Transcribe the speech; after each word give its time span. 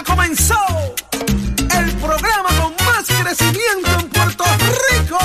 Ya 0.00 0.04
comenzó 0.04 0.54
el 1.12 1.92
programa 1.96 2.48
con 2.58 2.86
más 2.86 3.06
crecimiento 3.06 3.90
en 3.98 4.08
Puerto 4.08 4.44
Rico. 4.88 5.18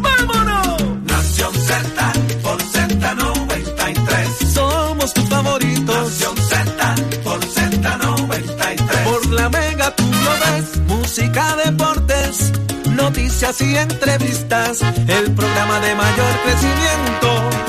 ¡Vámonos! 0.00 0.82
Nación 1.04 1.54
Z 1.54 2.12
por 2.42 2.60
Z93. 2.60 4.52
Somos 4.52 5.14
tus 5.14 5.28
favoritos. 5.28 6.10
Nación 6.10 6.36
Z 6.36 6.94
por 7.22 7.40
Z93. 7.40 9.04
Por 9.04 9.26
la 9.26 9.48
mega 9.48 9.94
tú 9.94 10.04
lo 10.04 10.30
ves. 10.32 10.78
Música, 10.88 11.56
deportes, 11.64 12.52
noticias 12.90 13.60
y 13.60 13.76
entrevistas. 13.76 14.82
El 15.06 15.32
programa 15.34 15.78
de 15.78 15.94
mayor 15.94 16.32
crecimiento 16.44 17.67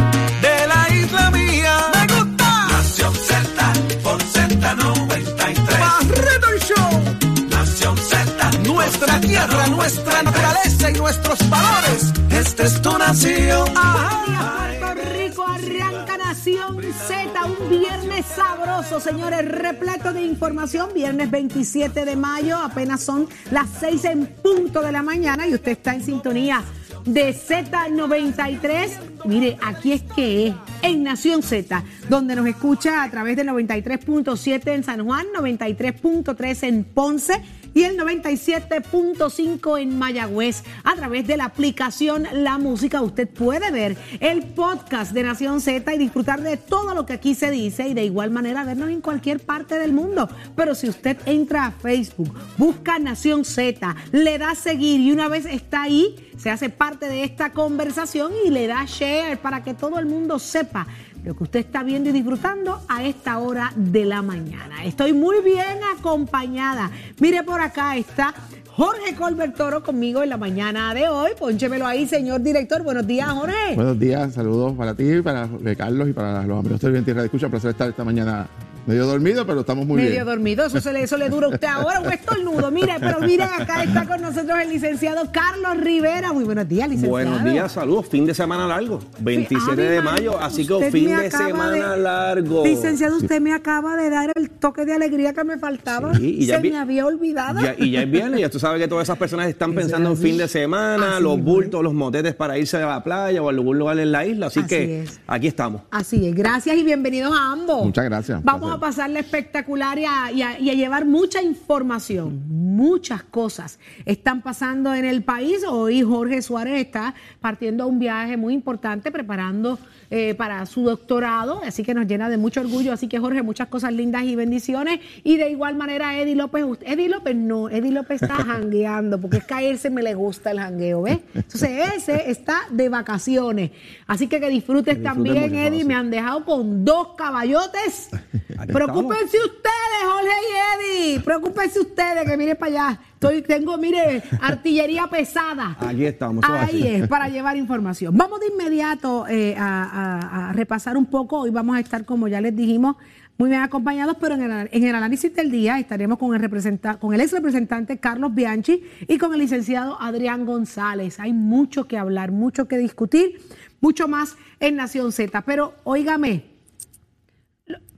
nuestra 9.89 10.21
naturaleza 10.21 10.91
y 10.91 10.93
nuestros 10.93 11.49
valores. 11.49 12.13
Esta 12.29 12.63
es 12.63 12.79
tu 12.79 12.95
nación. 12.95 13.67
Puerto 13.73 15.09
Rico 15.17 15.47
arranca 15.47 16.15
Nación 16.15 16.79
Z, 17.07 17.45
un 17.45 17.69
viernes 17.71 18.23
sabroso, 18.27 18.99
señores, 18.99 19.49
repleto 19.49 20.13
de 20.13 20.21
información. 20.21 20.89
Viernes 20.93 21.31
27 21.31 22.05
de 22.05 22.15
mayo, 22.15 22.57
apenas 22.57 23.01
son 23.01 23.27
las 23.49 23.67
6 23.79 24.05
en 24.05 24.27
punto 24.27 24.81
de 24.81 24.91
la 24.91 25.01
mañana 25.01 25.47
y 25.47 25.55
usted 25.55 25.71
está 25.71 25.95
en 25.95 26.03
sintonía 26.03 26.63
de 27.05 27.33
Z93. 27.33 28.89
Mire, 29.25 29.57
aquí 29.65 29.93
es 29.93 30.03
que 30.03 30.47
es, 30.49 30.55
en 30.83 31.01
Nación 31.01 31.41
Z, 31.41 31.83
donde 32.09 32.35
nos 32.35 32.45
escucha 32.45 33.01
a 33.01 33.09
través 33.09 33.35
del 33.37 33.47
93.7 33.47 34.71
en 34.71 34.83
San 34.83 35.03
Juan, 35.03 35.25
93.3 35.35 36.67
en 36.67 36.83
Ponce 36.83 37.41
y 37.73 37.83
el 37.83 37.97
97.5 37.97 39.81
en 39.81 39.97
Mayagüez. 39.97 40.63
A 40.83 40.95
través 40.95 41.27
de 41.27 41.37
la 41.37 41.45
aplicación 41.45 42.27
La 42.31 42.57
Música 42.57 43.01
usted 43.01 43.27
puede 43.27 43.71
ver 43.71 43.97
el 44.19 44.43
podcast 44.43 45.11
de 45.11 45.23
Nación 45.23 45.61
Z 45.61 45.93
y 45.93 45.97
disfrutar 45.97 46.41
de 46.41 46.57
todo 46.57 46.93
lo 46.93 47.05
que 47.05 47.13
aquí 47.13 47.35
se 47.35 47.51
dice 47.51 47.87
y 47.87 47.93
de 47.93 48.03
igual 48.03 48.31
manera 48.31 48.63
vernos 48.63 48.89
en 48.89 49.01
cualquier 49.01 49.39
parte 49.39 49.77
del 49.79 49.93
mundo. 49.93 50.29
Pero 50.55 50.75
si 50.75 50.89
usted 50.89 51.17
entra 51.25 51.65
a 51.65 51.71
Facebook, 51.71 52.33
busca 52.57 52.99
Nación 52.99 53.45
Z, 53.45 53.95
le 54.11 54.37
da 54.37 54.55
seguir 54.55 54.99
y 54.99 55.11
una 55.11 55.27
vez 55.27 55.45
está 55.45 55.83
ahí, 55.83 56.15
se 56.37 56.49
hace 56.49 56.69
parte 56.69 57.07
de 57.07 57.23
esta 57.23 57.51
conversación 57.51 58.31
y 58.45 58.49
le 58.49 58.67
da 58.67 58.85
share 58.85 59.37
para 59.39 59.63
que 59.63 59.73
todo 59.73 59.99
el 59.99 60.05
mundo 60.05 60.39
sepa 60.39 60.87
lo 61.29 61.35
que 61.35 61.43
usted 61.43 61.59
está 61.59 61.83
viendo 61.83 62.09
y 62.09 62.11
disfrutando 62.11 62.81
a 62.87 63.03
esta 63.03 63.37
hora 63.37 63.71
de 63.75 64.03
la 64.03 64.23
mañana. 64.23 64.83
Estoy 64.83 65.13
muy 65.13 65.43
bien 65.43 65.77
acompañada. 65.95 66.89
Mire 67.19 67.43
por 67.43 67.61
acá 67.61 67.95
está 67.97 68.33
Jorge 68.67 69.13
Colbert 69.15 69.55
Toro 69.55 69.83
conmigo 69.83 70.23
en 70.23 70.29
la 70.29 70.37
mañana 70.37 70.91
de 70.95 71.07
hoy. 71.07 71.33
Pónchemelo 71.37 71.85
ahí, 71.85 72.07
señor 72.07 72.41
director. 72.41 72.81
Buenos 72.81 73.05
días, 73.05 73.29
Jorge. 73.29 73.75
Buenos 73.75 73.99
días, 73.99 74.33
saludos 74.33 74.73
para 74.73 74.95
ti, 74.95 75.21
para 75.21 75.47
Carlos 75.77 76.09
y 76.09 76.13
para 76.13 76.47
los 76.47 76.57
amigos 76.61 76.81
de 76.81 77.01
Tierra 77.03 77.21
de 77.21 77.27
Escucha. 77.27 77.45
Un 77.45 77.51
placer 77.51 77.69
estar 77.69 77.87
esta 77.87 78.03
mañana 78.03 78.47
medio 78.89 79.05
dormido, 79.05 79.45
pero 79.45 79.59
estamos 79.61 79.85
muy 79.85 79.97
Medio 79.97 80.11
bien. 80.11 80.25
dormido, 80.25 80.65
eso, 80.65 80.81
se 80.81 80.91
le, 80.91 81.03
eso 81.03 81.15
le 81.15 81.29
dura 81.29 81.45
a 81.45 81.49
usted 81.51 81.67
ahora, 81.67 81.99
un 82.01 82.11
estornudo. 82.11 82.71
Mire, 82.71 82.95
pero 82.99 83.19
miren, 83.19 83.47
acá 83.59 83.83
está 83.83 84.05
con 84.05 84.19
nosotros 84.19 84.57
el 84.63 84.69
licenciado 84.69 85.31
Carlos 85.31 85.77
Rivera. 85.83 86.33
Muy 86.33 86.43
buenos 86.43 86.67
días, 86.67 86.89
licenciado. 86.89 87.11
Buenos 87.11 87.43
días, 87.43 87.71
saludos. 87.71 88.07
Fin 88.07 88.25
de 88.25 88.33
semana 88.33 88.65
largo, 88.67 88.99
27 89.19 89.71
Ave 89.73 89.89
de 89.91 90.01
mayo, 90.01 90.39
así 90.39 90.65
que 90.65 90.89
fin 90.91 91.15
de 91.15 91.29
semana 91.29 91.91
de- 91.95 92.01
largo. 92.01 92.63
Licenciado, 92.65 93.17
usted 93.17 93.39
me 93.39 93.53
acaba 93.53 93.95
de 93.95 94.09
dar 94.09 94.31
el 94.35 94.49
toque 94.49 94.85
de 94.85 94.93
alegría 94.93 95.33
que 95.33 95.43
me 95.43 95.59
faltaba. 95.59 96.15
Sí, 96.15 96.37
y 96.39 96.45
ya 96.47 96.55
se 96.55 96.61
vi- 96.63 96.71
me 96.71 96.79
había 96.79 97.05
olvidado. 97.05 97.59
Ya- 97.61 97.75
y 97.77 97.91
ya 97.91 98.01
es 98.01 98.09
viernes, 98.09 98.39
ya 98.39 98.49
tú 98.49 98.57
sabes 98.59 98.81
que 98.81 98.87
todas 98.87 99.03
esas 99.03 99.19
personas 99.19 99.47
están 99.49 99.75
pensando 99.75 100.09
en 100.09 100.17
fin 100.17 100.35
de 100.35 100.47
semana, 100.47 101.13
Así 101.15 101.23
los 101.23 101.39
bultos, 101.39 101.83
los 101.83 101.93
motetes 101.93 102.33
para 102.33 102.57
irse 102.57 102.77
a 102.77 102.87
la 102.87 103.03
playa 103.03 103.39
o 103.43 103.47
a 103.47 103.51
algún 103.51 103.77
lugar 103.77 103.99
en 103.99 104.11
la 104.11 104.25
isla, 104.25 104.47
así, 104.47 104.61
Así 104.61 104.67
que 104.67 105.01
es. 105.03 105.19
aquí 105.27 105.45
estamos. 105.45 105.83
Así 105.91 106.27
es, 106.27 106.33
gracias 106.33 106.75
y 106.75 106.83
bienvenidos 106.83 107.31
a 107.37 107.51
ambos. 107.51 107.85
Muchas 107.85 108.05
gracias, 108.05 108.43
Vamos 108.43 108.61
placer. 108.61 108.78
A 108.79 108.81
pasarle 108.81 109.19
espectacular 109.19 109.99
y 109.99 110.05
a, 110.05 110.31
y 110.31 110.41
a- 110.41 110.57
y 110.59 110.69
a 110.69 110.73
llevar 110.73 111.05
mucha 111.05 111.41
información. 111.41 112.43
Muchas 112.47 113.23
cosas 113.23 113.77
están 114.05 114.41
pasando 114.41 114.93
en 114.93 115.03
el 115.03 115.21
país. 115.23 115.63
Hoy 115.67 116.01
Jorge 116.01 116.41
Suárez 116.41 116.85
está 116.85 117.13
partiendo 117.41 117.83
a 117.83 117.87
un 117.87 117.99
viaje 117.99 118.37
muy 118.37 118.53
importante, 118.53 119.11
preparando 119.11 119.77
eh, 120.11 120.33
para 120.35 120.65
su 120.65 120.83
doctorado, 120.83 121.61
así 121.65 121.83
que 121.83 121.93
nos 121.93 122.07
llena 122.07 122.29
de 122.29 122.37
mucho 122.37 122.61
orgullo. 122.61 122.91
Así 122.93 123.07
que 123.07 123.19
Jorge, 123.19 123.43
muchas 123.43 123.67
cosas 123.67 123.93
lindas 123.93 124.23
y 124.23 124.35
bendiciones. 124.35 124.99
Y 125.23 125.37
de 125.37 125.49
igual 125.51 125.75
manera, 125.75 126.17
Eddie 126.19 126.35
López, 126.35 126.63
usted- 126.63 126.87
Eddie 126.87 127.09
López 127.09 127.35
no, 127.35 127.69
Eddie 127.69 127.91
López 127.91 128.21
está 128.21 128.33
jangueando, 128.43 129.19
porque 129.21 129.37
es 129.37 129.43
que 129.45 129.53
a 129.53 129.61
él 129.61 129.77
se 129.77 129.89
me 129.89 130.01
le 130.01 130.15
gusta 130.15 130.51
el 130.51 130.59
jangueo, 130.59 131.03
¿ves? 131.03 131.19
Entonces 131.35 131.93
ese 131.95 132.29
está 132.31 132.61
de 132.71 132.89
vacaciones. 132.89 133.71
Así 134.07 134.27
que 134.27 134.39
que 134.39 134.49
disfrutes 134.49 134.97
Que 134.97 135.03
también, 135.03 135.53
Eddie. 135.55 135.85
Me 135.85 135.93
han 135.95 136.09
dejado 136.09 136.43
con 136.45 136.83
dos 136.85 137.09
caballotes. 137.15 138.09
Preocúpense 138.73 139.37
ustedes, 139.37 140.01
Jorge 140.05 140.27
y 140.27 141.07
Eddie. 141.13 141.19
Preocúpense 141.21 141.79
ustedes 141.79 142.29
que 142.29 142.37
mire 142.37 142.55
para 142.55 142.71
allá. 142.89 142.99
Estoy, 143.21 143.41
tengo, 143.41 143.77
mire, 143.77 144.23
artillería 144.39 145.07
pesada. 145.07 145.75
Aquí 145.81 146.05
estamos, 146.05 146.41
Ahí 146.47 146.87
es, 146.87 147.07
para 147.09 147.27
llevar 147.27 147.57
información. 147.57 148.15
Vamos 148.15 148.39
de 148.39 148.47
inmediato 148.47 149.27
eh, 149.27 149.57
a, 149.57 149.83
a- 149.83 150.49
a 150.49 150.53
repasar 150.53 150.95
un 150.95 151.05
poco. 151.05 151.41
Hoy 151.41 151.49
vamos 151.49 151.75
a 151.75 151.81
estar, 151.81 152.05
como 152.05 152.29
ya 152.29 152.39
les 152.39 152.55
dijimos, 152.55 152.95
muy 153.37 153.49
bien 153.49 153.61
acompañados, 153.61 154.15
pero 154.21 154.35
en 154.35 154.43
el, 154.49 154.69
en 154.71 154.83
el 154.85 154.95
análisis 154.95 155.35
del 155.35 155.51
día 155.51 155.77
estaremos 155.79 156.17
con 156.17 156.33
el, 156.33 156.39
representa- 156.41 156.97
con 156.97 157.13
el 157.13 157.19
ex 157.19 157.33
representante 157.33 157.97
Carlos 157.97 158.33
Bianchi 158.33 158.83
y 159.05 159.17
con 159.17 159.33
el 159.33 159.39
licenciado 159.39 159.99
Adrián 160.01 160.45
González. 160.45 161.19
Hay 161.19 161.33
mucho 161.33 161.89
que 161.89 161.97
hablar, 161.97 162.31
mucho 162.31 162.69
que 162.69 162.77
discutir, 162.77 163.41
mucho 163.81 164.07
más 164.07 164.37
en 164.61 164.77
Nación 164.77 165.11
Z. 165.11 165.41
Pero 165.41 165.73
óigame, 165.83 166.45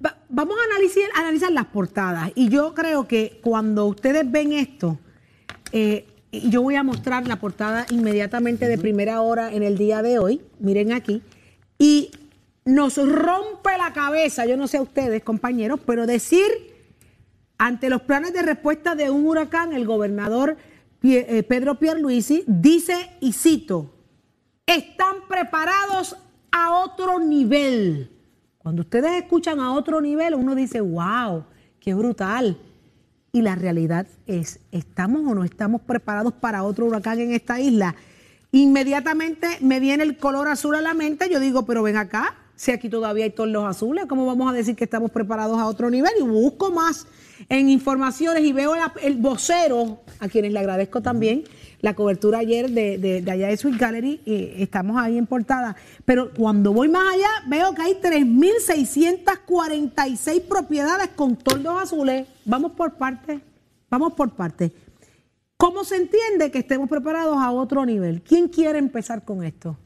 Va- 0.03 0.17
vamos 0.29 0.55
a 0.59 0.65
analizar, 0.73 1.03
analizar 1.15 1.51
las 1.51 1.65
portadas. 1.65 2.31
Y 2.33 2.49
yo 2.49 2.73
creo 2.73 3.07
que 3.07 3.39
cuando 3.43 3.85
ustedes 3.85 4.29
ven 4.31 4.53
esto, 4.53 4.97
eh, 5.71 6.05
yo 6.31 6.61
voy 6.61 6.75
a 6.75 6.83
mostrar 6.83 7.27
la 7.27 7.37
portada 7.37 7.85
inmediatamente 7.89 8.67
de 8.67 8.77
primera 8.77 9.21
hora 9.21 9.53
en 9.53 9.63
el 9.63 9.77
día 9.77 10.01
de 10.01 10.19
hoy. 10.19 10.41
Miren 10.59 10.93
aquí. 10.93 11.21
Y 11.77 12.11
nos 12.63 12.97
rompe 12.97 13.77
la 13.77 13.91
cabeza, 13.93 14.45
yo 14.45 14.55
no 14.55 14.67
sé 14.67 14.77
a 14.77 14.81
ustedes, 14.81 15.23
compañeros, 15.23 15.79
pero 15.85 16.05
decir 16.05 16.45
ante 17.57 17.89
los 17.89 18.01
planes 18.01 18.33
de 18.33 18.41
respuesta 18.41 18.95
de 18.95 19.11
un 19.11 19.25
huracán, 19.27 19.73
el 19.73 19.85
gobernador 19.85 20.57
eh, 21.03 21.43
Pedro 21.43 21.75
Pierluisi 21.79 22.43
dice, 22.47 23.11
y 23.19 23.33
cito, 23.33 23.93
están 24.65 25.27
preparados 25.27 26.15
a 26.51 26.79
otro 26.79 27.19
nivel. 27.19 28.11
Cuando 28.57 28.83
ustedes 28.83 29.11
escuchan 29.21 29.59
a 29.59 29.73
otro 29.73 30.01
nivel, 30.01 30.35
uno 30.35 30.53
dice, 30.53 30.81
wow, 30.81 31.43
qué 31.79 31.93
brutal. 31.93 32.57
Y 33.33 33.41
la 33.43 33.55
realidad 33.55 34.07
es, 34.27 34.59
¿estamos 34.73 35.21
o 35.25 35.33
no 35.33 35.45
estamos 35.45 35.81
preparados 35.81 36.33
para 36.33 36.63
otro 36.63 36.85
huracán 36.85 37.19
en 37.19 37.31
esta 37.31 37.61
isla? 37.61 37.95
Inmediatamente 38.51 39.57
me 39.61 39.79
viene 39.79 40.03
el 40.03 40.17
color 40.17 40.49
azul 40.49 40.75
a 40.75 40.81
la 40.81 40.93
mente, 40.93 41.29
yo 41.29 41.39
digo, 41.39 41.65
pero 41.65 41.81
ven 41.81 41.95
acá, 41.95 42.35
si 42.61 42.69
aquí 42.71 42.89
todavía 42.89 43.23
hay 43.23 43.31
tornos 43.31 43.63
azules, 43.65 44.05
¿cómo 44.07 44.27
vamos 44.27 44.47
a 44.51 44.53
decir 44.53 44.75
que 44.75 44.83
estamos 44.83 45.09
preparados 45.09 45.57
a 45.57 45.65
otro 45.65 45.89
nivel? 45.89 46.11
Y 46.19 46.21
busco 46.21 46.69
más 46.69 47.07
en 47.49 47.69
informaciones 47.69 48.43
y 48.43 48.53
veo 48.53 48.73
el 49.01 49.17
vocero, 49.17 50.01
a 50.19 50.27
quienes 50.27 50.53
le 50.53 50.59
agradezco 50.59 51.01
también 51.01 51.43
la 51.79 51.95
cobertura 51.95 52.37
ayer 52.37 52.69
de, 52.69 52.99
de- 52.99 53.23
de 53.23 53.31
allá 53.31 53.47
de 53.47 53.57
Sweet 53.57 53.79
Gallery, 53.79 54.21
eh, 54.27 54.57
estamos 54.59 54.95
ahí 55.01 55.17
en 55.17 55.25
portada. 55.25 55.75
Pero 56.05 56.31
cuando 56.35 56.71
voy 56.71 56.87
más 56.87 57.15
allá, 57.15 57.29
veo 57.47 57.73
que 57.73 57.81
hay 57.81 57.95
3.646 57.95 60.41
propiedades 60.47 61.07
con 61.15 61.35
tordos 61.37 61.81
azules. 61.81 62.27
Vamos 62.45 62.73
por 62.73 62.93
partes, 62.93 63.41
vamos 63.89 64.13
por 64.13 64.35
partes. 64.35 64.71
¿Cómo 65.57 65.83
se 65.83 65.95
entiende 65.95 66.51
que 66.51 66.59
estemos 66.59 66.87
preparados 66.87 67.37
a 67.39 67.49
otro 67.51 67.87
nivel? 67.87 68.21
¿Quién 68.21 68.49
quiere 68.49 68.77
empezar 68.77 69.25
con 69.25 69.43
esto? 69.43 69.79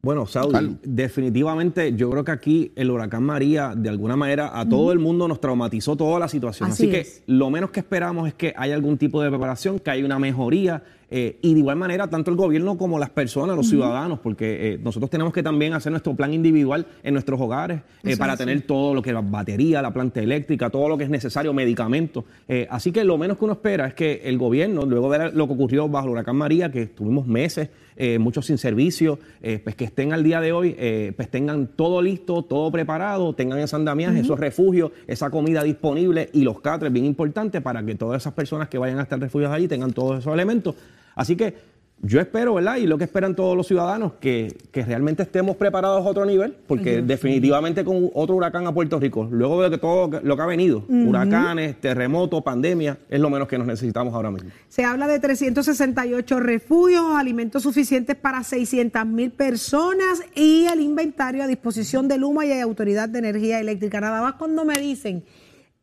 Bueno, 0.00 0.26
Saudi, 0.26 0.76
definitivamente 0.84 1.92
yo 1.94 2.08
creo 2.10 2.24
que 2.24 2.30
aquí 2.30 2.72
el 2.76 2.90
huracán 2.90 3.24
María, 3.24 3.74
de 3.76 3.88
alguna 3.88 4.14
manera, 4.14 4.58
a 4.58 4.68
todo 4.68 4.92
el 4.92 5.00
mundo 5.00 5.26
nos 5.26 5.40
traumatizó 5.40 5.96
toda 5.96 6.20
la 6.20 6.28
situación. 6.28 6.70
Así 6.70 6.86
Así, 6.86 6.96
es. 6.96 7.08
que 7.18 7.32
lo 7.32 7.50
menos 7.50 7.70
que 7.70 7.80
esperamos 7.80 8.28
es 8.28 8.34
que 8.34 8.54
haya 8.56 8.76
algún 8.76 8.96
tipo 8.96 9.20
de 9.20 9.28
preparación, 9.28 9.80
que 9.80 9.90
haya 9.90 10.04
una 10.04 10.20
mejoría 10.20 10.84
Eh, 11.10 11.38
y 11.40 11.54
de 11.54 11.60
igual 11.60 11.76
manera, 11.76 12.08
tanto 12.08 12.30
el 12.30 12.36
gobierno 12.36 12.76
como 12.76 12.98
las 12.98 13.10
personas, 13.10 13.56
los 13.56 13.68
ciudadanos, 13.68 14.18
porque 14.18 14.74
eh, 14.74 14.80
nosotros 14.82 15.10
tenemos 15.10 15.32
que 15.32 15.42
también 15.42 15.72
hacer 15.72 15.90
nuestro 15.90 16.14
plan 16.14 16.34
individual 16.34 16.86
en 17.02 17.14
nuestros 17.14 17.40
hogares 17.40 17.80
eh, 18.02 18.16
para 18.18 18.34
es 18.34 18.38
tener 18.38 18.62
todo 18.62 18.92
lo 18.92 19.00
que 19.00 19.10
es 19.10 19.14
la 19.14 19.22
batería, 19.22 19.80
la 19.80 19.92
planta 19.92 20.20
eléctrica, 20.20 20.68
todo 20.68 20.88
lo 20.88 20.98
que 20.98 21.04
es 21.04 21.10
necesario, 21.10 21.52
medicamentos. 21.52 22.24
Así 22.70 22.92
que 22.92 23.04
lo 23.04 23.16
menos 23.16 23.38
que 23.38 23.44
uno 23.44 23.54
espera 23.54 23.86
es 23.86 23.94
que 23.94 24.22
el 24.24 24.38
gobierno, 24.38 24.84
luego 24.84 25.10
de 25.10 25.32
lo 25.32 25.46
que 25.46 25.52
ocurrió 25.54 25.88
bajo 25.88 26.06
el 26.06 26.12
huracán 26.12 26.36
María, 26.36 26.70
que 26.70 26.82
estuvimos 26.82 27.26
meses, 27.26 27.70
muchos 28.18 28.46
sin 28.46 28.58
servicio, 28.58 29.18
pues 29.64 29.74
que 29.74 29.84
estén 29.84 30.12
al 30.12 30.22
día 30.22 30.40
de 30.40 30.52
hoy, 30.52 30.76
pues 31.16 31.30
tengan 31.30 31.68
todo 31.68 32.00
listo, 32.02 32.42
todo 32.42 32.70
preparado, 32.70 33.34
tengan 33.34 33.58
ese 33.58 33.76
andamiaje, 33.76 34.20
esos 34.20 34.38
refugios, 34.38 34.92
esa 35.06 35.30
comida 35.30 35.62
disponible 35.62 36.30
y 36.32 36.42
los 36.42 36.60
catres, 36.60 36.92
bien 36.92 37.04
importante, 37.04 37.60
para 37.60 37.84
que 37.84 37.94
todas 37.94 38.22
esas 38.22 38.34
personas 38.34 38.68
que 38.68 38.78
vayan 38.78 38.98
a 38.98 39.02
estar 39.02 39.18
refugiadas 39.18 39.56
allí 39.56 39.68
tengan 39.68 39.92
todos 39.92 40.20
esos 40.20 40.32
elementos. 40.32 40.74
Así 41.18 41.34
que 41.36 41.54
yo 42.00 42.20
espero, 42.20 42.54
¿verdad? 42.54 42.76
Y 42.76 42.86
lo 42.86 42.96
que 42.96 43.04
esperan 43.04 43.34
todos 43.34 43.56
los 43.56 43.66
ciudadanos, 43.66 44.12
que, 44.20 44.56
que 44.70 44.84
realmente 44.84 45.24
estemos 45.24 45.56
preparados 45.56 46.06
a 46.06 46.08
otro 46.08 46.24
nivel, 46.24 46.56
porque 46.68 47.02
definitivamente 47.02 47.84
con 47.84 48.10
otro 48.14 48.36
huracán 48.36 48.68
a 48.68 48.72
Puerto 48.72 49.00
Rico, 49.00 49.26
luego 49.28 49.60
de 49.62 49.70
que 49.70 49.78
todo 49.78 50.20
lo 50.22 50.36
que 50.36 50.42
ha 50.42 50.46
venido, 50.46 50.84
huracanes, 50.88 51.80
terremotos, 51.80 52.42
pandemia, 52.42 52.98
es 53.08 53.18
lo 53.18 53.30
menos 53.30 53.48
que 53.48 53.58
nos 53.58 53.66
necesitamos 53.66 54.14
ahora 54.14 54.30
mismo. 54.30 54.50
Se 54.68 54.84
habla 54.84 55.08
de 55.08 55.18
368 55.18 56.38
refugios, 56.38 57.04
alimentos 57.16 57.64
suficientes 57.64 58.14
para 58.14 58.44
600 58.44 59.04
mil 59.04 59.32
personas 59.32 60.22
y 60.36 60.66
el 60.66 60.80
inventario 60.80 61.42
a 61.42 61.48
disposición 61.48 62.06
de 62.06 62.18
Luma 62.18 62.46
y 62.46 62.48
de 62.48 62.60
Autoridad 62.60 63.08
de 63.08 63.18
Energía 63.18 63.58
Eléctrica. 63.58 64.00
Nada 64.00 64.22
más 64.22 64.34
cuando 64.34 64.64
me 64.64 64.78
dicen 64.78 65.24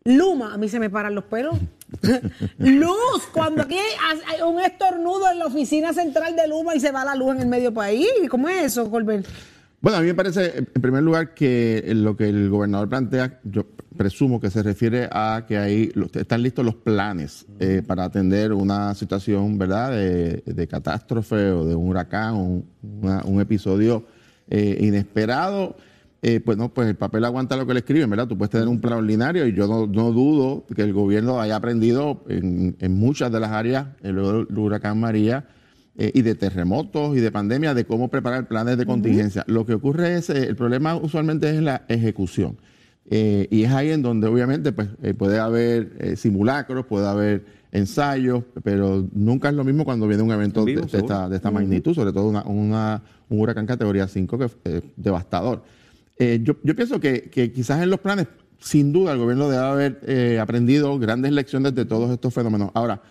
Luma, 0.05 0.53
a 0.53 0.57
mí 0.57 0.69
se 0.69 0.79
me 0.79 0.89
paran 0.89 1.13
los 1.13 1.25
pelos. 1.25 1.57
Luz, 2.57 3.27
cuando 3.33 3.63
aquí 3.63 3.77
hay 3.77 4.41
un 4.41 4.59
estornudo 4.59 5.31
en 5.31 5.39
la 5.39 5.45
oficina 5.45 5.93
central 5.93 6.35
de 6.35 6.47
Luma 6.47 6.75
y 6.75 6.79
se 6.79 6.91
va 6.91 7.05
la 7.05 7.15
luz 7.15 7.35
en 7.35 7.41
el 7.41 7.47
medio 7.47 7.73
país. 7.73 8.07
¿Cómo 8.29 8.49
es 8.49 8.65
eso, 8.65 8.89
Colbert? 8.89 9.25
Bueno, 9.81 9.99
a 9.99 10.01
mí 10.01 10.07
me 10.07 10.15
parece, 10.15 10.57
en 10.57 10.81
primer 10.81 11.03
lugar, 11.03 11.35
que 11.35 11.83
lo 11.93 12.17
que 12.17 12.27
el 12.27 12.49
gobernador 12.49 12.89
plantea, 12.89 13.39
yo 13.43 13.67
presumo 13.95 14.41
que 14.41 14.49
se 14.49 14.63
refiere 14.63 15.07
a 15.11 15.45
que 15.47 15.57
ahí 15.57 15.91
están 16.15 16.41
listos 16.41 16.65
los 16.65 16.75
planes 16.75 17.45
eh, 17.59 17.83
para 17.85 18.05
atender 18.05 18.51
una 18.51 18.95
situación, 18.95 19.57
¿verdad?, 19.59 19.91
de, 19.91 20.67
catástrofe 20.67 21.51
o 21.51 21.65
de 21.65 21.75
un 21.75 21.89
huracán 21.89 22.33
un, 22.33 22.65
un 23.25 23.41
episodio 23.41 24.05
eh, 24.49 24.77
inesperado. 24.81 25.75
Eh, 26.27 26.39
pues 26.39 26.57
no, 26.57 26.73
pues 26.73 26.87
el 26.87 26.95
papel 26.95 27.23
aguanta 27.23 27.55
lo 27.55 27.67
que 27.67 27.73
le 27.75 27.81
escriben, 27.81 28.09
¿verdad? 28.09 28.27
Tú 28.27 28.35
puedes 28.35 28.49
tener 28.49 28.67
un 28.67 28.81
plan 28.81 28.95
ordinario 28.97 29.45
y 29.45 29.53
yo 29.53 29.67
no, 29.67 29.85
no 29.85 30.11
dudo 30.11 30.65
que 30.75 30.81
el 30.81 30.91
gobierno 30.91 31.39
haya 31.39 31.55
aprendido 31.55 32.23
en, 32.29 32.75
en 32.79 32.95
muchas 32.97 33.31
de 33.31 33.39
las 33.39 33.51
áreas, 33.51 33.89
eh, 34.01 34.11
luego 34.11 34.43
del 34.45 34.57
huracán 34.57 34.99
María, 34.99 35.45
eh, 35.97 36.11
y 36.15 36.23
de 36.23 36.33
terremotos 36.33 37.15
y 37.15 37.19
de 37.19 37.31
pandemia, 37.31 37.75
de 37.75 37.85
cómo 37.85 38.07
preparar 38.09 38.47
planes 38.47 38.75
de 38.79 38.87
contingencia. 38.87 39.43
Lo 39.45 39.67
que 39.67 39.75
ocurre 39.75 40.15
es, 40.15 40.31
eh, 40.31 40.47
el 40.47 40.55
problema 40.55 40.95
usualmente 40.95 41.47
es 41.55 41.61
la 41.61 41.83
ejecución. 41.89 42.57
Eh, 43.07 43.47
y 43.51 43.61
es 43.61 43.71
ahí 43.71 43.91
en 43.91 44.01
donde 44.01 44.25
obviamente 44.25 44.71
pues, 44.71 44.87
puede 45.19 45.37
haber 45.37 46.17
simulacros, 46.17 46.87
puede 46.87 47.05
haber 47.05 47.45
ensayos, 47.71 48.43
pero 48.63 49.07
nunca 49.13 49.49
es 49.49 49.53
lo 49.53 49.63
mismo 49.63 49.85
cuando 49.85 50.07
viene 50.07 50.23
un 50.23 50.31
evento 50.31 50.61
En 50.61 50.65
de, 50.91 50.97
esta, 51.03 51.29
de 51.29 51.35
esta 51.35 51.51
magnitud, 51.51 51.93
sobre 51.93 52.11
todo 52.13 52.27
una- 52.29 52.43
una- 52.45 53.03
un 53.29 53.39
huracán 53.41 53.67
categoría 53.67 54.07
5 54.07 54.39
que 54.39 54.45
es 54.63 54.83
devastador. 54.95 55.61
Eh, 56.17 56.39
yo, 56.43 56.55
yo 56.63 56.75
pienso 56.75 56.99
que, 56.99 57.23
que 57.23 57.51
quizás 57.51 57.81
en 57.83 57.89
los 57.89 57.99
planes, 57.99 58.27
sin 58.59 58.93
duda, 58.93 59.11
el 59.13 59.19
gobierno 59.19 59.49
debe 59.49 59.63
haber 59.63 59.99
eh, 60.07 60.39
aprendido 60.39 60.97
grandes 60.97 61.31
lecciones 61.31 61.75
de 61.75 61.85
todos 61.85 62.09
estos 62.11 62.33
fenómenos. 62.33 62.71
Ahora, 62.73 63.01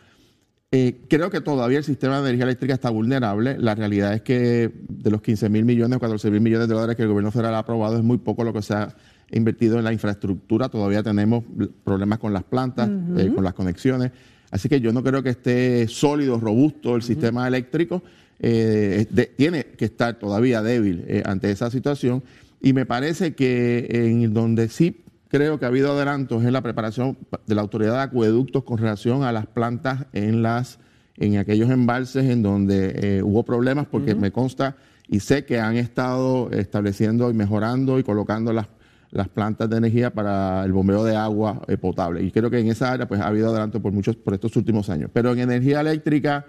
eh, 0.73 1.03
creo 1.09 1.31
que 1.31 1.41
todavía 1.41 1.79
el 1.79 1.85
sistema 1.85 2.17
de 2.17 2.23
energía 2.23 2.45
eléctrica 2.45 2.75
está 2.75 2.91
vulnerable. 2.91 3.57
La 3.59 3.75
realidad 3.75 4.15
es 4.15 4.23
que 4.23 4.73
de 4.89 5.11
los 5.11 5.23
15 5.23 5.49
mil 5.49 5.65
millones 5.65 5.97
o 5.97 6.01
14 6.01 6.31
mil 6.31 6.41
millones 6.41 6.67
de 6.67 6.75
dólares 6.75 6.97
que 6.97 7.03
el 7.03 7.09
gobierno 7.09 7.31
federal 7.31 7.55
ha 7.55 7.59
aprobado, 7.59 7.97
es 7.97 8.03
muy 8.03 8.19
poco 8.19 8.43
lo 8.43 8.53
que 8.53 8.63
se 8.63 8.75
ha 8.75 8.95
invertido 9.31 9.79
en 9.79 9.85
la 9.85 9.93
infraestructura. 9.93 10.69
Todavía 10.69 11.03
tenemos 11.03 11.45
problemas 11.85 12.19
con 12.19 12.33
las 12.33 12.43
plantas, 12.43 12.89
eh, 13.17 13.31
con 13.35 13.45
las 13.45 13.55
conexiones. 13.55 14.11
Así 14.51 14.69
que 14.69 14.81
yo 14.81 14.93
no 14.93 15.03
creo 15.03 15.23
que 15.23 15.31
esté 15.31 15.87
sólido, 15.89 16.39
robusto 16.41 16.97
el 16.97 17.03
sistema 17.03 17.47
eléctrico. 17.47 18.03
Eh, 18.41 19.07
de- 19.11 19.27
tiene 19.27 19.65
que 19.77 19.85
estar 19.85 20.19
todavía 20.19 20.61
débil 20.63 21.05
eh, 21.07 21.23
ante 21.25 21.51
esa 21.53 21.71
situación. 21.71 22.23
Y 22.65 22.73
me 22.73 22.87
parece 22.87 23.35
que 23.35 23.87
en 23.91 24.33
donde 24.33 24.71
sí 24.71 25.05
creo 25.29 25.59
que 25.59 25.67
ha 25.67 25.69
habido 25.69 25.93
adelantos 25.93 26.45
en 26.45 26.55
la 26.55 26.63
preparación 26.63 27.19
de 27.47 27.55
la 27.55 27.61
autoridad 27.61 27.93
de 27.93 28.01
acueductos 28.01 28.65
con 28.65 28.79
relación 28.79 29.23
a 29.23 29.33
las 29.33 29.47
plantas 29.47 30.07
en 30.15 30.43
las 30.43 30.79
en 31.19 31.37
aquellos 31.37 31.71
embalses 31.71 32.25
en 32.25 32.43
donde 32.43 33.19
eh, 33.19 33.23
hubo 33.23 33.45
problemas, 33.45 33.87
porque 33.87 34.15
me 34.15 34.33
consta 34.33 34.77
y 35.09 35.21
sé 35.21 35.45
que 35.45 35.61
han 35.61 35.77
estado 35.77 36.51
estableciendo 36.53 37.31
y 37.31 37.35
mejorando 37.35 37.99
y 37.99 38.03
colocando 38.03 38.51
las, 38.55 38.67
las 39.11 39.29
plantas 39.29 39.69
de 39.69 39.77
energía 39.77 40.15
para 40.15 40.65
el 40.65 40.73
bombeo 40.73 41.05
de 41.05 41.17
agua 41.17 41.61
eh, 41.69 41.77
potable. 41.77 42.23
Y 42.23 42.31
creo 42.31 42.49
que 42.49 42.61
en 42.61 42.69
esa 42.69 42.93
área 42.93 43.07
pues 43.07 43.21
ha 43.21 43.27
habido 43.27 43.51
adelanto 43.51 43.83
por 43.83 43.93
muchos 43.93 44.17
por 44.17 44.33
estos 44.33 44.57
últimos 44.57 44.89
años. 44.89 45.11
Pero 45.13 45.33
en 45.33 45.41
energía 45.41 45.83
eléctrica 45.83 46.47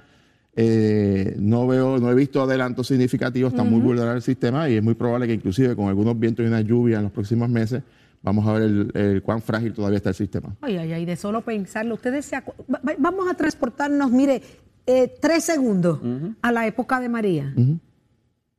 eh, 0.55 1.35
no 1.37 1.67
veo, 1.67 1.97
no 1.99 2.09
he 2.11 2.15
visto 2.15 2.41
adelantos 2.41 2.87
significativos, 2.87 3.51
está 3.53 3.63
muy 3.63 3.79
vulnerable 3.81 4.17
el 4.17 4.21
sistema 4.21 4.69
y 4.69 4.75
es 4.75 4.83
muy 4.83 4.93
probable 4.93 5.27
que 5.27 5.33
inclusive 5.33 5.75
con 5.75 5.87
algunos 5.89 6.17
vientos 6.19 6.43
y 6.45 6.47
una 6.47 6.61
lluvia 6.61 6.97
en 6.97 7.03
los 7.03 7.11
próximos 7.11 7.49
meses 7.49 7.83
vamos 8.23 8.47
a 8.47 8.53
ver 8.53 8.63
el, 8.63 8.91
el 8.95 9.21
cuán 9.21 9.41
frágil 9.41 9.73
todavía 9.73 9.97
está 9.97 10.09
el 10.09 10.15
sistema. 10.15 10.55
Ay, 10.61 10.77
ay, 10.77 10.93
ay, 10.93 11.05
de 11.05 11.15
solo 11.15 11.41
pensarlo. 11.41 11.93
Ustedes 11.95 12.25
se 12.25 12.35
acu- 12.37 12.53
va- 12.73 12.81
va- 12.87 12.95
Vamos 12.97 13.29
a 13.29 13.33
transportarnos, 13.35 14.09
mire, 14.11 14.41
eh, 14.87 15.13
tres 15.21 15.43
segundos 15.43 15.99
a 16.41 16.51
la 16.51 16.65
época 16.65 16.99
de 16.99 17.09
María. 17.09 17.53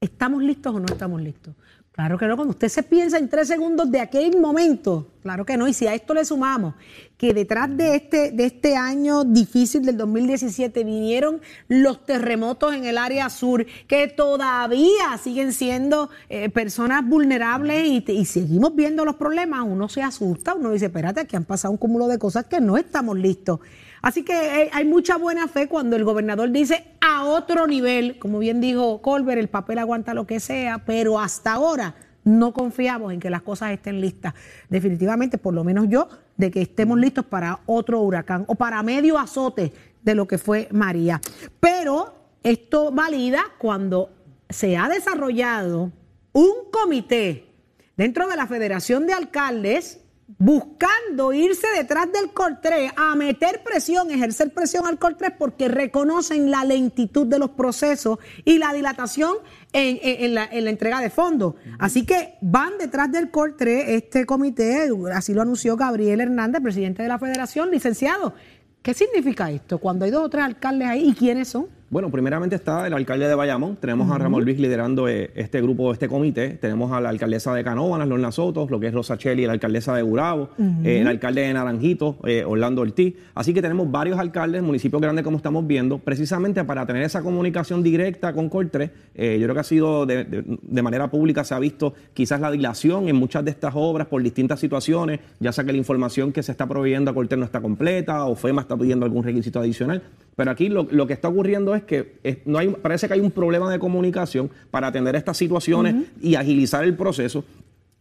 ¿Estamos 0.01 0.43
listos 0.43 0.75
o 0.75 0.79
no 0.81 0.87
estamos 0.87 1.21
listos? 1.23 1.55
Claro 1.97 2.19
que 2.19 2.27
no. 2.27 2.37
Cuando 2.37 2.53
usted 2.53 2.69
se 2.69 2.83
piensa 2.83 3.17
en 3.17 3.31
tres 3.31 3.49
segundos 3.49 3.91
de 3.91 4.01
aquel 4.01 4.39
momento, 4.39 5.09
claro 5.23 5.47
que 5.47 5.57
no. 5.57 5.67
Y 5.67 5.73
si 5.73 5.87
a 5.87 5.95
esto 5.95 6.13
le 6.13 6.27
sumamos 6.27 6.75
que 7.17 7.33
detrás 7.33 7.75
de 7.75 7.97
este, 7.97 8.33
de 8.33 8.45
este 8.45 8.77
año 8.77 9.25
difícil 9.25 9.83
del 9.83 9.97
2017 9.97 10.85
vinieron 10.85 11.41
los 11.69 12.05
terremotos 12.05 12.75
en 12.75 12.85
el 12.85 12.99
área 12.99 13.31
sur, 13.31 13.65
que 13.89 14.09
todavía 14.09 15.17
siguen 15.25 15.55
siendo 15.55 16.11
eh, 16.29 16.51
personas 16.51 17.03
vulnerables 17.09 17.87
y, 17.87 18.05
y 18.13 18.27
seguimos 18.27 18.77
viendo 18.77 19.07
los 19.07 19.17
problemas, 19.17 19.65
uno 19.67 19.89
se 19.89 20.03
asusta, 20.03 20.53
uno 20.53 20.73
dice, 20.73 20.87
espérate, 20.87 21.21
aquí 21.21 21.35
han 21.35 21.47
pasado 21.47 21.73
un 21.73 21.79
cúmulo 21.79 22.09
de 22.09 22.19
cosas 22.19 22.45
que 22.45 22.61
no 22.61 22.77
estamos 22.77 23.17
listos. 23.17 23.61
Así 24.07 24.23
que 24.23 24.63
eh, 24.63 24.71
hay 24.73 24.85
mucha 24.85 25.17
buena 25.17 25.49
fe 25.49 25.67
cuando 25.67 25.97
el 25.97 26.05
gobernador 26.05 26.53
dice 26.53 26.85
a 27.01 27.25
otro 27.25 27.67
nivel, 27.67 28.21
como 28.21 28.39
bien 28.39 28.61
dijo 28.61 29.03
Colbert, 29.03 29.41
el 29.41 29.49
papel 29.49 29.81
aguanta 29.81 30.15
lo 30.15 30.29
que 30.29 30.39
sea, 30.39 30.85
pero 30.87 31.19
hasta 31.19 31.55
ahora 31.55 31.97
no 32.23 32.53
confiamos 32.53 33.13
en 33.13 33.19
que 33.19 33.31
las 33.31 33.43
cosas 33.43 33.73
estén 33.73 34.01
listas. 34.01 34.33
Definitivamente, 34.69 35.39
por 35.39 35.55
lo 35.55 35.65
menos 35.65 35.89
yo, 35.89 36.09
de 36.37 36.53
que 36.53 36.63
estemos 36.63 37.01
listos 37.01 37.25
para 37.25 37.59
otro 37.67 38.01
huracán 38.01 38.45
o 38.47 38.55
para 38.55 38.81
medio 38.85 39.19
azote 39.19 39.73
de 40.05 40.15
lo 40.15 40.29
que 40.29 40.39
fue 40.39 40.69
María. 40.71 41.21
Pero 41.59 42.15
esto 42.45 42.93
valida 42.93 43.43
cuando 43.59 44.13
se 44.49 44.77
ha 44.77 44.89
desarrollado 44.89 45.91
un 46.33 46.71
comité 46.71 47.49
dentro 47.97 48.29
de 48.29 48.37
la 48.37 48.47
Federación 48.47 49.09
de 49.09 49.15
Alcaldes 49.15 49.99
buscando 50.39 51.33
irse 51.33 51.67
detrás 51.77 52.09
del 52.13 52.33
Cortré 52.33 52.91
a 52.97 53.15
meter 53.15 53.63
presión, 53.63 54.11
ejercer 54.11 54.53
presión 54.53 54.87
al 54.87 54.99
Cortré 54.99 55.31
porque 55.31 55.69
reconocen 55.69 56.51
la 56.51 56.65
lentitud 56.65 57.27
de 57.27 57.39
los 57.39 57.51
procesos 57.51 58.19
y 58.45 58.59
la 58.59 58.73
dilatación 58.73 59.37
en, 59.73 59.99
en- 60.03 60.25
en 60.25 60.35
la, 60.35 60.45
en 60.47 60.65
la 60.65 60.71
entrega 60.71 61.01
de 61.01 61.11
fondos. 61.11 61.55
Así 61.79 62.05
que 62.05 62.35
van 62.41 62.77
detrás 62.79 63.11
del 63.13 63.31
Cortré 63.31 63.95
este 63.95 64.27
comité, 64.27 64.91
así 65.13 65.33
lo 65.33 65.43
anunció 65.43 65.77
Gabriel 65.77 66.21
Hernández, 66.21 66.61
presidente 66.63 67.03
de 67.03 67.09
la 67.09 67.19
Federación, 67.19 67.71
licenciado. 67.71 68.35
¿Qué 68.83 68.95
significa 68.95 69.51
esto 69.51 69.79
cuando 69.79 70.05
hay 70.05 70.11
dos 70.11 70.25
o 70.25 70.29
tres 70.31 70.45
alcaldes 70.45 70.89
ahí 70.89 71.09
y 71.09 71.15
quiénes 71.15 71.49
son? 71.49 71.67
Bueno, 71.89 72.11
primeramente 72.11 72.57
está 72.57 72.85
el 72.89 72.95
alcalde 72.95 73.29
de 73.29 73.35
Bayamón. 73.37 73.77
Tenemos 73.77 74.11
a 74.11 74.19
Ramón 74.19 74.45
Luis 74.45 74.59
liderando 74.59 75.09
eh, 75.09 75.31
este 75.37 75.63
grupo, 75.63 75.93
este 75.93 76.09
comité. 76.09 76.51
Tenemos 76.51 76.91
a 76.91 77.01
la 77.01 77.11
alcaldesa 77.11 77.55
de 77.55 77.63
Canóvanas, 77.63 78.09
Lorna 78.09 78.33
Soto, 78.33 78.67
lo 78.69 78.81
que 78.81 78.89
es 78.89 78.93
Rosa 78.93 79.17
Cheli, 79.17 79.47
la 79.47 79.53
alcaldesa 79.53 79.95
de 79.95 80.03
Gurabo, 80.03 80.49
eh, 80.83 80.99
el 81.01 81.07
alcalde 81.07 81.43
de 81.43 81.53
Naranjito, 81.55 82.17
eh, 82.25 82.43
Orlando 82.45 82.83
Ortiz. 82.83 83.15
Así 83.37 83.55
que 83.55 83.63
tenemos 83.63 83.89
varios 83.89 84.19
alcaldes, 84.19 84.65
municipios 84.65 85.01
grandes 85.01 85.25
como 85.25 85.37
estamos 85.37 85.65
viendo, 85.65 85.99
precisamente 85.99 86.65
para 86.65 86.85
tener 86.87 87.05
esa 87.05 87.23
comunicación 87.23 87.85
directa 87.85 88.33
con 88.33 88.49
Cortre. 88.49 88.91
Yo 89.15 89.23
creo 89.45 89.55
que 89.55 89.61
ha 89.61 89.65
sido 89.65 90.07
de, 90.07 90.25
de- 90.25 90.45
de 90.61 90.83
manera 90.83 91.09
pública, 91.09 91.45
se 91.45 91.55
ha 91.55 91.59
visto 91.61 91.95
quizás 92.15 92.41
la 92.41 92.51
dilación 92.51 93.09
en 93.09 93.15
muchas 93.15 93.45
de 93.45 93.53
estas 93.53 93.73
obras 93.77 94.09
por 94.09 94.21
distintas 94.25 94.59
situaciones, 94.59 95.21
ya 95.39 95.53
sea 95.53 95.65
que 95.65 95.71
la 95.73 95.79
información 95.79 96.33
que 96.33 96.43
se 96.43 96.51
está 96.51 96.67
proveyendo 96.67 97.13
a 97.13 97.15
Cortre 97.15 97.39
no 97.39 97.45
está 97.45 97.61
completa 97.61 98.25
o 98.25 98.35
FEMA 98.35 98.63
está 98.63 98.77
pidiendo 98.77 99.07
algún 99.07 99.23
requisito 99.23 99.61
adicional. 99.61 100.03
Pero 100.35 100.51
aquí 100.51 100.69
lo, 100.69 100.87
lo 100.91 101.07
que 101.07 101.15
está 101.15 101.29
ocurriendo 101.29 101.75
es 101.75 101.76
que 101.83 102.17
es- 102.23 102.39
no 102.47 102.59
hay, 102.59 102.69
parece 102.69 103.07
que 103.09 103.15
hay 103.15 103.21
un 103.21 103.31
problema 103.31 103.71
de 103.71 103.79
comunicación 103.79 104.51
para 104.71 104.89
atender 104.89 105.17
estas 105.17 105.37
situaciones 105.37 105.95
y 106.21 106.35
agilizar 106.35 106.85
el 106.85 106.95
proceso. 106.97 107.45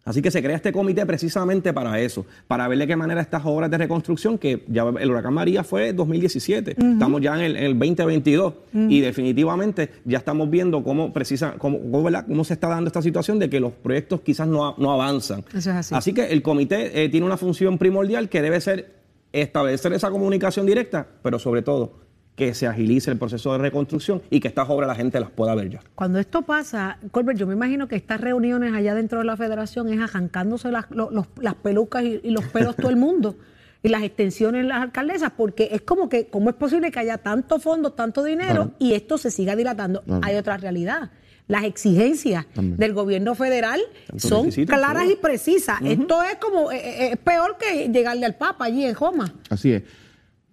Así 0.07 0.21
que 0.21 0.29
se 0.29 0.43
crea 0.43 0.55
este 0.55 0.71
comité 0.71 1.03
precisamente 1.03 1.73
para 1.73 1.99
eso, 1.99 2.27
para 2.47 2.67
ver 2.67 2.77
de 2.77 2.85
qué 2.85 2.95
manera 2.95 3.21
estas 3.21 3.41
obras 3.43 3.71
de 3.71 3.79
reconstrucción, 3.79 4.37
que 4.37 4.63
ya 4.67 4.83
el 4.99 5.09
huracán 5.09 5.33
María 5.33 5.63
fue 5.63 5.93
2017, 5.93 6.75
estamos 6.79 7.21
ya 7.21 7.33
en 7.33 7.41
el, 7.41 7.55
en 7.57 7.63
el 7.63 7.79
2022 7.79 8.53
y 8.87 8.99
definitivamente 9.01 9.89
ya 10.05 10.19
estamos 10.19 10.47
viendo 10.51 10.83
cómo, 10.83 11.11
precisa, 11.11 11.55
cómo, 11.57 11.79
cómo, 11.79 12.03
¿verdad? 12.03 12.23
cómo 12.27 12.43
se 12.43 12.53
está 12.53 12.67
dando 12.67 12.87
esta 12.87 13.01
situación 13.01 13.39
de 13.39 13.49
que 13.49 13.59
los 13.59 13.71
proyectos 13.73 14.21
quizás 14.21 14.47
no, 14.47 14.75
no 14.77 14.91
avanzan. 14.91 15.43
Eso 15.49 15.71
es 15.71 15.91
así. 15.91 16.13
que 16.13 16.25
el 16.27 16.43
comité 16.43 17.03
eh, 17.03 17.09
tiene 17.09 17.25
una 17.25 17.37
función 17.37 17.79
primordial 17.79 18.29
que 18.29 18.43
debe 18.43 18.61
ser 18.61 18.93
establecer 19.33 19.91
esa 19.93 20.11
comunicación 20.11 20.67
directa, 20.67 21.07
pero 21.23 21.39
sobre 21.39 21.63
todo 21.63 22.04
que 22.35 22.53
se 22.53 22.67
agilice 22.67 23.09
el 23.11 23.17
proceso 23.17 23.51
de 23.53 23.59
reconstrucción 23.59 24.21
y 24.29 24.39
que 24.41 24.47
estas 24.49 24.69
obras 24.69 24.87
la 24.87 24.95
gente 24.95 25.19
las 25.19 25.29
pueda 25.31 25.55
ver 25.55 25.69
ya. 25.69 25.79
Cuando 25.95 26.19
esto 26.19 26.41
pasa, 26.41 26.97
Colbert, 27.11 27.39
yo 27.39 27.47
me 27.47 27.53
imagino 27.53 27.87
que 27.87 27.95
estas 27.95 28.19
reuniones 28.19 28.73
allá 28.73 28.93
dentro 28.93 29.19
de 29.19 29.25
la 29.25 29.37
federación 29.37 29.87
es 29.93 29.99
arrancándose 30.01 30.69
las, 30.71 30.85
los- 30.91 31.27
las 31.39 31.55
pelucas 31.55 32.03
y, 32.03 32.19
y 32.23 32.31
los 32.31 32.43
pelos 32.45 32.75
todo 32.75 32.89
el 32.89 32.97
mundo. 32.97 33.35
Y 33.83 33.89
las 33.89 34.01
extensiones 34.01 34.61
en 34.61 34.69
las 34.69 34.81
alcaldesas, 34.81 35.31
porque 35.37 35.69
es 35.71 35.81
como 35.81 36.09
que, 36.09 36.25
¿cómo 36.25 36.49
es 36.49 36.55
posible 36.55 36.89
que 36.89 36.97
haya 36.97 37.19
tanto 37.19 37.59
fondo, 37.59 37.93
tanto 37.93 38.23
dinero 38.23 38.47
Claro. 38.53 38.71
y 38.79 38.93
esto 38.93 39.19
se 39.19 39.29
siga 39.29 39.55
dilatando? 39.55 40.01
Claro. 40.01 40.21
Hay 40.23 40.35
otra 40.37 40.57
realidad. 40.57 41.11
Las 41.47 41.65
exigencias 41.65 42.47
También. 42.55 42.77
del 42.77 42.93
gobierno 42.93 43.35
federal 43.35 43.79
son 44.17 44.49
claras 44.49 45.05
y 45.11 45.15
precisas. 45.17 45.79
Esto 45.83 46.23
es 46.23 46.35
como, 46.37 46.71
eh, 46.71 46.77
eh, 46.83 47.09
es 47.11 47.17
peor 47.17 47.57
que 47.59 47.87
llegarle 47.89 48.25
al 48.25 48.33
Papa 48.33 48.65
allí 48.65 48.83
en 48.85 48.95
Joma. 48.95 49.31
Así 49.51 49.73
es. 49.73 49.83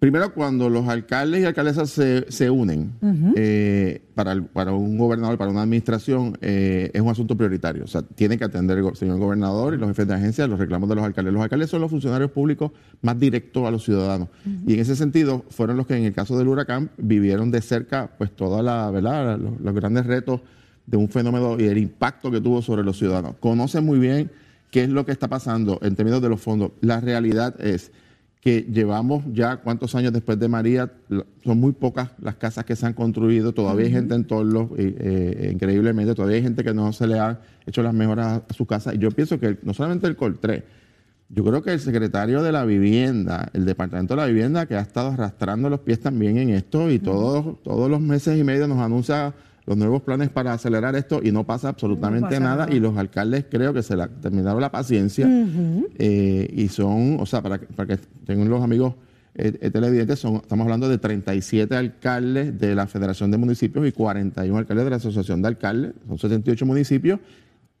Primero, 0.03 0.33
cuando 0.33 0.69
los 0.69 0.89
alcaldes 0.89 1.41
y 1.41 1.45
alcaldesas 1.45 1.89
se, 1.89 2.29
se 2.29 2.49
unen 2.49 2.91
eh, 3.37 4.01
para, 4.15 4.33
el- 4.33 4.43
para 4.43 4.73
un 4.73 4.97
gobernador, 4.97 5.37
para 5.37 5.49
una 5.49 5.61
administración, 5.61 6.37
eh, 6.41 6.91
es 6.93 6.99
un 6.99 7.07
asunto 7.07 7.37
prioritario. 7.37 7.85
O 7.85 7.87
sea, 7.87 8.01
tiene 8.01 8.37
que 8.37 8.43
atender 8.43 8.79
el 8.79 8.95
señor 8.97 9.17
gobernador 9.17 9.73
y 9.73 9.77
los 9.77 9.87
jefes 9.87 10.05
de 10.05 10.13
agencia 10.15 10.45
los 10.45 10.59
reclamos 10.59 10.89
de 10.89 10.95
los 10.95 11.05
alcaldes. 11.05 11.33
Los 11.33 11.41
alcaldes 11.41 11.69
son 11.69 11.79
los 11.79 11.89
funcionarios 11.89 12.31
públicos 12.31 12.71
más 13.01 13.17
directos 13.17 13.65
a 13.65 13.71
los 13.71 13.85
ciudadanos. 13.85 14.27
Y 14.67 14.73
en 14.73 14.79
ese 14.81 14.97
sentido, 14.97 15.45
fueron 15.49 15.77
los 15.77 15.87
que 15.87 15.95
en 15.95 16.03
el 16.03 16.11
caso 16.13 16.37
del 16.37 16.49
huracán 16.49 16.89
vivieron 16.97 17.49
de 17.49 17.61
cerca 17.61 18.11
pues 18.17 18.31
toda 18.35 18.61
la, 18.61 18.91
¿verdad? 18.91 19.39
Los, 19.39 19.61
los 19.61 19.73
grandes 19.73 20.05
retos 20.05 20.41
de 20.85 20.97
un 20.97 21.07
fenómeno 21.07 21.55
y 21.57 21.63
el 21.63 21.77
impacto 21.77 22.29
que 22.29 22.41
tuvo 22.41 22.61
sobre 22.61 22.83
los 22.83 22.97
ciudadanos. 22.97 23.35
Conocen 23.39 23.85
muy 23.85 23.99
bien 23.99 24.29
qué 24.69 24.83
es 24.83 24.89
lo 24.89 25.05
que 25.05 25.13
está 25.13 25.29
pasando 25.29 25.79
en 25.81 25.95
términos 25.95 26.21
de 26.21 26.27
los 26.27 26.41
fondos. 26.41 26.71
La 26.81 26.99
realidad 26.99 27.55
es 27.61 27.93
que 28.43 28.67
llevamos 28.69 29.23
ya 29.31 29.55
cuántos 29.55 29.95
años 29.95 30.11
después 30.11 30.37
de 30.37 30.49
María, 30.49 30.91
son 31.45 31.61
muy 31.61 31.71
pocas 31.71 32.09
las 32.19 32.35
casas 32.35 32.65
que 32.65 32.75
se 32.75 32.85
han 32.85 32.91
construido, 32.91 33.53
todavía 33.53 33.85
hay 33.85 33.91
gente 33.93 34.15
en 34.15 34.25
todos 34.25 34.45
los, 34.45 34.69
eh, 34.71 34.95
eh, 34.99 35.49
increíblemente, 35.53 36.13
todavía 36.13 36.35
hay 36.35 36.43
gente 36.43 36.61
que 36.61 36.73
no 36.73 36.91
se 36.91 37.07
le 37.07 37.17
ha 37.17 37.39
hecho 37.65 37.81
las 37.81 37.93
mejoras 37.93 38.41
a 38.49 38.53
su 38.53 38.65
casa. 38.65 38.93
Y 38.93 38.97
yo 38.97 39.11
pienso 39.11 39.39
que 39.39 39.57
no 39.63 39.73
solamente 39.73 40.07
el 40.07 40.17
Coltré, 40.17 40.65
yo 41.29 41.45
creo 41.45 41.63
que 41.63 41.71
el 41.71 41.79
secretario 41.79 42.43
de 42.43 42.51
la 42.51 42.65
vivienda, 42.65 43.49
el 43.53 43.63
departamento 43.63 44.13
de 44.13 44.21
la 44.21 44.27
vivienda, 44.27 44.65
que 44.65 44.75
ha 44.75 44.81
estado 44.81 45.11
arrastrando 45.11 45.69
los 45.69 45.79
pies 45.79 46.01
también 46.01 46.37
en 46.37 46.49
esto 46.49 46.91
y 46.91 46.99
todos, 46.99 47.63
todos 47.63 47.89
los 47.89 48.01
meses 48.01 48.37
y 48.37 48.43
medio 48.43 48.67
nos 48.67 48.79
anuncia 48.79 49.33
los 49.65 49.77
nuevos 49.77 50.01
planes 50.01 50.29
para 50.29 50.53
acelerar 50.53 50.95
esto 50.95 51.21
y 51.23 51.31
no 51.31 51.45
pasa 51.45 51.69
absolutamente 51.69 52.27
pasa 52.27 52.39
nada. 52.39 52.65
nada. 52.65 52.73
Y 52.75 52.79
los 52.79 52.97
alcaldes 52.97 53.45
creo 53.49 53.73
que 53.73 53.81
se 53.83 53.95
la, 53.95 54.07
terminaron 54.07 54.59
la 54.61 54.71
paciencia 54.71 55.27
eh, 55.97 56.47
y 56.55 56.67
son, 56.69 57.17
o 57.19 57.25
sea, 57.25 57.41
para, 57.41 57.59
que- 57.59 57.67
para 57.67 57.95
que 57.95 58.03
tengan 58.25 58.49
los 58.49 58.63
amigos 58.63 58.95
eh, 59.35 59.57
eh, 59.61 59.69
televidentes, 59.71 60.19
son, 60.19 60.35
estamos 60.35 60.65
hablando 60.65 60.87
de 60.89 60.97
37 60.97 61.75
alcaldes 61.75 62.59
de 62.59 62.75
la 62.75 62.85
Federación 62.87 63.31
de 63.31 63.37
Municipios 63.37 63.87
y 63.87 63.91
41 63.91 64.57
alcaldes 64.59 64.83
de 64.85 64.89
la 64.91 64.97
Asociación 64.97 65.41
de 65.41 65.47
Alcaldes, 65.47 65.93
son 66.07 66.17
78 66.19 66.65
municipios. 66.65 67.19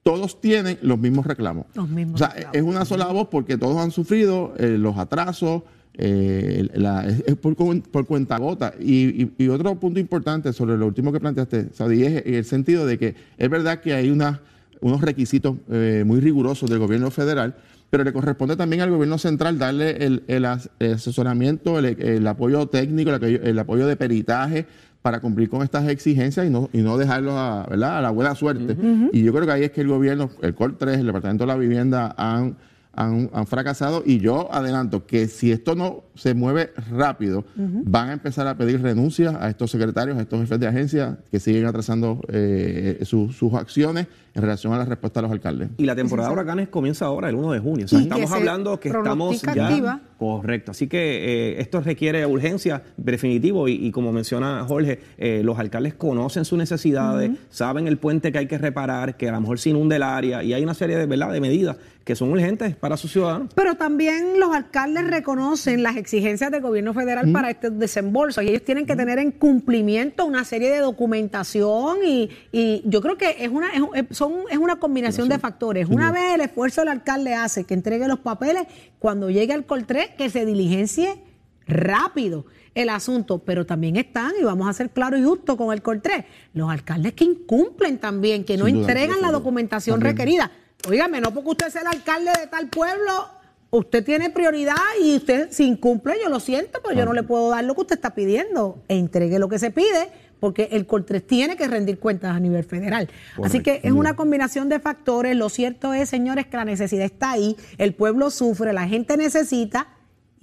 Todos 0.01 0.41
tienen 0.41 0.79
los 0.81 0.99
mismos 0.99 1.25
reclamos. 1.25 1.65
Los 1.75 1.87
mismos 1.89 2.15
o 2.15 2.17
sea, 2.25 2.29
reclamos. 2.33 2.55
es 2.57 2.61
una 2.63 2.85
sola 2.85 3.05
voz 3.07 3.27
porque 3.29 3.57
todos 3.57 3.77
han 3.77 3.91
sufrido 3.91 4.53
eh, 4.57 4.77
los 4.79 4.97
atrasos, 4.97 5.61
eh, 5.97 6.67
la- 6.73 7.05
es, 7.07 7.35
por, 7.35 7.55
por 7.55 8.05
cuenta 8.05 8.37
gota. 8.37 8.73
Y, 8.79 9.23
y- 9.23 9.31
y 9.37 9.47
otro 9.49 9.75
punto 9.75 9.99
importante 9.99 10.51
sobre 10.53 10.77
lo 10.77 10.87
último 10.87 11.11
que 11.11 11.19
planteaste, 11.19 11.69
Saudi, 11.73 12.03
es 12.03 12.23
el 12.25 12.45
sentido 12.45 12.85
de 12.85 12.97
que 12.97 13.15
es 13.37 13.49
verdad 13.49 13.79
que 13.79 13.93
hay 13.93 14.09
unos 14.09 15.01
requisitos 15.01 15.55
eh, 15.69 16.03
muy 16.05 16.19
rigurosos 16.19 16.69
del 16.69 16.79
gobierno 16.79 17.11
federal, 17.11 17.55
pero 17.89 18.03
le 18.03 18.11
corresponde 18.11 18.55
también 18.55 18.81
al 18.81 18.89
gobierno 18.89 19.17
central 19.19 19.59
darle 19.59 20.03
el, 20.03 20.23
el 20.27 20.45
as- 20.45 20.69
el 20.79 20.93
asesoramiento, 20.93 21.77
el, 21.77 21.85
el 21.85 22.25
apoyo 22.27 22.65
técnico, 22.67 23.11
el, 23.11 23.59
apoyo- 23.59 23.85
de 23.85 23.95
peritaje 23.95 24.65
para 25.03 25.19
cumplir 25.19 25.49
con 25.49 25.61
estas 25.63 25.87
exigencias 25.89 26.47
y 26.47 26.49
no, 26.49 26.69
y 26.73 26.77
no 26.81 26.97
dejarlos 26.97 27.33
a, 27.35 27.67
¿verdad? 27.69 27.97
a 27.97 28.01
la 28.01 28.09
buena 28.09 28.33
suerte. 28.35 28.75
Y 29.13 29.21
yo 29.21 29.31
creo 29.33 29.45
que 29.45 29.51
ahí 29.51 29.63
es 29.65 29.71
que 29.71 29.81
el 29.81 29.89
gobierno, 29.89 30.31
el 30.41 30.55
COR 30.55 30.77
3, 30.77 30.97
el 30.99 31.05
Departamento 31.05 31.43
de 31.43 31.47
la 31.49 31.55
Vivienda 31.57 32.15
han, 32.17 32.55
han, 32.95 33.29
han 33.33 33.47
fracasado 33.47 34.03
y 34.05 34.19
yo 34.19 34.53
adelanto 34.53 35.05
que 35.05 35.27
si 35.27 35.51
esto 35.51 35.75
no 35.75 36.03
se 36.15 36.33
mueve 36.35 36.71
rápido, 36.91 37.43
van 37.55 38.09
a 38.09 38.13
empezar 38.13 38.47
a 38.47 38.55
pedir 38.55 38.81
renuncias 38.81 39.35
a 39.39 39.49
estos 39.49 39.71
secretarios, 39.71 40.17
a 40.17 40.21
estos 40.21 40.39
jefes 40.41 40.59
de 40.59 40.67
agencia 40.67 41.17
que 41.31 41.39
siguen 41.39 41.65
atrasando 41.65 42.21
eh, 42.27 42.99
sus- 43.03 43.35
sus 43.35 43.53
acciones 43.55 44.07
en 44.35 44.41
relación 44.41 44.73
a 44.73 44.77
la 44.79 44.85
respuesta 44.85 45.19
a 45.19 45.23
los 45.23 45.31
alcaldes. 45.31 45.69
Y 45.77 45.85
la 45.85 45.95
temporada 45.95 46.29
de 46.29 46.33
huracanes 46.33 46.67
comienza 46.69 47.05
ahora, 47.05 47.29
el 47.29 47.35
1 47.35 47.51
de 47.51 47.59
junio. 47.59 47.85
O 47.85 47.87
sea, 47.87 47.99
que 47.99 48.03
estamos 48.05 48.31
hablando 48.31 48.79
que 48.79 48.89
estamos 48.89 49.41
ya... 49.41 49.67
activa. 49.67 50.01
Correcto. 50.17 50.71
Así 50.71 50.87
que 50.87 51.51
eh, 51.51 51.61
esto 51.61 51.81
requiere 51.81 52.25
urgencia 52.25 52.81
definitivo 52.97 53.67
y, 53.67 53.73
y 53.73 53.91
como 53.91 54.11
menciona 54.11 54.63
Jorge, 54.67 54.99
eh, 55.17 55.41
los 55.43 55.59
alcaldes 55.59 55.93
conocen 55.95 56.45
sus 56.45 56.57
necesidades, 56.57 57.31
saben 57.49 57.87
el 57.87 57.97
puente 57.97 58.31
que 58.31 58.37
hay 58.39 58.47
que 58.47 58.57
reparar, 58.57 59.17
que 59.17 59.29
a 59.29 59.33
lo 59.33 59.41
mejor 59.41 59.59
se 59.59 59.69
inunde 59.71 59.97
el 59.97 60.03
área 60.03 60.43
y 60.43 60.53
hay 60.53 60.63
una 60.63 60.73
serie 60.73 60.97
de, 60.97 61.05
¿verdad? 61.05 61.31
de 61.31 61.41
medidas 61.41 61.75
que 62.03 62.15
son 62.15 62.31
urgentes 62.31 62.75
para 62.75 62.97
sus 62.97 63.11
ciudadanos. 63.13 63.49
Pero 63.55 63.75
también 63.75 64.37
los 64.39 64.53
alcaldes 64.53 65.07
reconocen 65.07 65.83
las 65.83 65.95
exigencias 65.95 66.51
del 66.51 66.61
gobierno 66.61 66.93
federal 66.93 67.31
para 67.31 67.49
estos 67.49 67.79
desembolsos 67.79 68.43
y 68.43 68.49
ellos 68.49 68.63
tienen 68.65 68.85
que 68.85 68.95
tener 68.97 69.19
en 69.19 69.31
cumplimiento 69.31 70.25
una 70.25 70.43
serie 70.43 70.69
de 70.69 70.79
documentación 70.79 71.99
y, 72.05 72.29
y 72.51 72.81
yo 72.85 73.01
creo 73.01 73.17
que 73.17 73.37
es 73.39 73.49
una, 73.49 73.69
es, 73.71 73.79
un- 73.79 73.95
es- 73.95 74.05
son, 74.17 74.33
es 74.51 74.57
una 74.57 74.75
combinación 74.77 75.29
de 75.29 75.39
factores. 75.39 75.87
Una 75.87 76.11
vez 76.11 76.35
el 76.35 76.41
esfuerzo 76.41 76.81
del 76.81 76.89
alcalde 76.89 77.33
hace 77.35 77.63
que 77.63 77.73
entregue 77.73 78.07
los 78.07 78.19
papeles, 78.19 78.63
cuando 78.99 79.29
llegue 79.29 79.53
al 79.53 79.65
Coltré, 79.65 80.13
que 80.17 80.29
se 80.29 80.45
diligencie 80.45 81.21
rápido 81.67 82.45
el 82.75 82.89
asunto, 82.89 83.39
pero 83.39 83.65
también 83.65 83.95
están, 83.97 84.31
y 84.39 84.43
vamos 84.43 84.67
a 84.67 84.73
ser 84.73 84.89
claros 84.89 85.19
y 85.19 85.23
justos 85.23 85.55
con 85.55 85.71
el 85.71 85.81
Coltré, 85.81 86.25
los 86.53 86.69
alcaldes 86.71 87.13
que 87.13 87.23
incumplen 87.23 87.99
también, 87.99 88.43
que 88.43 88.57
no 88.57 88.65
Sin 88.65 88.75
duda, 88.81 88.87
entregan 88.91 89.21
la 89.21 89.31
documentación 89.31 89.95
También. 89.99 90.17
requerida. 90.17 90.51
Óigame, 90.87 91.21
no 91.21 91.33
porque 91.33 91.49
usted 91.51 91.69
sea 91.69 91.81
el 91.81 91.87
alcalde 91.87 92.31
de 92.39 92.47
tal 92.47 92.67
pueblo, 92.67 93.27
usted 93.69 94.03
tiene 94.03 94.29
prioridad 94.29 94.75
y 95.01 95.15
usted 95.15 95.49
si 95.51 95.65
incumple, 95.65 96.15
yo 96.21 96.29
lo 96.29 96.39
siento, 96.39 96.79
pero 96.83 96.99
yo 96.99 97.05
no 97.05 97.13
le 97.13 97.23
puedo 97.23 97.49
dar 97.49 97.63
lo 97.63 97.73
que 97.75 97.81
usted 97.81 97.95
está 97.95 98.13
pidiendo. 98.13 98.83
Entregue 98.87 99.39
lo 99.39 99.47
que 99.47 99.59
se 99.59 99.71
pide, 99.71 100.11
porque 100.39 100.69
el 100.71 100.85
Coltres 100.85 101.25
tiene 101.25 101.55
que 101.55 101.67
rendir 101.67 101.99
cuentas 101.99 102.35
a 102.35 102.39
nivel 102.39 102.63
federal. 102.65 103.09
Así 103.43 103.61
que 103.61 103.79
es 103.83 103.93
una 103.93 104.15
combinación 104.15 104.67
de 104.67 104.79
factores. 104.79 105.35
Lo 105.37 105.49
cierto 105.49 105.93
es, 105.93 106.09
señores, 106.09 106.47
que 106.47 106.57
la 106.57 106.65
necesidad 106.65 107.05
está 107.05 107.31
ahí, 107.31 107.55
el 107.77 107.95
pueblo 107.95 108.29
sufre, 108.29 108.73
la 108.73 108.87
gente 108.87 109.15
necesita, 109.15 109.87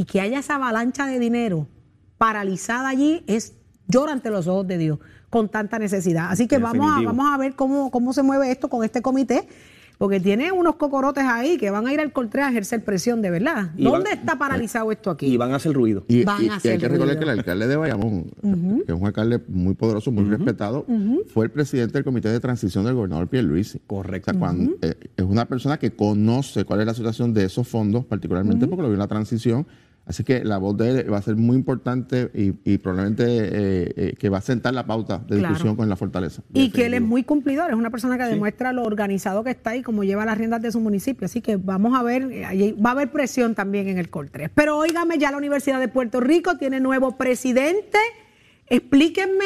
y 0.01 0.07
que 0.07 0.23
haya 0.23 0.39
esa 0.39 0.55
avalancha 0.55 1.07
de 1.07 1.19
dinero 1.19 1.69
paralizada 2.17 2.89
allí 2.89 3.23
es 3.27 3.55
llora 3.87 4.13
ante 4.13 4.31
los 4.31 4.47
ojos 4.47 4.67
de 4.67 4.79
Dios 4.79 4.99
con 5.29 5.51
tanta 5.51 5.79
necesidad. 5.79 6.31
Así 6.31 6.49
que 6.49 6.57
vamos 6.57 6.91
a, 6.91 7.03
vamos 7.03 7.27
a 7.33 7.37
ver 7.37 7.55
cómo, 7.55 7.91
cómo 7.91 8.15
se 8.15 8.23
mueve 8.23 8.51
esto 8.51 8.69
con 8.69 8.83
este 8.83 9.03
comité, 9.03 9.47
porque 10.01 10.19
tiene 10.19 10.51
unos 10.51 10.77
cocorotes 10.77 11.25
ahí 11.25 11.59
que 11.59 11.69
van 11.71 11.87
a 11.87 11.93
ir 11.93 12.01
al 12.01 12.11
Coltré 12.11 12.41
a 12.41 12.49
ejercer 12.49 12.83
presión 12.83 13.21
de 13.21 13.29
verdad. 13.29 13.73
Y 13.77 13.85
¿Dónde 13.85 14.09
van- 14.09 14.19
está 14.19 14.39
paralizado 14.39 14.91
esto 14.93 15.11
aquí? 15.11 15.27
Y 15.27 15.37
van 15.37 15.53
a 15.53 15.57
hacer 15.57 15.75
ruido. 15.75 16.05
Y, 16.09 16.25
Van 16.25 16.41
y- 16.43 16.45
a 16.45 16.47
y 16.47 16.57
hacer 16.57 16.73
hay 16.73 16.79
que 16.79 16.89
recordar 16.89 17.19
que 17.19 17.25
el 17.25 17.29
alcalde 17.31 17.67
de 17.69 17.77
Bayamón, 17.77 18.31
que 18.87 18.93
es 18.93 18.99
un 18.99 19.07
alcalde 19.07 19.43
muy 19.49 19.75
poderoso, 19.75 20.11
muy 20.11 20.25
respetado, 20.25 20.87
fue 21.35 21.45
el 21.45 21.51
presidente 21.51 21.93
del 21.93 22.05
comité 22.05 22.31
de 22.31 22.41
transición 22.41 22.87
del 22.87 22.95
gobernador 22.95 23.29
Pierluisi. 23.29 23.79
Correcto. 23.87 24.31
O 24.31 24.33
sea, 24.33 24.41
cuando, 24.41 24.73
eh, 24.81 24.95
es 25.19 25.25
una 25.27 25.45
persona 25.45 25.79
que 25.79 25.91
conoce 25.91 26.65
cuál 26.65 26.81
es 26.81 26.87
la 26.87 26.95
situación 26.95 27.35
de 27.35 27.45
esos 27.45 27.69
fondos, 27.69 28.07
particularmente 28.07 28.67
porque 28.69 28.81
lo 28.81 28.89
vio 28.89 28.95
en 28.95 29.01
la 29.01 29.07
transición. 29.07 29.67
Así 30.11 30.25
que 30.25 30.43
la 30.45 30.59
voz 30.59 30.77
de 30.77 30.91
él 30.91 31.13
va 31.13 31.19
a 31.19 31.23
ser 31.23 31.37
muy 31.37 31.55
importante 31.57 32.33
y, 32.35 32.53
y 32.65 32.79
probablemente 32.79 33.25
eh, 33.27 33.93
eh, 33.97 34.15
que 34.19 34.29
va 34.29 34.39
a 34.39 34.41
sentar 34.41 34.75
la 34.75 34.85
pauta 34.85 35.19
de 35.19 35.39
Claro. 35.39 35.55
discusión 35.55 35.77
con 35.77 35.89
la 35.89 35.95
fortaleza. 35.95 36.43
Y 36.53 36.71
que 36.71 36.87
él 36.87 36.95
es 36.95 37.01
muy 37.01 37.23
cumplidor, 37.23 37.71
es 37.71 37.77
una 37.77 37.91
persona 37.91 38.19
que 38.19 38.25
demuestra 38.25 38.73
lo 38.73 38.83
organizado 38.83 39.45
que 39.45 39.51
está 39.51 39.77
y 39.77 39.83
cómo 39.83 40.03
lleva 40.03 40.25
las 40.25 40.37
riendas 40.37 40.63
de 40.63 40.73
su 40.73 40.81
municipio. 40.81 41.27
Así 41.27 41.41
que 41.41 41.57
vamos 41.57 41.97
a 41.97 42.03
ver, 42.03 42.45
ahí 42.45 42.73
va 42.73 42.91
a 42.91 42.93
haber 42.95 43.13
presión 43.13 43.55
también 43.55 43.87
en 43.87 43.99
el 43.99 44.11
Coltré. 44.11 44.49
Pero 44.49 44.79
óigame, 44.79 45.17
ya 45.17 45.31
la 45.31 45.37
Universidad 45.37 45.79
de 45.79 45.87
Puerto 45.87 46.19
Rico 46.19 46.57
tiene 46.57 46.81
nuevo 46.81 47.17
presidente. 47.17 47.99
Explíquenme 48.67 49.45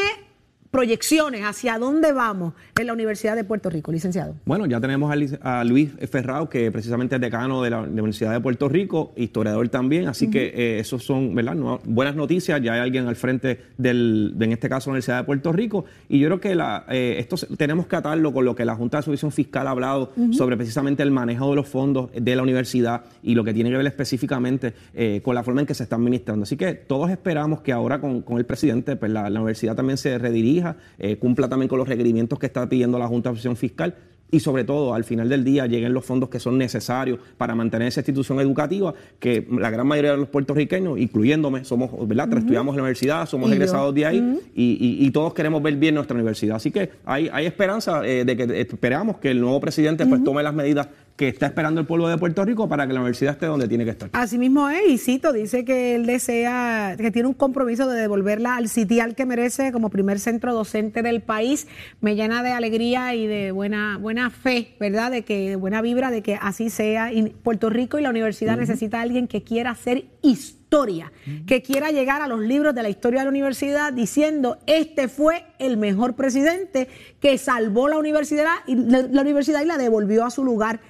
proyecciones 0.75 1.43
hacia 1.45 1.78
dónde 1.78 2.12
vamos 2.12 2.52
en 2.76 2.88
la 2.88 2.93
Universidad 2.93 3.37
de 3.37 3.45
Puerto 3.45 3.71
Rico, 3.71 3.93
licenciado. 3.93 4.35
Bueno, 4.45 4.66
ya 4.66 4.81
tenemos 4.81 5.09
a, 5.40 5.62
Luis 5.62 5.90
Ferrao, 6.11 6.49
que 6.49 6.73
precisamente 6.73 7.14
es 7.14 7.21
decano 7.21 7.62
de 7.62 7.71
la 7.71 7.83
Universidad 7.83 8.33
de 8.33 8.40
Puerto 8.40 8.69
Rico, 8.69 9.12
historiador 9.14 9.69
también, 9.69 10.09
así 10.09 10.28
que 10.28 10.47
eh, 10.52 10.81
esos 10.81 11.04
son 11.04 11.33
¿verdad? 11.33 11.54
No- 11.54 11.81
buenas 11.85 12.16
noticias, 12.16 12.61
ya 12.61 12.73
hay 12.73 12.81
alguien 12.81 13.07
al 13.07 13.14
frente 13.14 13.61
del, 13.78 14.33
de, 14.35 14.47
en 14.47 14.52
este 14.52 14.69
caso, 14.69 14.90
la 14.90 14.95
Universidad 14.95 15.19
de 15.19 15.25
Puerto 15.25 15.52
Rico, 15.52 15.85
y 16.09 16.19
yo 16.19 16.26
creo 16.26 16.40
que 16.40 16.57
la, 16.57 16.85
eh, 16.88 17.19
esto 17.21 17.37
tenemos 17.57 17.87
que 17.87 17.95
atarlo 17.95 18.33
con 18.33 18.45
lo 18.45 18.57
que 18.57 18.64
la 18.64 18.75
Junta 18.75 18.97
de 18.97 19.02
Supervisión 19.04 19.31
Fiscal 19.31 19.69
ha 19.69 19.71
hablado 19.71 20.11
sobre 20.33 20.57
precisamente 20.57 21.04
el 21.04 21.12
manejo 21.12 21.50
de 21.50 21.54
los 21.54 21.69
fondos 21.69 22.11
de 22.12 22.35
la 22.35 22.43
universidad 22.43 23.04
y 23.23 23.37
lo 23.37 23.45
que 23.45 23.54
tiene 23.54 23.71
que 23.71 23.76
ver 23.76 23.87
específicamente 23.87 24.75
eh, 24.93 25.21
con 25.25 25.37
la 25.37 25.45
forma 25.45 25.61
en 25.61 25.69
que 25.69 25.75
se 25.75 25.85
está 25.85 25.95
administrando. 25.95 26.43
Así 26.43 26.57
que 26.57 26.75
todos 26.75 27.11
esperamos 27.11 27.61
que 27.61 27.71
ahora 27.71 28.00
con, 28.00 28.23
con 28.23 28.38
el 28.38 28.45
presidente, 28.45 28.97
pues 28.97 29.12
la, 29.12 29.31
la 29.31 29.38
universidad 29.38 29.76
también 29.76 29.99
se 29.99 30.19
redirija, 30.19 30.63
eh, 30.99 31.16
cumpla 31.16 31.49
también 31.49 31.68
con 31.68 31.78
los 31.78 31.88
requerimientos 31.88 32.38
que 32.38 32.47
está 32.47 32.68
pidiendo 32.68 32.99
la 32.99 33.06
Junta 33.09 33.30
de 33.30 33.37
Supervisión 33.37 33.56
Fiscal. 33.56 33.94
Y 34.30 34.40
sobre 34.40 34.64
todo 34.64 34.94
al 34.94 35.04
final 35.04 35.28
del 35.28 35.44
día 35.44 35.66
lleguen 35.66 35.94
los 35.94 36.04
fondos 36.04 36.28
que 36.28 36.40
son 36.40 36.59
necesarios 36.59 37.21
para 37.37 37.54
mantener 37.54 37.87
esa 37.87 38.00
institución 38.00 38.40
educativa 38.40 38.92
que 39.21 39.47
la 39.49 39.71
gran 39.71 39.87
mayoría 39.87 40.11
de 40.12 40.16
los 40.16 40.28
puertorriqueños, 40.28 40.99
incluyéndome, 40.99 41.64
somos, 41.64 41.90
¿verdad? 42.09 42.33
Estudiamos 42.38 42.73
en 42.73 42.78
la 42.78 42.83
universidad, 42.83 43.26
somos 43.28 43.49
egresados 43.52 43.94
de 43.94 44.06
ahí 44.06 44.40
y, 44.56 44.62
y- 45.02 45.06
y 45.06 45.11
todos 45.12 45.35
queremos 45.35 45.62
ver 45.62 45.76
bien 45.76 45.94
nuestra 45.94 46.16
universidad. 46.16 46.56
Así 46.56 46.73
que 46.73 46.90
hay, 47.04 47.28
hay 47.33 47.47
esperanza 47.47 48.04
eh, 48.04 48.25
de 48.25 48.37
que 48.37 48.61
esperamos 48.61 49.18
que 49.18 49.30
el 49.30 49.40
nuevo 49.40 49.61
presidente 49.61 50.04
pues 50.06 50.25
tome 50.25 50.42
las 50.42 50.54
medidas 50.54 50.88
que 51.16 51.28
está 51.28 51.47
esperando 51.47 51.80
el 51.80 51.87
pueblo 51.87 52.09
de 52.09 52.18
Puerto 52.18 52.44
Rico 52.44 52.68
para 52.68 52.87
que 52.87 52.92
la 52.92 53.00
universidad 53.00 53.35
esté 53.35 53.47
donde 53.47 53.68
tiene 53.68 53.85
que 53.85 53.90
estar. 53.90 54.11
Así 54.12 54.37
mismo 54.37 54.68
es, 54.68 54.83
y 54.88 54.99
cito, 54.99 55.33
dice 55.33 55.64
que 55.64 55.94
él 55.94 56.06
desea, 56.06 56.97
que 56.99 57.12
tiene 57.12 57.28
un 57.28 57.35
compromiso 57.35 57.88
de 57.88 58.00
devolverla 58.00 58.56
al 58.56 58.68
sitial 58.68 59.14
que 59.14 59.25
merece 59.25 59.71
como 59.71 59.90
primer 59.90 60.18
centro 60.18 60.52
docente 60.52 61.02
del 61.02 61.23
país. 61.23 61.68
Me 62.00 62.16
llena 62.16 62.42
de 62.42 62.50
alegría 62.50 63.14
y 63.14 63.28
de 63.28 63.52
buena, 63.52 63.97
buena 63.99 64.30
fe, 64.30 64.75
¿verdad? 64.80 65.12
De 65.12 65.23
que, 65.23 65.50
de 65.50 65.56
buena 65.56 65.83
vibra 65.83 66.11
de 66.11 66.23
que 66.23 66.37
así 66.40 66.68
sea. 66.68 67.12
Y 67.12 67.30
Puerto 67.30 67.71
Rico 67.71 67.99
y 67.99 68.02
la 68.02 68.11
universidad 68.11 68.56
necesita 68.56 68.99
a 68.99 69.02
alguien 69.02 69.28
que 69.28 69.44
quiera 69.44 69.71
hacer 69.71 70.06
historia, 70.21 71.12
que 71.47 71.62
quiera 71.62 71.92
llegar 71.92 72.23
a 72.23 72.26
los 72.26 72.40
libros 72.40 72.75
de 72.75 72.83
la 72.83 72.88
historia 72.88 73.21
de 73.21 73.26
la 73.26 73.30
universidad 73.30 73.92
diciendo, 73.92 74.59
este 74.66 75.06
fue 75.06 75.44
el 75.61 75.76
mejor 75.76 76.16
presidente 76.16 76.88
que 77.21 77.38
salvó 77.38 77.87
la 77.87 77.99
universidad 77.99 78.54
y 78.66 78.75
la, 78.75 79.02
la 79.02 79.23
universidad 79.23 79.62
y 79.62 79.66
la 79.66 79.78
devolvió 79.78 80.25
a 80.25 80.30
su 80.30 80.42
lugar 80.44 80.80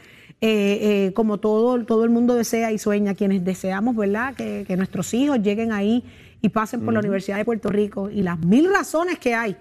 eh, 0.46 1.06
eh, 1.06 1.12
como 1.14 1.38
todo, 1.38 1.82
todo 1.86 2.04
el 2.04 2.10
mundo 2.10 2.34
desea 2.34 2.70
y 2.70 2.76
sueña, 2.76 3.14
quienes 3.14 3.42
deseamos, 3.42 3.96
¿verdad? 3.96 4.34
Que, 4.34 4.64
que 4.66 4.76
nuestros 4.76 5.14
hijos 5.14 5.40
lleguen 5.40 5.72
ahí 5.72 6.04
y 6.42 6.50
pasen 6.50 6.82
por 6.82 6.92
la 6.92 7.00
Universidad 7.00 7.38
de 7.38 7.46
Puerto 7.46 7.70
Rico 7.70 8.10
y 8.10 8.20
las 8.20 8.38
mil 8.40 8.68
razones 8.70 9.18
que 9.18 9.34
hay 9.34 9.56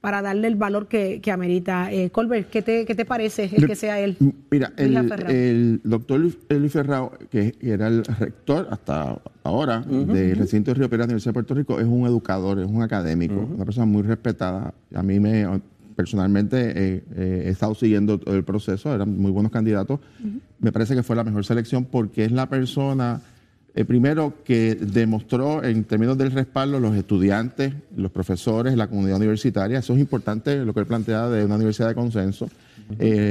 para 0.00 0.22
darle 0.22 0.46
el 0.46 0.54
valor 0.54 0.86
que, 0.86 1.20
que 1.20 1.32
amerita. 1.32 1.92
Eh, 1.92 2.10
Colbert, 2.10 2.48
¿qué 2.50 2.62
te, 2.62 2.86
¿qué 2.86 2.94
te 2.94 3.04
parece 3.04 3.50
el 3.52 3.66
que 3.66 3.74
sea 3.74 3.98
él? 3.98 4.16
Mira, 4.48 4.72
Luis 4.78 5.10
el, 5.10 5.30
el 5.30 5.80
doctor 5.82 6.20
Luis 6.20 6.38
Luis 6.48 6.72
Ferrao, 6.72 7.18
que 7.32 7.56
era 7.60 7.88
el 7.88 8.04
rector 8.04 8.68
hasta 8.70 9.20
ahora 9.42 9.80
del 9.80 10.36
recinto 10.36 10.70
de 10.70 10.74
Río 10.76 10.88
Piedras 10.88 11.08
de 11.08 11.14
la 11.14 11.16
Universidad 11.16 11.30
de 11.30 11.34
Puerto 11.34 11.54
Rico, 11.54 11.80
es 11.80 11.86
un 11.86 12.06
educador, 12.06 12.60
es 12.60 12.68
un 12.68 12.80
académico, 12.80 13.34
una 13.34 13.64
persona 13.64 13.86
muy 13.86 14.02
respetada. 14.02 14.72
A 14.94 15.02
mí 15.02 15.18
me 15.18 15.46
personalmente 15.98 16.56
eh, 16.76 17.02
eh, 17.16 17.42
he 17.46 17.48
estado 17.48 17.74
siguiendo 17.74 18.18
todo 18.18 18.36
el 18.36 18.44
proceso, 18.44 18.94
eran 18.94 19.18
muy 19.20 19.32
buenos 19.32 19.50
candidatos. 19.50 19.98
Me 20.60 20.70
parece 20.70 20.94
que 20.94 21.02
fue 21.02 21.16
la 21.16 21.24
mejor 21.24 21.44
selección 21.44 21.86
porque 21.86 22.24
es 22.24 22.30
la 22.30 22.48
persona 22.48 23.20
eh, 23.74 23.84
primero, 23.84 24.34
que 24.44 24.76
demostró 24.76 25.64
en 25.64 25.82
términos 25.82 26.16
del 26.16 26.30
respaldo 26.30 26.78
los 26.78 26.94
estudiantes, 26.94 27.74
los 27.96 28.12
profesores, 28.12 28.76
la 28.76 28.86
comunidad 28.86 29.16
universitaria. 29.16 29.80
Eso 29.80 29.92
es 29.94 29.98
importante, 29.98 30.64
lo 30.64 30.72
que 30.72 30.78
él 30.78 30.86
plantea 30.86 31.28
de 31.28 31.44
una 31.44 31.56
universidad 31.56 31.88
de 31.88 31.96
consenso. 31.96 32.48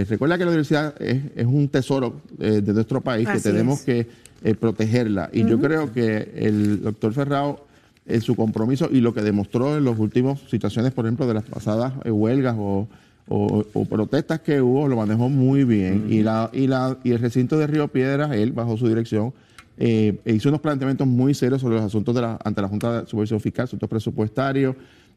Recuerda 0.09 0.37
que 0.37 0.43
la 0.43 0.51
universidad 0.51 1.01
es, 1.01 1.21
es 1.37 1.45
un 1.45 1.69
tesoro 1.69 2.21
de 2.37 2.61
nuestro 2.73 2.99
país, 2.99 3.29
Así 3.29 3.37
que 3.37 3.49
tenemos 3.49 3.87
es. 3.87 4.07
que 4.43 4.55
protegerla. 4.55 5.29
Y 5.31 5.45
yo 5.45 5.57
creo 5.57 5.93
que 5.93 6.33
el 6.35 6.81
doctor 6.83 7.13
Ferrao, 7.13 7.65
en 8.07 8.21
su 8.21 8.35
compromiso 8.35 8.87
y 8.91 9.01
lo 9.01 9.13
que 9.13 9.21
demostró 9.21 9.77
en 9.77 9.83
las 9.85 9.99
últimas 9.99 10.39
situaciones, 10.49 10.93
por 10.93 11.05
ejemplo, 11.05 11.27
de 11.27 11.33
las 11.33 11.43
pasadas 11.43 11.93
eh, 12.05 12.11
huelgas 12.11 12.55
o, 12.57 12.87
o- 13.27 13.65
o 13.73 13.85
protestas 13.85 14.39
que 14.39 14.61
hubo, 14.61 14.87
lo 14.87 14.95
manejó 14.95 15.27
muy 15.29 15.63
bien. 15.65 16.05
y, 16.09 16.23
la, 16.23 16.49
y, 16.53 16.67
la, 16.67 16.97
y 17.03 17.11
el 17.11 17.19
recinto 17.19 17.57
de 17.57 17.67
Río 17.67 17.87
Piedras, 17.89 18.31
él, 18.31 18.53
bajo 18.53 18.77
su 18.77 18.87
dirección, 18.87 19.33
eh, 19.77 20.17
hizo 20.25 20.49
unos 20.49 20.61
planteamientos 20.61 21.05
muy 21.05 21.33
serios 21.33 21.61
sobre 21.61 21.75
los 21.75 21.83
asuntos 21.85 22.15
de 22.15 22.21
la, 22.21 22.39
ante 22.43 22.61
la 22.61 22.67
Junta 22.69 23.01
de 23.01 23.07
Supervisión 23.07 23.39
Fiscal, 23.39 23.65
asuntos 23.65 23.89
presupuestarios. 23.89 24.75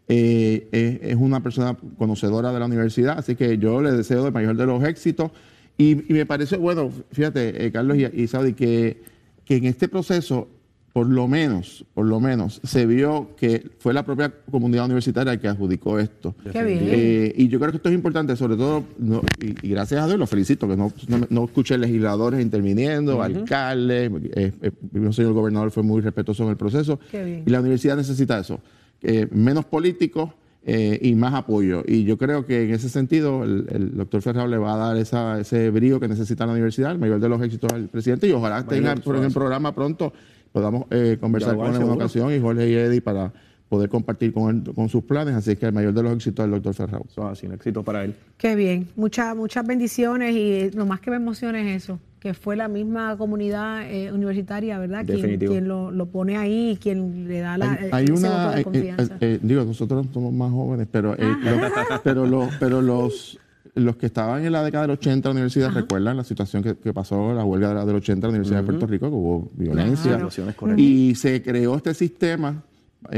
Eh, 0.08 0.68
es, 0.72 1.12
es 1.12 1.16
una 1.16 1.40
persona 1.40 1.76
conocedora 1.96 2.52
de 2.52 2.58
la 2.58 2.66
universidad, 2.66 3.16
así 3.18 3.36
que 3.36 3.56
yo 3.58 3.80
le 3.80 3.92
deseo 3.92 4.26
el 4.26 4.32
mayor 4.32 4.56
de 4.56 4.66
los 4.66 4.82
éxitos. 4.82 5.30
Y, 5.78 5.92
y 6.10 6.12
me 6.14 6.26
pareció, 6.26 6.58
bueno, 6.58 6.90
fíjate, 7.12 7.64
eh, 7.66 7.70
Carlos 7.70 7.96
y, 7.96 8.04
y 8.22 8.26
Saudi, 8.26 8.52
que, 8.54 9.00
que 9.44 9.56
en 9.56 9.64
este 9.66 9.88
proceso, 9.88 10.48
por 10.92 11.06
lo 11.08 11.28
menos, 11.28 11.84
por 11.94 12.04
lo 12.06 12.18
menos, 12.18 12.60
se 12.64 12.84
vio 12.84 13.30
que 13.36 13.70
fue 13.78 13.94
la 13.94 14.04
propia 14.04 14.32
comunidad 14.50 14.86
universitaria 14.86 15.36
que 15.38 15.46
adjudicó 15.46 15.98
esto. 16.00 16.34
Qué 16.52 16.64
bien. 16.64 16.78
Eh, 16.82 17.32
y 17.36 17.46
yo 17.48 17.60
creo 17.60 17.70
que 17.70 17.76
esto 17.76 17.88
es 17.90 17.94
importante, 17.94 18.34
sobre 18.34 18.56
todo, 18.56 18.82
no- 18.98 19.22
y, 19.40 19.66
y 19.66 19.70
gracias 19.70 20.02
a 20.02 20.06
Dios 20.08 20.18
lo 20.18 20.26
felicito, 20.26 20.66
que 20.66 20.76
no, 20.76 20.92
no, 21.06 21.26
no 21.30 21.44
escuché 21.44 21.78
legisladores 21.78 22.40
interviniendo, 22.42 23.22
alcaldes, 23.22 24.10
eh, 24.34 24.52
eh, 24.62 24.70
el 24.94 25.14
señor 25.14 25.32
gobernador 25.32 25.70
fue 25.70 25.82
muy 25.84 26.00
respetuoso 26.00 26.42
en 26.42 26.50
el 26.50 26.56
proceso. 26.56 26.98
Qué 27.10 27.22
bien. 27.24 27.42
Y 27.46 27.50
la 27.50 27.60
universidad 27.60 27.96
necesita 27.96 28.40
eso, 28.40 28.60
eh, 29.02 29.28
menos 29.30 29.64
políticos 29.66 30.30
eh, 30.64 30.98
y 31.00 31.14
más 31.14 31.34
apoyo. 31.34 31.82
Y 31.86 32.04
yo 32.04 32.18
creo 32.18 32.44
que 32.46 32.64
en 32.64 32.70
ese 32.74 32.88
sentido 32.88 33.44
el, 33.44 33.66
el 33.70 33.96
doctor 33.96 34.20
Ferrao 34.22 34.46
le 34.46 34.58
va 34.58 34.74
a 34.74 34.76
dar 34.76 34.96
esa, 34.96 35.40
ese 35.40 35.70
brío 35.70 35.98
que 36.00 36.08
necesita 36.08 36.44
la 36.46 36.52
universidad, 36.52 36.92
el 36.92 36.98
mayor 36.98 37.18
de 37.20 37.28
los 37.28 37.40
éxitos 37.42 37.72
al 37.72 37.88
presidente, 37.88 38.28
y 38.28 38.32
ojalá 38.32 38.66
tenga 38.66 38.94
por 38.96 39.16
en 39.16 39.24
el 39.24 39.32
programa 39.32 39.74
pronto, 39.74 40.12
podamos 40.52 40.84
eh, 40.90 41.16
conversar 41.20 41.56
con 41.56 41.66
él 41.68 41.76
en 41.76 41.82
una 41.84 41.94
ocasión, 41.94 42.32
y 42.34 42.40
Jorge 42.40 42.68
y 42.68 42.74
Eddie 42.74 43.00
para 43.00 43.32
poder 43.68 43.88
compartir 43.88 44.32
con, 44.32 44.64
él- 44.66 44.74
con 44.74 44.88
sus 44.88 45.04
planes. 45.04 45.34
Así 45.34 45.54
que 45.56 45.66
el 45.66 45.72
mayor 45.72 45.94
de 45.94 46.02
los 46.02 46.12
éxitos 46.14 46.42
al 46.44 46.50
doctor 46.50 46.74
Ferrao. 46.74 47.06
Eso 47.08 47.22
es 47.26 47.38
así, 47.38 47.46
un 47.46 47.52
éxito 47.54 47.82
para 47.84 48.04
él. 48.04 48.14
Qué 48.36 48.56
bien, 48.56 48.88
muchas 48.96 49.34
muchas 49.36 49.64
bendiciones 49.66 50.34
y 50.34 50.70
lo 50.76 50.86
más 50.86 51.00
que 51.00 51.10
me 51.10 51.16
emociona 51.16 51.60
es 51.62 51.84
eso, 51.84 51.98
que 52.20 52.34
fue 52.34 52.54
la 52.54 52.68
misma 52.68 53.16
comunidad 53.16 53.90
eh, 53.90 54.12
universitaria, 54.12 54.78
¿verdad? 54.78 55.04
Quien, 55.06 55.16
Definitivo. 55.22 55.52
quien 55.52 55.66
lo, 55.66 55.90
lo 55.90 56.06
pone 56.06 56.36
ahí 56.36 56.72
y 56.72 56.76
quien 56.76 57.26
le 57.26 57.40
da 57.40 57.56
la, 57.58 57.72
hay, 57.72 57.88
hay 57.92 58.04
ese 58.04 58.12
una 58.12 58.28
voto 58.30 58.50
de 58.54 58.60
eh, 58.60 58.64
confianza. 58.64 59.14
eh, 59.14 59.18
eh, 59.20 59.38
digo 59.42 59.64
nosotros 59.64 60.06
somos 60.12 60.32
más 60.32 60.50
jóvenes 60.52 60.86
pero 60.92 61.14
eh, 61.14 61.18
los, 61.42 62.00
pero 62.04 62.26
los 62.26 62.48
pero 62.60 62.82
los 62.82 63.38
los 63.74 63.96
que 63.96 64.06
estaban 64.06 64.44
en 64.44 64.52
la 64.52 64.62
década 64.64 64.82
del 64.82 64.90
80 64.92 65.16
en 65.16 65.22
la 65.22 65.30
universidad 65.40 65.70
recuerdan 65.72 66.16
la 66.16 66.24
situación 66.24 66.62
que, 66.62 66.76
que 66.76 66.92
pasó 66.92 67.32
la 67.32 67.44
huelga 67.44 67.68
de 67.68 67.74
la 67.76 67.84
del 67.86 67.96
80 67.96 68.12
en 68.18 68.20
la 68.20 68.28
Universidad 68.38 68.60
de 68.60 68.66
Puerto 68.66 68.86
Rico 68.86 69.08
que 69.08 69.14
hubo 69.14 69.50
violencia 69.54 70.18
Claro. 70.18 70.74
Y 70.76 71.14
se 71.14 71.40
creó 71.42 71.76
este 71.76 71.94
sistema 71.94 72.62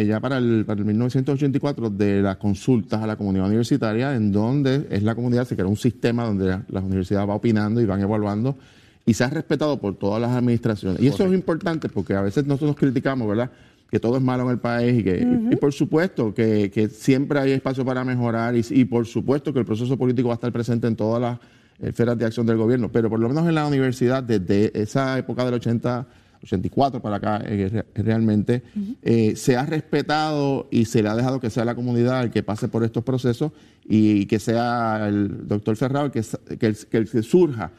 ya 0.07 0.21
para 0.21 0.39
el, 0.39 0.65
para 0.65 0.79
el 0.79 0.85
1984 0.87 1.91
de 1.91 2.23
las 2.23 2.37
consultas 2.37 3.03
a 3.03 3.07
la 3.07 3.17
comunidad 3.17 3.47
universitaria 3.47 4.15
en 4.15 4.31
donde 4.31 4.87
es 4.91 5.03
la 5.03 5.15
comunidad 5.17 5.45
se 5.47 5.57
creó 5.57 5.69
un 5.69 5.77
sistema 5.77 6.25
donde 6.25 6.47
la- 6.47 6.63
las 6.69 6.85
universidades 6.85 7.29
va 7.29 7.35
opinando 7.35 7.81
y 7.81 7.87
van 7.87 8.01
evaluando 8.01 8.57
y 9.05 9.15
se 9.15 9.25
ha 9.25 9.29
respetado 9.31 9.81
por 9.81 9.95
todas 9.97 10.21
las 10.21 10.31
administraciones. 10.31 11.01
Y 11.03 11.09
eso 11.09 11.25
es 11.27 11.33
importante 11.33 11.89
porque 11.89 12.15
a 12.15 12.21
veces 12.23 12.47
nosotros 12.47 12.69
nos 12.71 12.77
criticamos, 12.77 13.27
¿verdad? 13.29 13.51
Que 13.91 13.99
todo 14.01 14.17
es 14.17 14.23
malo 14.23 14.45
en 14.45 14.51
el 14.51 14.59
país 14.59 15.01
y 15.01 15.05
que, 15.05 15.19
y, 15.51 15.53
y 15.53 15.57
por 15.57 15.73
supuesto 15.73 16.33
que, 16.33 16.71
que 16.71 16.89
siempre 16.89 17.39
hay 17.41 17.53
espacio 17.53 17.85
para 17.85 18.05
mejorar 18.05 18.57
y, 18.57 18.65
y 18.71 18.85
por 18.85 19.07
supuesto 19.07 19.53
que 19.53 19.59
el 19.59 19.67
proceso 19.67 19.97
político 19.99 20.29
va 20.29 20.35
a 20.35 20.37
estar 20.37 20.53
presente 20.53 20.87
en 20.87 20.97
todas 20.97 21.21
las 21.21 21.39
esferas 21.81 22.17
de 22.17 22.25
acción 22.25 22.47
del 22.47 22.57
gobierno, 22.57 22.91
pero 22.91 23.11
por 23.11 23.19
lo 23.21 23.29
menos 23.29 23.47
en 23.49 23.55
la 23.57 23.67
universidad, 23.67 24.23
desde 24.23 24.71
esa 24.81 25.19
época 25.19 25.45
del 25.45 25.55
80, 25.55 26.07
84 26.45 27.01
para 27.03 27.17
acá, 27.17 27.43
eh, 27.45 27.69
re- 27.95 28.03
realmente 28.03 28.63
eh, 29.03 29.35
se 29.37 29.57
ha 29.57 29.67
respetado 29.67 30.69
y 30.71 30.85
se 30.87 31.03
le 31.03 31.09
ha 31.09 31.17
dejado 31.17 31.41
que 31.41 31.51
sea 31.51 31.65
la 31.65 31.75
comunidad 31.75 32.23
el 32.23 32.31
que 32.31 32.43
pase 32.43 32.69
por 32.69 32.85
estos 32.85 33.03
procesos 33.05 33.53
y 33.85 34.27
que 34.27 34.39
sea 34.39 35.07
el 35.09 35.47
doctor 35.49 35.77
Ferrao 35.77 36.07
el 36.07 36.13
que, 36.13 36.23
que, 36.59 36.67
el- 36.67 36.77
que 36.77 36.97
el 36.99 37.11
que 37.11 37.23
surja 37.23 37.71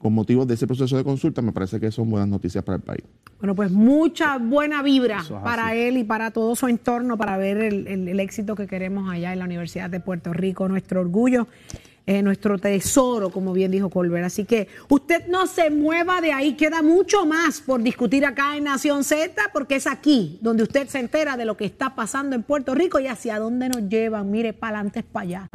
con 0.00 0.14
motivos 0.14 0.48
de 0.48 0.54
ese 0.54 0.66
proceso 0.66 0.96
de 0.96 1.04
consulta, 1.04 1.42
me 1.42 1.52
parece 1.52 1.78
que 1.78 1.90
son 1.92 2.08
buenas 2.08 2.26
noticias 2.26 2.64
para 2.64 2.76
el 2.76 2.82
país. 2.82 3.02
Bueno, 3.38 3.54
pues 3.54 3.70
mucha 3.70 4.38
buena 4.38 4.82
vibra 4.82 5.18
es 5.20 5.28
para 5.28 5.68
así. 5.68 5.78
él 5.78 5.98
y 5.98 6.04
para 6.04 6.30
todo 6.30 6.56
su 6.56 6.68
entorno 6.68 7.18
para 7.18 7.36
ver 7.36 7.58
el, 7.58 7.86
el- 7.86 8.08
el 8.08 8.18
éxito 8.20 8.54
que 8.54 8.66
queremos 8.66 9.10
allá 9.12 9.34
en 9.34 9.38
la 9.40 9.44
Universidad 9.44 9.90
de 9.90 10.00
Puerto 10.00 10.32
Rico, 10.32 10.68
nuestro 10.68 11.02
orgullo, 11.02 11.46
eh, 12.06 12.22
nuestro 12.22 12.58
tesoro, 12.58 13.30
como 13.30 13.52
bien 13.52 13.70
dijo 13.70 13.90
Colbert. 13.90 14.26
Así 14.26 14.44
que 14.44 14.68
usted 14.88 15.26
no 15.28 15.46
se 15.46 15.70
mueva 15.70 16.20
de 16.20 16.32
ahí, 16.32 16.54
queda 16.54 16.82
mucho 16.82 17.26
más 17.26 17.60
por 17.60 17.82
discutir 17.82 18.24
acá 18.26 18.56
en 18.56 18.64
Nación 18.64 19.04
Z, 19.04 19.50
porque 19.52 19.76
es 19.76 19.86
aquí 19.86 20.38
donde 20.40 20.62
usted 20.62 20.88
se 20.88 20.98
entera 20.98 21.36
de 21.36 21.44
lo 21.44 21.56
que 21.56 21.64
está 21.64 21.94
pasando 21.94 22.36
en 22.36 22.42
Puerto 22.42 22.74
Rico 22.74 22.98
y 23.00 23.06
hacia 23.06 23.38
dónde 23.38 23.68
nos 23.68 23.88
llevan. 23.88 24.30
Mire, 24.30 24.52
para 24.52 24.78
adelante 24.78 25.02
para 25.02 25.24
allá. 25.24 25.48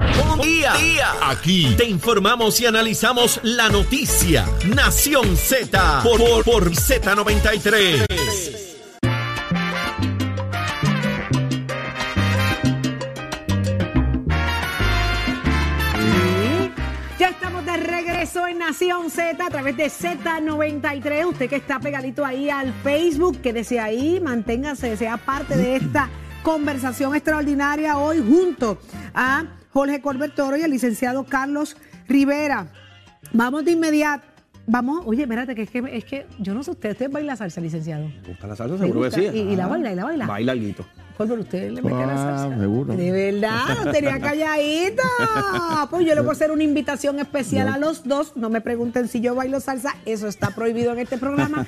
Día. 0.43 0.73
Aquí 1.21 1.73
te 1.77 1.85
informamos 1.85 2.59
y 2.59 2.65
analizamos 2.65 3.39
la 3.43 3.69
noticia. 3.69 4.45
Nación 4.75 5.37
Z 5.37 6.01
por, 6.03 6.19
por, 6.19 6.43
por 6.43 6.71
Z93. 6.71 8.64
Nación 18.35 19.09
Z 19.09 19.43
a 19.45 19.49
través 19.49 19.77
de 19.77 19.85
Z93. 19.85 21.25
Usted 21.25 21.49
que 21.49 21.55
está 21.55 21.79
pegadito 21.79 22.25
ahí 22.25 22.49
al 22.49 22.73
Facebook, 22.83 23.39
quédese 23.41 23.79
ahí, 23.79 24.19
manténgase, 24.19 24.95
sea 24.97 25.17
parte 25.17 25.55
de 25.55 25.77
esta 25.77 26.09
conversación 26.43 27.15
extraordinaria 27.15 27.97
hoy 27.97 28.17
junto 28.27 28.77
a 29.13 29.45
Jorge 29.71 30.01
Corbett 30.01 30.35
Toro 30.35 30.57
y 30.57 30.63
al 30.63 30.71
licenciado 30.71 31.23
Carlos 31.25 31.77
Rivera. 32.07 32.67
Vamos 33.33 33.63
de 33.65 33.71
inmediato. 33.71 34.25
Vamos, 34.67 35.03
oye, 35.05 35.23
espérate, 35.23 35.55
que 35.55 35.61
es 35.63 35.69
que, 35.69 35.83
es 35.91 36.05
que 36.05 36.25
yo 36.39 36.53
no 36.53 36.63
sé 36.63 36.71
usted, 36.71 36.91
¿usted 36.91 37.09
baila 37.11 37.35
salsa, 37.35 37.61
licenciado? 37.61 38.07
¿Te 38.23 38.29
gusta 38.29 38.47
la 38.47 38.55
salsa? 38.55 38.73
¿Le 38.75 38.79
Seguro 38.81 39.09
que 39.09 39.11
sí. 39.11 39.27
¿Y, 39.33 39.39
y 39.53 39.55
la 39.55 39.65
Ah, 39.65 39.67
baila, 39.69 39.91
y 39.91 39.95
la 39.95 40.03
baila? 40.05 40.25
Baila 40.27 40.51
alguito. 40.51 40.85
Colbert, 41.17 41.41
usted 41.43 41.71
le 41.71 41.81
mete 41.81 41.95
la 41.95 42.13
Ah, 42.13 42.37
salsa. 42.39 42.59
seguro. 42.59 42.93
De 42.95 43.11
verdad, 43.11 43.85
lo 43.85 43.91
tenía 43.91 44.19
calladito. 44.19 45.03
Pues 45.89 46.05
yo 46.05 46.13
le 46.15 46.21
voy 46.21 46.29
a 46.29 46.33
hacer 46.33 46.51
una 46.51 46.63
invitación 46.63 47.19
especial 47.19 47.67
a 47.69 47.77
los 47.77 48.03
dos. 48.03 48.33
No 48.35 48.49
me 48.49 48.59
pregunten 48.61 49.07
si 49.07 49.21
yo 49.21 49.33
bailo 49.35 49.59
salsa, 49.59 49.95
eso 50.05 50.27
está 50.27 50.49
prohibido 50.49 50.91
en 50.93 50.99
este 50.99 51.17
programa. 51.17 51.65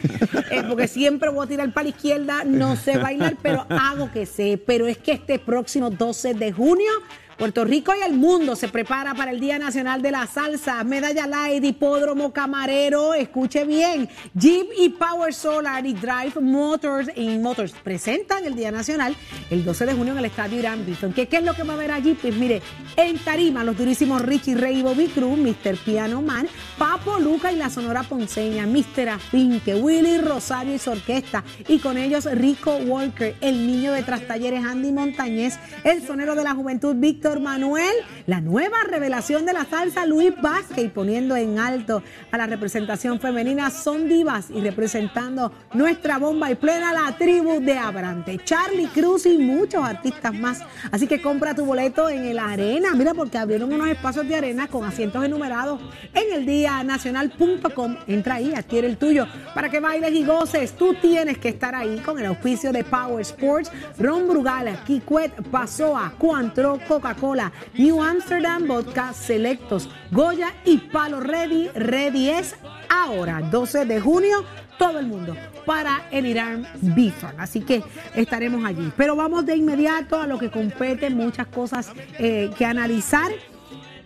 Eh, 0.51 0.63
porque 0.67 0.87
siempre 0.87 1.29
voy 1.29 1.45
a 1.45 1.49
tirar 1.49 1.71
para 1.73 1.83
la 1.85 1.89
izquierda, 1.89 2.43
no 2.45 2.75
sé 2.75 2.97
bailar, 2.97 3.37
pero 3.41 3.65
hago 3.69 4.11
que 4.11 4.25
sé. 4.25 4.61
Pero 4.65 4.87
es 4.87 4.97
que 4.97 5.13
este 5.13 5.39
próximo 5.39 5.89
12 5.89 6.33
de 6.33 6.51
junio. 6.51 6.91
Puerto 7.37 7.63
Rico 7.63 7.93
y 7.93 8.03
el 8.03 8.13
mundo 8.13 8.55
se 8.55 8.67
prepara 8.67 9.13
para 9.13 9.29
el 9.29 9.39
Día 9.39 9.59
Nacional 9.59 10.01
de 10.01 10.09
la 10.09 10.25
Salsa, 10.25 10.83
Medalla 10.83 11.27
Light, 11.27 11.63
Hipódromo 11.63 12.33
Camarero, 12.33 13.13
escuche 13.13 13.63
bien, 13.63 14.09
Jeep 14.33 14.67
y 14.75 14.89
Power 14.89 15.31
Solar 15.35 15.85
y 15.85 15.93
Drive 15.93 16.41
Motors 16.41 17.09
y 17.15 17.37
Motors 17.37 17.73
presentan 17.83 18.43
el 18.43 18.55
Día 18.55 18.71
Nacional 18.71 19.15
el 19.51 19.63
12 19.63 19.85
de 19.85 19.93
junio 19.93 20.13
en 20.13 20.19
el 20.19 20.25
Estadio 20.25 20.57
Irán 20.57 20.83
Bithorn. 20.83 21.13
¿Qué, 21.13 21.27
¿Qué 21.27 21.37
es 21.37 21.43
lo 21.43 21.53
que 21.53 21.61
va 21.61 21.73
a 21.73 21.75
haber 21.75 21.91
allí? 21.91 22.15
Pues 22.19 22.35
mire, 22.35 22.63
en 22.95 23.19
Tarima, 23.19 23.63
los 23.63 23.77
durísimos 23.77 24.23
Richie 24.23 24.55
Ray 24.55 24.79
y 24.79 24.81
Bobby 24.81 25.05
Cruz, 25.05 25.37
Mr. 25.37 25.77
Piano 25.85 26.23
Man, 26.23 26.47
Papo 26.77 27.17
Luca 27.17 27.51
y 27.51 27.55
la 27.55 27.71
Sonora 27.71 28.03
Ponceña, 28.03 28.67
Mr. 28.67 29.09
Afinque, 29.09 29.73
Willy 29.73 30.19
Rosario 30.19 30.75
y 30.75 30.77
su 30.77 30.91
orquesta, 30.91 31.43
y 31.67 31.79
con 31.79 31.97
ellos 31.97 32.25
Rico 32.25 32.75
Walker, 32.75 33.35
el 33.41 33.65
niño 33.65 33.93
de 33.93 34.03
Trastalleres 34.03 34.63
Andy 34.63 34.91
Montañez, 34.91 35.57
el 35.83 36.05
sonero 36.05 36.35
de 36.35 36.43
la 36.43 36.53
juventud 36.53 36.95
Víctor 36.95 37.39
Manuel, 37.39 37.93
la 38.27 38.41
nueva 38.41 38.77
revelación 38.87 39.43
de 39.47 39.53
la 39.53 39.65
salsa 39.65 40.05
Luis 40.05 40.33
Vázquez 40.39 40.85
y 40.85 40.89
poniendo 40.89 41.35
en 41.35 41.57
alto 41.57 42.03
a 42.31 42.37
la 42.37 42.45
representación 42.45 43.19
femenina 43.19 43.71
son 43.71 44.07
divas 44.07 44.51
y 44.51 44.61
representando 44.61 45.51
nuestra 45.73 46.19
bomba 46.19 46.51
y 46.51 46.55
plena 46.55 46.93
la 46.93 47.17
tribu 47.17 47.59
de 47.59 47.75
Abrante, 47.75 48.39
Charlie 48.43 48.87
Cruz 48.87 49.25
y 49.25 49.39
muchos 49.39 49.83
artistas 49.83 50.31
más. 50.31 50.59
Así 50.91 51.07
que 51.07 51.23
compra 51.23 51.55
tu 51.55 51.65
boleto 51.65 52.07
en 52.07 52.25
el 52.25 52.37
Arena, 52.37 52.93
mira 52.93 53.15
porque 53.15 53.39
abrieron 53.39 53.73
unos 53.73 53.87
espacios 53.87 54.27
de 54.27 54.35
arena 54.35 54.67
con 54.67 54.85
asientos 54.85 55.25
enumerados 55.25 55.79
en 56.13 56.33
el 56.33 56.45
día 56.45 56.66
nacional.com. 56.83 57.97
Entra 58.07 58.35
ahí, 58.35 58.53
adquiere 58.53 58.87
el 58.87 58.97
tuyo 58.97 59.27
para 59.53 59.69
que 59.69 59.79
bailes 59.79 60.13
y 60.13 60.25
goces. 60.25 60.73
Tú 60.73 60.93
tienes 60.95 61.37
que 61.37 61.49
estar 61.49 61.73
ahí 61.75 61.99
con 61.99 62.19
el 62.19 62.25
auspicio 62.25 62.71
de 62.71 62.83
Power 62.83 63.21
Sports, 63.21 63.71
Ron 63.97 64.27
Brugal, 64.27 64.83
Kikwet, 64.85 65.33
Pasoa, 65.49 66.13
Cuantro, 66.17 66.79
Coca-Cola, 66.87 67.51
New 67.77 68.01
Amsterdam 68.01 68.67
Vodka, 68.67 69.13
Selectos, 69.13 69.89
Goya 70.11 70.53
y 70.65 70.77
Palo 70.77 71.19
Ready. 71.19 71.69
Ready 71.69 72.29
es 72.29 72.55
ahora, 72.89 73.41
12 73.41 73.85
de 73.85 73.99
junio, 73.99 74.43
todo 74.77 74.99
el 74.99 75.07
mundo 75.07 75.35
para 75.65 76.07
el 76.11 76.25
Irán 76.25 76.65
Bithorn. 76.81 77.39
Así 77.39 77.61
que 77.61 77.83
estaremos 78.15 78.63
allí. 78.65 78.91
Pero 78.95 79.15
vamos 79.15 79.45
de 79.45 79.55
inmediato 79.55 80.19
a 80.19 80.27
lo 80.27 80.39
que 80.39 80.49
compete, 80.49 81.09
muchas 81.09 81.47
cosas 81.47 81.91
eh, 82.17 82.49
que 82.57 82.65
analizar. 82.65 83.31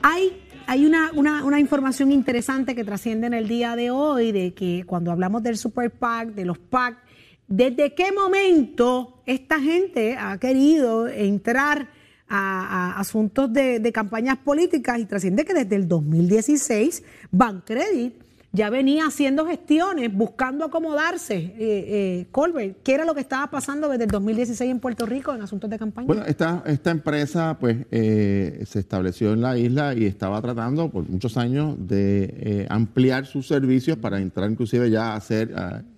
Hay, 0.01 0.50
hay 0.71 0.85
una, 0.85 1.11
una, 1.11 1.59
información 1.59 2.13
interesante 2.13 2.75
que 2.75 2.85
trasciende 2.85 3.27
en 3.27 3.33
el 3.33 3.49
día 3.49 3.75
de 3.75 3.91
hoy, 3.91 4.31
de 4.31 4.53
que 4.53 4.85
cuando 4.87 5.11
hablamos 5.11 5.43
del 5.43 5.57
Super 5.57 5.91
PAC, 5.91 6.29
de 6.29 6.45
los 6.45 6.59
PAC, 6.59 6.97
¿desde 7.45 7.93
qué 7.93 8.13
momento 8.13 9.21
esta 9.25 9.59
gente 9.59 10.15
ha 10.17 10.37
querido 10.37 11.09
entrar 11.09 11.89
a, 12.29 12.93
a 12.93 12.99
asuntos 13.01 13.51
de, 13.51 13.81
de 13.81 13.91
campañas 13.91 14.37
políticas 14.37 14.97
y 14.97 15.03
trasciende 15.03 15.43
que 15.43 15.53
desde 15.53 15.75
el 15.75 15.89
2016 15.89 17.03
Bancredit 17.31 18.13
ya 18.53 18.69
venía 18.69 19.05
haciendo 19.05 19.45
gestiones, 19.45 20.13
buscando 20.13 20.65
acomodarse. 20.65 21.35
Eh, 21.35 21.55
eh, 21.57 22.27
Colbert, 22.31 22.77
¿qué 22.83 22.93
era 22.93 23.05
lo 23.05 23.13
que 23.13 23.21
estaba 23.21 23.49
pasando 23.49 23.87
desde 23.87 24.03
el 24.03 24.09
2016 24.09 24.69
en 24.69 24.79
Puerto 24.79 25.05
Rico 25.05 25.33
en 25.33 25.41
asuntos 25.41 25.69
de 25.69 25.79
campaña? 25.79 26.07
Bueno, 26.07 26.23
esta, 26.25 26.63
esta 26.65 26.91
empresa 26.91 27.57
pues 27.59 27.77
eh, 27.91 28.63
se 28.67 28.79
estableció 28.79 29.33
en 29.33 29.41
la 29.41 29.57
isla 29.57 29.93
y 29.93 30.05
estaba 30.05 30.41
tratando 30.41 30.89
por 30.89 31.07
muchos 31.07 31.37
años 31.37 31.75
de 31.79 32.23
eh, 32.23 32.67
ampliar 32.69 33.25
sus 33.25 33.47
servicios 33.47 33.97
para 33.97 34.19
entrar 34.19 34.49
inclusive 34.51 34.89
ya 34.89 35.13
a 35.13 35.15
hacer 35.15 35.53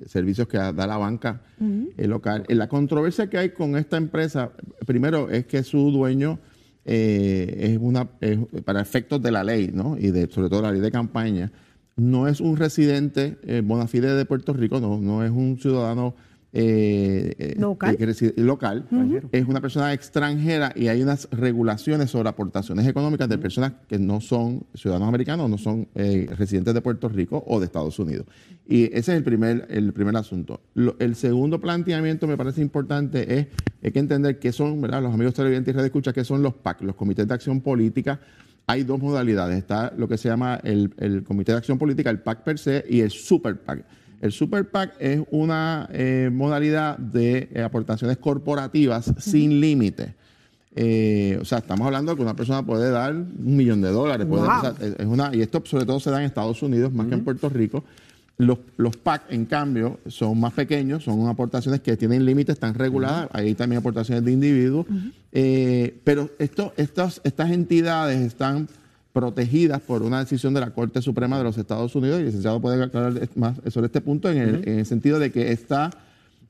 servicios 0.06 0.48
que 0.48 0.58
da 0.58 0.88
la 0.88 0.98
banca 0.98 1.42
eh, 1.98 2.08
local. 2.08 2.44
Eh, 2.48 2.56
la 2.56 2.68
controversia 2.68 3.30
que 3.30 3.38
hay 3.38 3.50
con 3.50 3.78
esta 3.78 3.98
empresa, 3.98 4.52
primero 4.86 5.30
es 5.30 5.46
que 5.46 5.64
su 5.64 5.92
dueño 5.92 6.40
es 6.86 7.78
una, 7.80 8.10
es 8.20 8.40
para 8.66 8.82
efectos 8.82 9.22
de 9.22 9.32
la 9.32 9.44
ley, 9.44 9.72
¿no? 9.74 9.98
Y 9.98 10.12
de, 10.12 10.30
sobre 10.30 10.50
todo 10.50 10.64
la 10.64 10.72
ley 10.72 10.82
de 10.82 10.92
campaña, 10.92 11.50
no 11.96 12.28
es 12.28 12.42
un 12.42 12.58
residente 12.58 13.38
eh, 13.44 13.62
bona 13.64 13.88
fide 13.88 14.14
de 14.16 14.26
Puerto 14.26 14.54
Rico, 14.54 14.80
no, 14.80 14.98
no 15.00 15.24
es 15.24 15.32
un 15.32 15.58
ciudadano 15.60 16.16
eh, 16.56 17.34
eh, 17.40 17.56
Local. 18.38 18.86
es 19.32 19.48
una 19.48 19.60
persona 19.60 19.92
extranjera 19.92 20.72
y 20.76 20.88
hay 20.88 21.02
unas 21.02 21.28
regulaciones 21.32 22.12
sobre 22.12 22.30
aportaciones 22.30 22.86
económicas 22.88 23.28
de 23.28 23.40
personas 23.40 23.74
que 23.88 23.98
no 23.98 24.22
son 24.22 24.64
ciudadanos 24.76 25.08
americanos, 25.08 25.50
no 25.50 25.58
son 25.58 25.88
eh, 25.96 26.28
residentes 26.38 26.76
de 26.76 26.82
Puerto 26.82 27.10
Rico 27.10 27.44
o 27.48 27.60
de 27.60 27.66
Estados 27.66 27.98
Unidos. 27.98 28.28
Y 28.68 28.84
ese 28.86 28.98
es 29.00 29.10
el 29.10 29.24
primer, 29.24 29.66
el 29.72 29.94
primer 29.94 30.16
asunto. 30.16 30.62
Lo- 30.76 30.96
el 31.00 31.16
segundo 31.16 31.60
planteamiento 31.60 32.28
me 32.28 32.38
parece 32.38 32.62
importante 32.62 33.40
es, 33.40 33.48
hay 33.84 33.92
que 33.92 34.00
entender 34.00 34.38
qué 34.38 34.52
son, 34.52 34.80
¿verdad? 34.80 35.02
Los 35.02 35.14
amigos 35.14 35.34
televidentes 35.34 35.74
y 35.74 35.76
radio 35.76 35.88
escucha, 35.88 36.14
qué 36.14 36.24
son 36.24 36.44
los 36.44 36.54
PAC, 36.54 36.82
los 36.84 36.96
comités 36.96 37.28
de 37.28 37.34
acción 37.34 37.62
política. 37.62 38.20
Hay 38.68 38.84
dos 38.84 39.00
modalidades. 39.00 39.58
Está 39.58 39.94
lo 39.98 40.08
que 40.08 40.18
se 40.18 40.30
llama 40.30 40.60
el, 40.64 40.94
el 40.98 41.24
Comité 41.24 41.52
de 41.52 41.58
Acción 41.58 41.78
Política, 41.78 42.10
el 42.10 42.20
PAC 42.20 42.44
per 42.44 42.58
se, 42.60 42.86
y 42.90 43.02
el 43.02 43.12
Super 43.12 43.58
PAC. 43.58 43.84
El 44.22 44.32
Super 44.32 44.70
PAC 44.70 44.94
es 45.00 45.22
una 45.32 45.90
eh, 45.92 46.30
modalidad 46.32 46.98
de 46.98 47.50
eh, 47.54 47.62
aportaciones 47.62 48.18
corporativas 48.18 49.14
sin 49.18 49.60
límite. 49.60 50.16
Eh, 50.76 51.38
o 51.42 51.46
sea, 51.46 51.60
estamos 51.60 51.86
hablando 51.86 52.14
de 52.14 52.16
que 52.16 52.24
una 52.24 52.36
persona 52.36 52.66
puede 52.66 52.90
dar 52.90 53.14
un 53.14 53.56
millón 53.58 53.82
de 53.82 53.90
dólares. 53.90 54.26
puede- 54.26 54.44
Wow. 54.44 54.58
o 54.58 54.62
sea, 54.62 54.74
es 54.80 54.96
es 54.98 55.06
una, 55.06 55.30
y 55.36 55.42
esto 55.42 55.62
sobre 55.66 55.86
todo 55.86 56.00
se 56.00 56.10
da 56.10 56.20
en 56.20 56.26
Estados 56.26 56.64
Unidos 56.64 56.92
más 56.94 57.08
que 57.08 57.14
en 57.16 57.24
Puerto 57.24 57.50
Rico. 57.50 57.84
Los, 58.38 58.58
los 58.78 58.98
PAC, 58.98 59.26
en 59.30 59.46
cambio, 59.46 60.00
son 60.08 60.40
más 60.40 60.54
pequeños, 60.54 61.04
son 61.04 61.28
aportaciones 61.28 61.82
que 61.82 61.96
tienen 61.96 62.26
límites, 62.26 62.54
están 62.54 62.74
reguladas. 62.74 63.30
Hay 63.32 63.54
también 63.54 63.80
aportaciones 63.80 64.26
de 64.26 64.32
individuos. 64.32 64.86
Eh, 65.32 66.00
pero 66.04 66.30
esto, 66.40 66.74
estos, 66.76 67.22
estas 67.24 67.52
entidades 67.52 68.20
están 68.20 68.68
protegidas 69.14 69.82
por 69.82 70.02
una 70.02 70.20
decisión 70.20 70.54
de 70.56 70.62
la 70.62 70.72
Corte 70.72 71.02
Suprema 71.02 71.38
de 71.38 71.44
los 71.44 71.58
Estados 71.58 71.96
Unidos. 71.96 72.18
Y 72.18 72.22
el 72.22 72.26
licenciado 72.28 72.60
puede 72.60 72.84
aclarar 72.84 73.14
más 73.36 73.58
sobre 73.70 73.86
este 73.86 74.02
punto 74.02 74.30
en 74.32 74.38
el, 74.38 74.68
en 74.68 74.80
el 74.80 74.86
sentido 74.86 75.20
de 75.20 75.32
que 75.32 75.52
está 75.52 75.92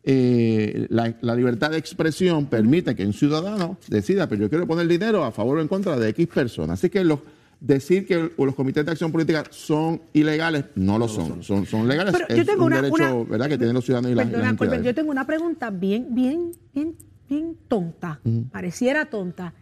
eh, 0.05 0.87
la, 0.89 1.15
la 1.21 1.33
libertad 1.33 1.71
de 1.71 1.77
expresión 1.77 2.47
permite 2.47 2.93
que 2.93 3.05
un 3.05 3.13
ciudadano 3.13 3.77
decida, 3.87 4.27
pero 4.27 4.41
yo 4.41 4.49
quiero 4.49 4.67
poner 4.67 4.85
dinero 4.87 5.23
a 5.23 5.31
favor 5.31 5.57
o 5.57 5.61
en 5.61 5.69
contra 5.69 5.97
de 5.97 6.09
X 6.09 6.27
personas. 6.27 6.79
Así 6.79 6.89
que 6.89 7.03
los, 7.05 7.19
decir 7.65 8.05
que 8.05 8.29
los 8.37 8.55
comités 8.55 8.85
de 8.85 8.91
acción 8.91 9.09
política 9.11 9.45
son 9.49 10.01
ilegales, 10.11 10.65
no 10.75 10.99
lo 10.99 11.07
son. 11.07 11.41
Son, 11.41 11.65
son 11.65 11.87
legales. 11.87 12.13
Pero 12.13 12.25
es 12.27 12.35
yo 12.37 12.45
tengo 12.45 12.65
un 12.65 12.73
una- 12.73 12.81
derecho 12.81 12.95
una- 13.21 13.29
¿verdad? 13.29 13.47
que 13.47 13.57
tienen 13.57 13.73
los 13.73 13.85
ciudadanos 13.85 14.11
y 14.11 14.15
las, 14.15 14.25
Perdona, 14.27 14.49
las 14.49 14.57
Colbert, 14.57 14.83
yo 14.83 14.93
tengo 14.93 15.11
una 15.11 15.25
pregunta 15.25 15.69
bien, 15.69 16.07
bien, 16.13 16.51
bien, 16.73 16.95
bien 17.29 17.57
tonta. 17.69 18.19
Pareciera 18.51 19.05
tonta. 19.05 19.53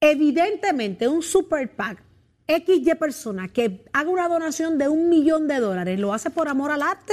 Evidentemente, 0.00 1.08
un 1.08 1.22
super 1.22 1.74
PAC, 1.74 2.02
XY 2.46 2.94
persona 2.98 3.48
que 3.48 3.84
haga 3.92 4.08
una 4.08 4.28
donación 4.28 4.78
de 4.78 4.88
un 4.88 5.08
millón 5.08 5.46
de 5.48 5.58
dólares, 5.60 5.98
¿lo 6.00 6.14
hace 6.14 6.30
por 6.30 6.48
amor 6.48 6.70
al 6.70 6.82
arte? 6.82 7.12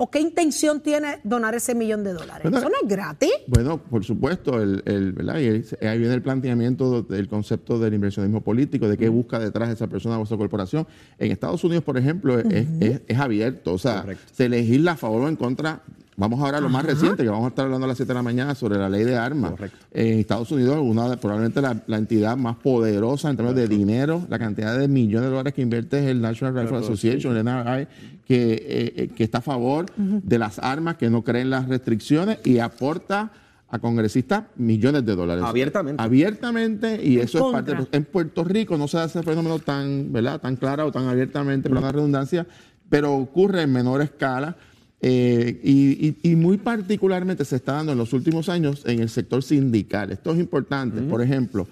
¿O 0.00 0.08
qué 0.10 0.20
intención 0.20 0.80
tiene 0.80 1.18
donar 1.24 1.56
ese 1.56 1.74
millón 1.74 2.04
de 2.04 2.12
dólares? 2.12 2.42
Bueno, 2.44 2.58
Eso 2.58 2.68
no 2.68 2.74
es 2.82 2.88
gratis. 2.88 3.32
Bueno, 3.48 3.78
por 3.82 4.04
supuesto, 4.04 4.62
el, 4.62 4.80
el- 4.86 5.12
¿verdad? 5.12 5.38
Y 5.40 5.48
ahí 5.48 5.64
ahí 5.82 5.98
viene 5.98 6.14
el 6.14 6.22
planteamiento 6.22 7.02
del 7.02 7.26
concepto 7.28 7.80
del 7.80 7.94
inversionismo 7.94 8.40
político, 8.42 8.88
de 8.88 8.96
qué 8.96 9.08
busca 9.08 9.40
detrás 9.40 9.70
esa 9.70 9.88
persona 9.88 10.16
o 10.18 10.22
esa 10.22 10.36
corporación. 10.36 10.86
En 11.18 11.32
Estados 11.32 11.64
Unidos, 11.64 11.82
por 11.82 11.98
ejemplo, 11.98 12.38
es, 12.38 12.46
es- 12.80 13.00
es 13.08 13.18
abierto, 13.18 13.72
o 13.74 13.78
sea, 13.78 14.06
se 14.32 14.48
legisla 14.48 14.92
a 14.92 14.96
favor 14.96 15.22
o 15.22 15.28
en 15.28 15.34
contra. 15.36 15.82
Vamos 16.20 16.40
ahora 16.40 16.58
a 16.58 16.60
lo 16.60 16.68
más 16.68 16.84
reciente, 16.84 17.22
que 17.22 17.28
vamos 17.28 17.44
a 17.44 17.48
estar 17.50 17.64
hablando 17.64 17.84
a 17.84 17.88
las 17.88 17.96
7 17.96 18.08
de 18.08 18.14
la 18.14 18.22
mañana 18.24 18.54
sobre 18.56 18.76
la 18.76 18.88
ley 18.88 19.04
de 19.04 19.16
armas. 19.16 19.52
En 19.92 20.18
Estados 20.18 20.50
Unidos, 20.50 20.76
una 20.82 21.08
de- 21.08 21.16
probablemente 21.16 21.62
la, 21.62 21.80
la 21.86 21.96
entidad 21.96 22.36
más 22.36 22.56
poderosa 22.56 23.30
en 23.30 23.36
términos 23.36 23.54
de 23.56 23.68
dinero, 23.68 24.26
la 24.28 24.36
cantidad 24.36 24.76
de 24.76 24.88
millones 24.88 25.26
de 25.26 25.30
dólares 25.30 25.54
que 25.54 25.62
invierte 25.62 26.00
es 26.00 26.06
el 26.06 26.20
National 26.20 26.54
Rifle 26.60 26.78
Association, 26.78 27.36
el 27.36 27.86
que, 28.26 28.52
eh, 28.52 28.58
eh, 28.96 29.08
que 29.14 29.22
está 29.22 29.38
a 29.38 29.42
favor 29.42 29.86
de 29.96 30.38
las 30.40 30.58
armas, 30.58 30.96
que 30.96 31.08
no 31.08 31.22
cree 31.22 31.42
en 31.42 31.50
las 31.50 31.68
restricciones 31.68 32.38
y 32.44 32.58
aporta 32.58 33.30
a 33.70 33.78
congresistas 33.78 34.44
millones 34.56 35.06
de 35.06 35.14
dólares. 35.14 35.44
Abiertamente. 35.46 36.02
Abiertamente, 36.02 37.00
y 37.04 37.18
eso 37.20 37.38
es 37.46 37.52
parte. 37.52 37.76
En 37.92 38.04
Puerto 38.04 38.42
Rico 38.42 38.76
no 38.76 38.88
se 38.88 38.98
hace 38.98 39.20
ese 39.20 39.28
fenómeno 39.30 39.60
tan, 39.60 40.12
¿verdad? 40.12 40.40
tan 40.40 40.56
claro 40.56 40.86
o 40.86 40.90
tan 40.90 41.06
abiertamente, 41.06 41.68
por 41.68 41.80
la 41.80 41.92
redundancia, 41.92 42.44
pero 42.88 43.14
ocurre 43.14 43.62
en 43.62 43.72
menor 43.72 44.02
escala. 44.02 44.56
Eh, 45.00 45.60
y, 45.62 46.08
y- 46.08 46.32
y 46.32 46.36
muy 46.36 46.56
particularmente 46.58 47.44
se 47.44 47.56
está 47.56 47.74
dando 47.74 47.92
en 47.92 47.98
los 47.98 48.12
últimos 48.12 48.48
años 48.48 48.82
en 48.86 49.00
el 49.00 49.08
sector 49.08 49.42
sindical. 49.42 50.10
Esto 50.10 50.32
es 50.32 50.38
importante. 50.40 51.00
Por 51.02 51.22
ejemplo, 51.22 51.68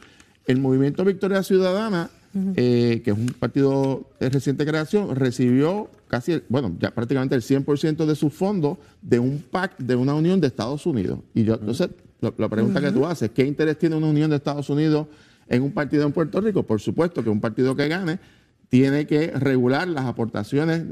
el 0.46 0.58
movimiento 0.60 1.04
Victoria 1.04 1.42
Ciudadana, 1.42 2.10
eh, 2.54 3.00
que 3.04 3.10
es 3.12 3.16
un 3.16 3.26
partido 3.38 4.10
de 4.20 4.28
reciente 4.28 4.64
creación, 4.66 5.16
recibió 5.16 5.90
casi, 6.06 6.40
bueno, 6.48 6.76
ya 6.78 6.90
prácticamente 6.92 7.34
el 7.34 7.42
100% 7.42 8.04
de 8.06 8.14
sus 8.14 8.32
fondos 8.32 8.78
de 9.02 9.18
un 9.18 9.42
PAC 9.50 9.76
de 9.78 9.96
una 9.96 10.14
unión 10.14 10.40
de 10.40 10.46
Estados 10.46 10.84
Unidos. 10.86 11.18
Y 11.34 11.44
yo, 11.44 11.54
entonces, 11.54 11.88
la, 12.20 12.32
la 12.38 12.48
pregunta 12.48 12.80
que 12.80 12.92
tú 12.92 13.06
haces, 13.06 13.30
¿qué 13.30 13.44
interés 13.44 13.78
tiene 13.78 13.96
una 13.96 14.06
unión 14.06 14.30
de 14.30 14.36
Estados 14.36 14.68
Unidos 14.70 15.06
en 15.48 15.62
un 15.62 15.72
partido 15.72 16.04
en 16.06 16.12
Puerto 16.12 16.40
Rico? 16.40 16.62
Por 16.62 16.80
supuesto 16.80 17.24
que 17.24 17.30
un 17.30 17.40
partido 17.40 17.74
que 17.74 17.88
gane 17.88 18.18
tiene 18.68 19.06
que 19.06 19.28
regular 19.28 19.86
las 19.88 20.04
aportaciones, 20.06 20.84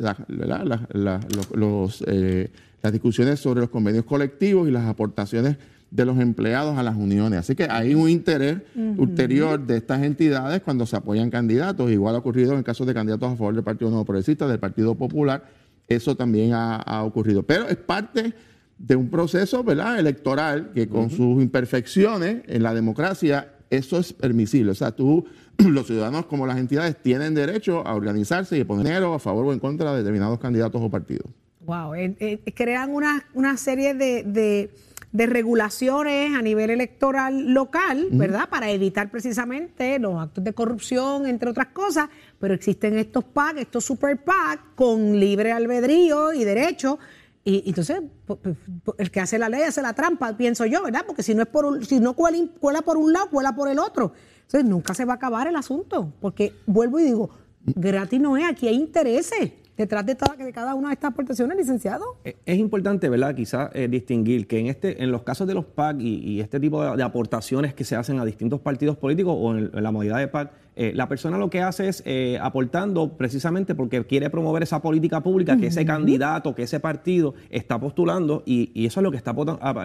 eh, 2.06 2.50
las 2.82 2.92
discusiones 2.92 3.40
sobre 3.40 3.60
los 3.60 3.70
convenios 3.70 4.04
colectivos 4.04 4.68
y 4.68 4.70
las 4.70 4.86
aportaciones 4.86 5.56
de 5.90 6.04
los 6.04 6.18
empleados 6.18 6.76
a 6.76 6.82
las 6.82 6.96
uniones. 6.96 7.38
Así 7.38 7.54
que 7.54 7.64
hay 7.70 7.94
un 7.94 8.08
interés 8.10 8.58
ulterior 8.96 9.64
de 9.64 9.76
estas 9.76 10.02
entidades 10.02 10.60
cuando 10.62 10.86
se 10.86 10.96
apoyan 10.96 11.30
candidatos. 11.30 11.90
Igual 11.90 12.16
ha 12.16 12.18
ocurrido 12.18 12.52
en 12.52 12.58
el 12.58 12.64
caso 12.64 12.84
de 12.84 12.94
candidatos 12.94 13.32
a 13.32 13.36
favor 13.36 13.54
del 13.54 13.62
Partido 13.62 13.90
Nuevo 13.90 14.04
Progresista, 14.04 14.48
del 14.48 14.58
Partido 14.58 14.96
Popular. 14.96 15.44
Eso 15.86 16.16
también 16.16 16.52
ha, 16.52 16.76
ha 16.76 17.04
ocurrido. 17.04 17.44
Pero 17.44 17.68
es 17.68 17.76
parte 17.76 18.34
de 18.78 18.96
un 18.96 19.08
proceso 19.08 19.62
¿verdad? 19.62 19.98
electoral 19.98 20.72
que 20.74 20.88
con 20.88 21.10
sus 21.10 21.42
imperfecciones 21.42 22.42
en 22.46 22.62
la 22.62 22.74
democracia 22.74 23.52
eso 23.76 23.98
es 23.98 24.12
permisible. 24.12 24.72
O 24.72 24.74
sea, 24.74 24.90
tú, 24.92 25.24
los 25.58 25.86
ciudadanos 25.86 26.26
como 26.26 26.46
las 26.46 26.58
entidades 26.58 26.96
tienen 27.02 27.34
derecho 27.34 27.86
a 27.86 27.94
organizarse 27.94 28.58
y 28.58 28.64
poner 28.64 28.86
dinero 28.86 29.14
a 29.14 29.18
favor 29.18 29.46
o 29.46 29.52
en 29.52 29.58
contra 29.60 29.92
de 29.92 29.98
determinados 29.98 30.38
candidatos 30.38 30.80
o 30.82 30.90
partidos. 30.90 31.30
Wow, 31.66 31.94
eh, 31.94 32.14
eh, 32.20 32.52
crean 32.54 32.90
una, 32.94 33.24
una 33.34 33.56
serie 33.56 33.94
de, 33.94 34.22
de- 34.24 34.70
de 35.12 35.26
regulaciones 35.26 36.34
a 36.34 36.42
nivel 36.42 36.70
electoral 36.70 37.54
local, 37.54 38.08
¿verdad? 38.10 38.48
Para 38.48 38.68
evitar 38.72 39.12
precisamente 39.12 39.96
los 40.00 40.20
actos 40.20 40.42
de 40.42 40.52
corrupción, 40.52 41.26
entre 41.26 41.50
otras 41.50 41.68
cosas, 41.68 42.08
pero 42.40 42.52
existen 42.52 42.98
estos 42.98 43.22
PAC, 43.22 43.58
estos 43.58 43.84
super 43.84 44.18
PAC 44.24 44.74
con 44.74 45.20
libre 45.20 45.52
albedrío 45.52 46.32
y 46.32 46.42
derecho. 46.42 46.98
Y, 47.44 47.62
entonces, 47.68 48.00
po- 48.26 48.36
po- 48.36 48.56
po- 48.84 48.94
el 48.98 49.10
que 49.10 49.20
hace 49.20 49.38
la 49.38 49.48
ley 49.50 49.62
hace 49.62 49.82
la 49.82 49.92
trampa, 49.92 50.34
pienso 50.36 50.64
yo, 50.64 50.82
¿verdad? 50.82 51.02
Porque 51.06 51.22
si 51.22 51.34
no 51.34 51.42
es 51.42 51.48
por 51.48 51.66
un- 51.66 51.84
si 51.84 52.00
no 52.00 52.14
cuela, 52.14 52.38
cuela 52.58 52.80
por 52.82 52.96
un 52.96 53.12
lado, 53.12 53.28
cuela 53.30 53.54
por 53.54 53.68
el 53.68 53.78
otro. 53.78 54.12
Entonces 54.42 54.64
nunca 54.68 54.94
se 54.94 55.04
va 55.04 55.12
a 55.14 55.16
acabar 55.16 55.46
el 55.46 55.56
asunto. 55.56 56.12
Porque 56.20 56.54
vuelvo 56.66 56.98
y 57.00 57.04
digo, 57.04 57.30
gratis 57.66 58.20
no 58.20 58.36
es, 58.36 58.44
aquí 58.48 58.66
hay 58.68 58.76
intereses 58.76 59.52
detrás 59.76 60.06
de, 60.06 60.16
cada 60.54 60.74
una 60.74 60.88
de 60.88 60.94
estas 60.94 61.10
aportaciones, 61.10 61.56
licenciado. 61.58 62.16
Eh, 62.24 62.36
Es 62.46 62.58
importante, 62.58 63.08
¿verdad? 63.08 63.34
Quizás 63.34 63.70
eh, 63.74 63.88
distinguir 63.88 64.46
que 64.46 64.58
en 64.60 64.66
este, 64.68 65.02
en 65.02 65.10
los 65.10 65.22
casos 65.22 65.46
de 65.48 65.54
los 65.54 65.64
PAC 65.64 65.96
y, 66.00 66.40
este 66.40 66.60
tipo 66.60 66.96
de, 66.96 67.02
aportaciones 67.02 67.74
que 67.74 67.84
se 67.84 67.96
hacen 67.96 68.18
a 68.20 68.24
distintos 68.24 68.60
partidos 68.60 68.96
políticos 68.96 69.34
o 69.36 69.54
en 69.54 69.70
la 69.82 69.90
modalidad 69.90 70.18
de 70.18 70.28
PAC, 70.28 70.52
eh, 70.76 70.92
la 70.94 71.08
persona 71.08 71.38
lo 71.38 71.50
que 71.50 71.60
hace 71.62 71.88
es 71.88 72.02
eh, 72.06 72.38
aportando 72.40 73.16
precisamente 73.16 73.74
porque 73.74 74.04
quiere 74.04 74.30
promover 74.30 74.62
esa 74.62 74.82
política 74.82 75.20
pública 75.22 75.56
que 75.56 75.68
ese 75.68 75.84
candidato, 75.86 76.54
que 76.54 76.62
ese 76.64 76.80
partido 76.80 77.34
está 77.50 77.78
postulando 77.78 78.42
y, 78.46 78.70
y 78.74 78.86
eso 78.86 79.00
es 79.00 79.04
lo 79.04 79.10
que 79.10 79.16
está 79.16 79.34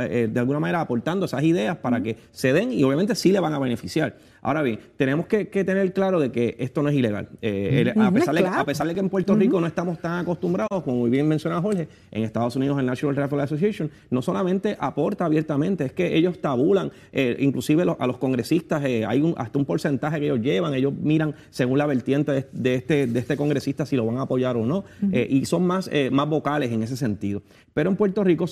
eh, 0.02 0.28
de 0.32 0.40
alguna 0.40 0.60
manera 0.60 0.82
aportando 0.82 1.26
esas 1.26 1.44
ideas 1.44 1.78
para 1.78 2.02
que 2.02 2.18
se 2.32 2.54
den 2.54 2.72
y 2.72 2.84
obviamente 2.84 3.16
sí 3.16 3.32
le 3.32 3.40
van 3.40 3.54
a 3.54 3.60
beneficiar. 3.60 4.18
Ahora 4.42 4.62
bien, 4.62 4.80
tenemos 4.96 5.28
que, 5.28 5.50
que 5.50 5.64
tener 5.66 5.92
claro 5.94 6.20
de 6.20 6.32
que 6.32 6.56
esto 6.60 6.82
no 6.82 6.90
es 6.90 6.96
ilegal. 6.96 7.28
El- 7.42 7.90
a, 7.90 8.12
pesar 8.12 8.34
de, 8.34 8.42
claro. 8.42 8.62
a 8.62 8.66
pesar 8.66 8.88
de 8.88 8.94
que 8.94 9.00
en 9.02 9.10
Puerto 9.10 9.36
Rico 9.36 9.60
no 9.60 9.68
estamos 9.68 10.00
tan 10.00 10.20
acostumbrados, 10.20 10.82
como 10.84 10.98
muy 10.98 11.10
bien 11.10 11.28
mencionaba 11.28 11.62
Jorge, 11.62 11.88
en 12.12 12.24
Estados 12.24 12.56
Unidos 12.56 12.80
el 12.80 12.86
National 12.86 13.16
Rifle 13.16 13.42
Association 13.42 13.92
no 14.10 14.22
solamente 14.22 14.78
aporta 14.80 15.26
abiertamente, 15.26 15.86
es 15.86 15.92
que 15.92 16.16
ellos 16.16 16.40
tabulan, 16.40 16.90
inclusive 17.38 17.84
los- 17.86 17.98
a 18.00 18.08
los 18.08 18.18
congresistas, 18.18 18.84
hay 18.84 19.22
un, 19.22 19.34
hasta 19.38 19.60
un 19.60 19.66
porcentaje 19.66 20.20
que 20.20 20.26
ellos 20.26 20.40
llevan, 20.40 20.74
ellos 20.80 20.94
miran 20.94 21.36
según 21.52 21.78
la 21.78 21.86
vertiente 21.86 22.32
de, 22.32 22.46
de 22.52 22.76
este, 22.76 23.08
de 23.08 23.20
este 23.20 23.38
congresista 23.38 23.86
si 23.86 23.96
lo 23.96 24.06
van 24.06 24.18
a 24.18 24.22
apoyar 24.24 24.58
o 24.58 24.66
no, 24.66 24.84
eh, 25.12 25.28
y 25.30 25.46
son 25.46 25.66
más, 25.68 25.90
eh, 25.94 26.10
más 26.12 26.28
vocales 26.28 26.72
en 26.72 26.84
ese 26.84 26.98
sentido. 26.98 27.42
Pero 27.74 27.90
en 27.90 27.96
Puerto 27.96 28.24
Rico, 28.24 28.46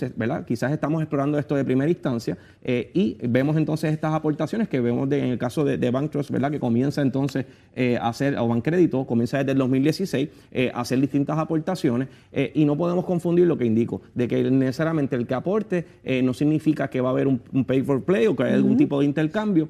quizás 0.47 0.71
estamos 0.71 1.01
explorando 1.01 1.37
esto 1.39 1.55
de 1.55 1.65
primera 1.65 1.89
instancia 1.89 2.37
eh, 2.63 2.91
y 2.93 3.17
vemos 3.27 3.57
entonces 3.57 3.91
estas 3.91 4.13
aportaciones 4.13 4.67
que 4.69 4.79
vemos 4.79 5.09
de- 5.09 5.19
en 5.19 5.25
el 5.31 5.37
caso 5.37 5.65
de, 5.65 5.77
de 5.77 5.91
Bank 5.91 6.11
Trust, 6.11 6.29
¿verdad? 6.31 6.51
que 6.51 6.59
comienza 6.59 7.01
entonces 7.01 7.45
a 7.99 8.07
hacer, 8.09 8.37
o 8.37 8.47
Bancrédito, 8.47 9.05
comienza 9.05 9.37
desde 9.39 9.51
el 9.51 9.57
2016 9.57 10.29
eh, 10.51 10.71
a 10.73 10.81
hacer 10.81 10.99
distintas 11.01 11.37
aportaciones 11.37 12.07
y 12.53 12.65
no 12.65 12.77
podemos 12.77 13.05
confundir 13.05 13.45
lo 13.47 13.57
que 13.57 13.65
indico, 13.65 14.01
de 14.15 14.27
que 14.27 14.49
necesariamente 14.49 15.15
el 15.15 15.25
que 15.27 15.33
aporte 15.33 15.85
no 16.23 16.33
significa 16.33 16.89
que 16.89 17.01
va 17.01 17.09
a 17.09 17.11
haber 17.11 17.27
un, 17.27 17.41
un 17.53 17.65
pay 17.65 17.81
for 17.81 18.03
play 18.03 18.27
o 18.27 18.35
que 18.35 18.43
hay 18.43 18.53
algún 18.53 18.77
tipo 18.77 18.99
de 18.99 19.05
intercambio. 19.05 19.69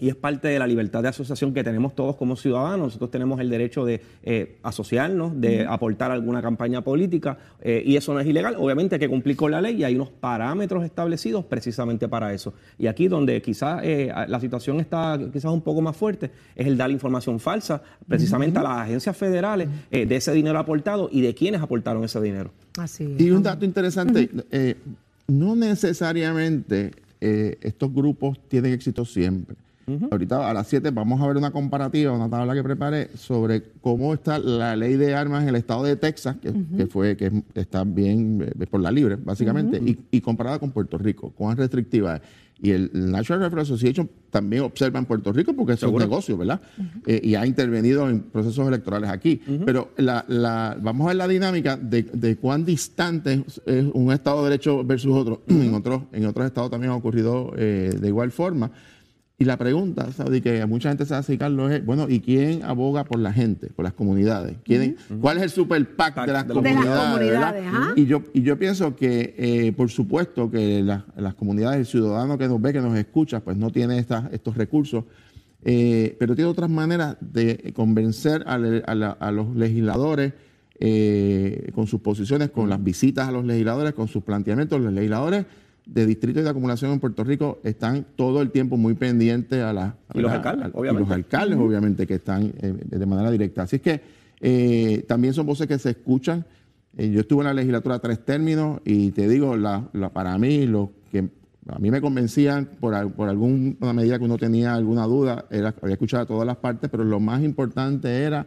Y 0.00 0.08
es 0.08 0.14
parte 0.14 0.48
de 0.48 0.58
la 0.58 0.66
libertad 0.66 1.02
de 1.02 1.08
asociación 1.08 1.52
que 1.52 1.64
tenemos 1.64 1.94
todos 1.94 2.16
como 2.16 2.36
ciudadanos. 2.36 2.86
Nosotros 2.86 3.10
tenemos 3.10 3.40
el 3.40 3.50
derecho 3.50 3.84
de 3.84 4.00
eh, 4.22 4.58
asociarnos, 4.62 5.40
de 5.40 5.66
aportar 5.66 6.10
alguna 6.10 6.40
campaña 6.42 6.82
política, 6.82 7.38
eh, 7.60 7.82
y 7.84 7.96
eso 7.96 8.14
no 8.14 8.20
es 8.20 8.26
ilegal. 8.26 8.56
Obviamente 8.58 8.96
hay 8.96 9.00
que 9.00 9.08
cumplir 9.08 9.36
con 9.36 9.50
la 9.50 9.60
ley 9.60 9.76
y 9.76 9.84
hay 9.84 9.94
unos 9.94 10.10
parámetros 10.10 10.84
establecidos 10.84 11.44
precisamente 11.44 12.08
para 12.08 12.32
eso. 12.32 12.54
Y 12.78 12.86
aquí 12.86 13.08
donde 13.08 13.42
quizás 13.42 13.80
eh, 13.82 14.12
la 14.26 14.40
situación 14.40 14.80
está 14.80 15.18
quizás 15.32 15.52
un 15.52 15.62
poco 15.62 15.80
más 15.80 15.96
fuerte 15.96 16.30
es 16.54 16.66
el 16.66 16.76
dar 16.76 16.90
información 16.90 17.40
falsa 17.40 17.82
precisamente 18.06 18.58
a 18.58 18.62
las 18.62 18.78
agencias 18.78 19.16
federales 19.16 19.68
eh, 19.90 20.06
de 20.06 20.16
ese 20.16 20.32
dinero 20.32 20.58
aportado 20.58 21.08
y 21.10 21.20
de 21.20 21.34
quienes 21.34 21.60
aportaron 21.60 22.04
ese 22.04 22.20
dinero. 22.20 22.50
Así 22.78 23.16
Y 23.18 23.30
un 23.30 23.42
dato 23.42 23.64
interesante, 23.64 24.30
eh, 24.50 24.76
no 25.26 25.56
necesariamente 25.56 26.92
eh, 27.20 27.58
estos 27.60 27.92
grupos 27.92 28.38
tienen 28.48 28.72
éxito 28.72 29.04
siempre. 29.04 29.56
Ahorita 30.10 30.48
a 30.50 30.54
las 30.54 30.66
7 30.68 30.90
vamos 30.90 31.20
a 31.20 31.26
ver 31.26 31.36
una 31.36 31.50
comparativa, 31.50 32.12
una 32.12 32.28
tabla 32.28 32.54
que 32.54 32.62
preparé 32.62 33.10
sobre 33.16 33.62
cómo 33.80 34.12
está 34.14 34.38
la 34.38 34.76
ley 34.76 34.96
de 34.96 35.14
armas 35.14 35.42
en 35.42 35.48
el 35.50 35.56
estado 35.56 35.84
de 35.84 35.96
Texas, 35.96 36.36
que, 36.42 36.52
que 36.76 36.86
fue 36.86 37.16
que 37.16 37.42
está 37.54 37.84
bien 37.84 38.52
eh, 38.58 38.66
por 38.66 38.80
la 38.80 38.90
libre, 38.90 39.16
básicamente, 39.16 39.78
y, 39.78 39.98
y 40.10 40.20
comparada 40.20 40.58
con 40.58 40.70
Puerto 40.72 40.98
Rico, 40.98 41.30
cuán 41.34 41.56
restrictiva 41.56 42.16
es. 42.16 42.22
Y 42.60 42.72
el 42.72 42.90
National 42.92 43.44
Rifle 43.44 43.62
Association 43.62 44.10
también 44.30 44.64
observa 44.64 44.98
en 44.98 45.04
Puerto 45.04 45.32
Rico 45.32 45.52
porque 45.54 45.74
es 45.74 45.82
un 45.84 45.90
negocio, 46.00 46.36
¿verdad? 46.36 46.60
Eh, 47.06 47.20
y 47.22 47.36
ha 47.36 47.46
intervenido 47.46 48.10
en 48.10 48.18
procesos 48.22 48.66
electorales 48.66 49.10
aquí. 49.10 49.40
Pero 49.64 49.90
la, 49.96 50.24
la- 50.26 50.76
vamos 50.82 51.04
a 51.04 51.08
ver 51.10 51.16
la 51.18 51.28
dinámica 51.28 51.76
de, 51.76 52.02
de 52.02 52.34
cuán 52.36 52.64
distante 52.64 53.44
es 53.64 53.84
un 53.94 54.10
Estado 54.12 54.42
de 54.42 54.50
Derecho 54.50 54.82
versus 54.84 55.14
otro. 55.14 55.42
en, 55.46 55.72
otros, 55.72 56.02
en 56.12 56.26
otros 56.26 56.46
estados 56.46 56.68
también 56.68 56.90
ha 56.92 56.96
ocurrido 56.96 57.52
eh, 57.56 57.96
de 57.96 58.08
igual 58.08 58.32
forma. 58.32 58.72
Y 59.40 59.44
la 59.44 59.56
pregunta, 59.56 60.10
¿sabes? 60.12 60.42
que 60.42 60.60
a 60.60 60.66
mucha 60.66 60.88
gente 60.88 61.06
se 61.06 61.14
hace, 61.14 61.38
Carlos, 61.38 61.70
es, 61.70 61.86
bueno, 61.86 62.06
¿y 62.08 62.18
quién 62.18 62.64
aboga 62.64 63.04
por 63.04 63.20
la 63.20 63.32
gente, 63.32 63.68
por 63.68 63.84
las 63.84 63.92
comunidades? 63.94 64.56
¿Quién, 64.64 64.96
¿Cuál 65.20 65.36
es 65.36 65.44
el 65.44 65.50
super 65.50 65.94
PAC 65.94 66.26
de 66.26 66.32
las 66.32 66.48
De 66.48 66.54
las 66.74 66.84
comunidades? 67.12 67.64
Y 67.94 68.06
yo, 68.06 68.22
y 68.34 68.42
yo 68.42 68.58
pienso 68.58 68.96
que, 68.96 69.36
eh, 69.38 69.72
por 69.76 69.90
supuesto, 69.90 70.50
que 70.50 70.82
la- 70.82 71.04
las 71.16 71.34
comunidades, 71.36 71.78
el 71.78 71.86
ciudadano 71.86 72.36
que 72.36 72.48
nos 72.48 72.60
ve, 72.60 72.72
que 72.72 72.80
nos 72.80 72.98
escucha, 72.98 73.38
pues 73.38 73.56
no 73.56 73.70
tiene 73.70 74.00
estas- 74.00 74.24
estos 74.32 74.56
recursos, 74.56 75.04
eh, 75.64 76.16
pero 76.18 76.34
tiene 76.34 76.50
otras 76.50 76.68
maneras 76.68 77.16
de 77.20 77.72
convencer 77.76 78.42
a, 78.44 78.58
le- 78.58 78.82
a 78.84 78.94
la- 78.96 79.12
a 79.12 79.30
los 79.30 79.54
legisladores 79.54 80.32
eh, 80.80 81.70
con 81.76 81.86
sus 81.86 82.00
posiciones, 82.00 82.50
con 82.50 82.68
las 82.68 82.82
visitas 82.82 83.28
a 83.28 83.32
los 83.32 83.44
legisladores, 83.44 83.94
con 83.94 84.06
sus 84.08 84.22
planteamientos. 84.24 84.80
Los 84.80 84.92
legisladores 84.92 85.44
de 85.88 86.04
distrito 86.06 86.40
y 86.40 86.42
de 86.42 86.50
acumulación 86.50 86.92
en 86.92 87.00
Puerto 87.00 87.24
Rico 87.24 87.58
están 87.64 88.04
todo 88.14 88.42
el 88.42 88.50
tiempo 88.50 88.76
muy 88.76 88.92
pendientes 88.94 89.62
a 89.62 89.72
las... 89.72 89.94
Y 90.14 90.20
los 90.20 90.30
alcaldes, 90.30 90.66
a- 90.66 90.68
y 90.68 90.72
obviamente. 90.74 91.08
los 91.08 91.10
alcaldes, 91.16 91.58
obviamente, 91.58 92.06
que 92.06 92.14
están 92.16 92.52
eh, 92.60 92.74
de 92.84 93.06
manera 93.06 93.30
directa. 93.30 93.62
Así 93.62 93.76
es 93.76 93.82
que 93.82 94.00
eh, 94.40 95.04
también 95.08 95.32
son 95.34 95.46
voces 95.46 95.66
que 95.66 95.78
se 95.78 95.90
escuchan. 95.90 96.44
Eh, 96.96 97.10
yo 97.10 97.20
estuve 97.20 97.40
en 97.40 97.46
la 97.46 97.54
legislatura 97.54 97.98
tres 98.00 98.22
términos 98.24 98.80
y 98.84 99.12
te 99.12 99.26
digo, 99.28 99.56
la, 99.56 99.88
la- 99.94 100.10
para 100.10 100.36
mí, 100.36 100.66
lo 100.66 100.92
que 101.10 101.26
a 101.68 101.78
mí 101.78 101.90
me 101.90 102.00
convencían 102.02 102.66
por, 102.78 103.10
por 103.12 103.28
alguna 103.30 103.92
medida 103.94 104.18
que 104.18 104.24
uno 104.26 104.36
tenía 104.36 104.74
alguna 104.74 105.04
duda, 105.06 105.46
era, 105.50 105.74
había 105.82 105.94
escuchado 105.94 106.22
a 106.22 106.26
todas 106.26 106.46
las 106.46 106.56
partes, 106.58 106.90
pero 106.90 107.02
lo 107.04 107.18
más 107.18 107.42
importante 107.42 108.08
era 108.24 108.46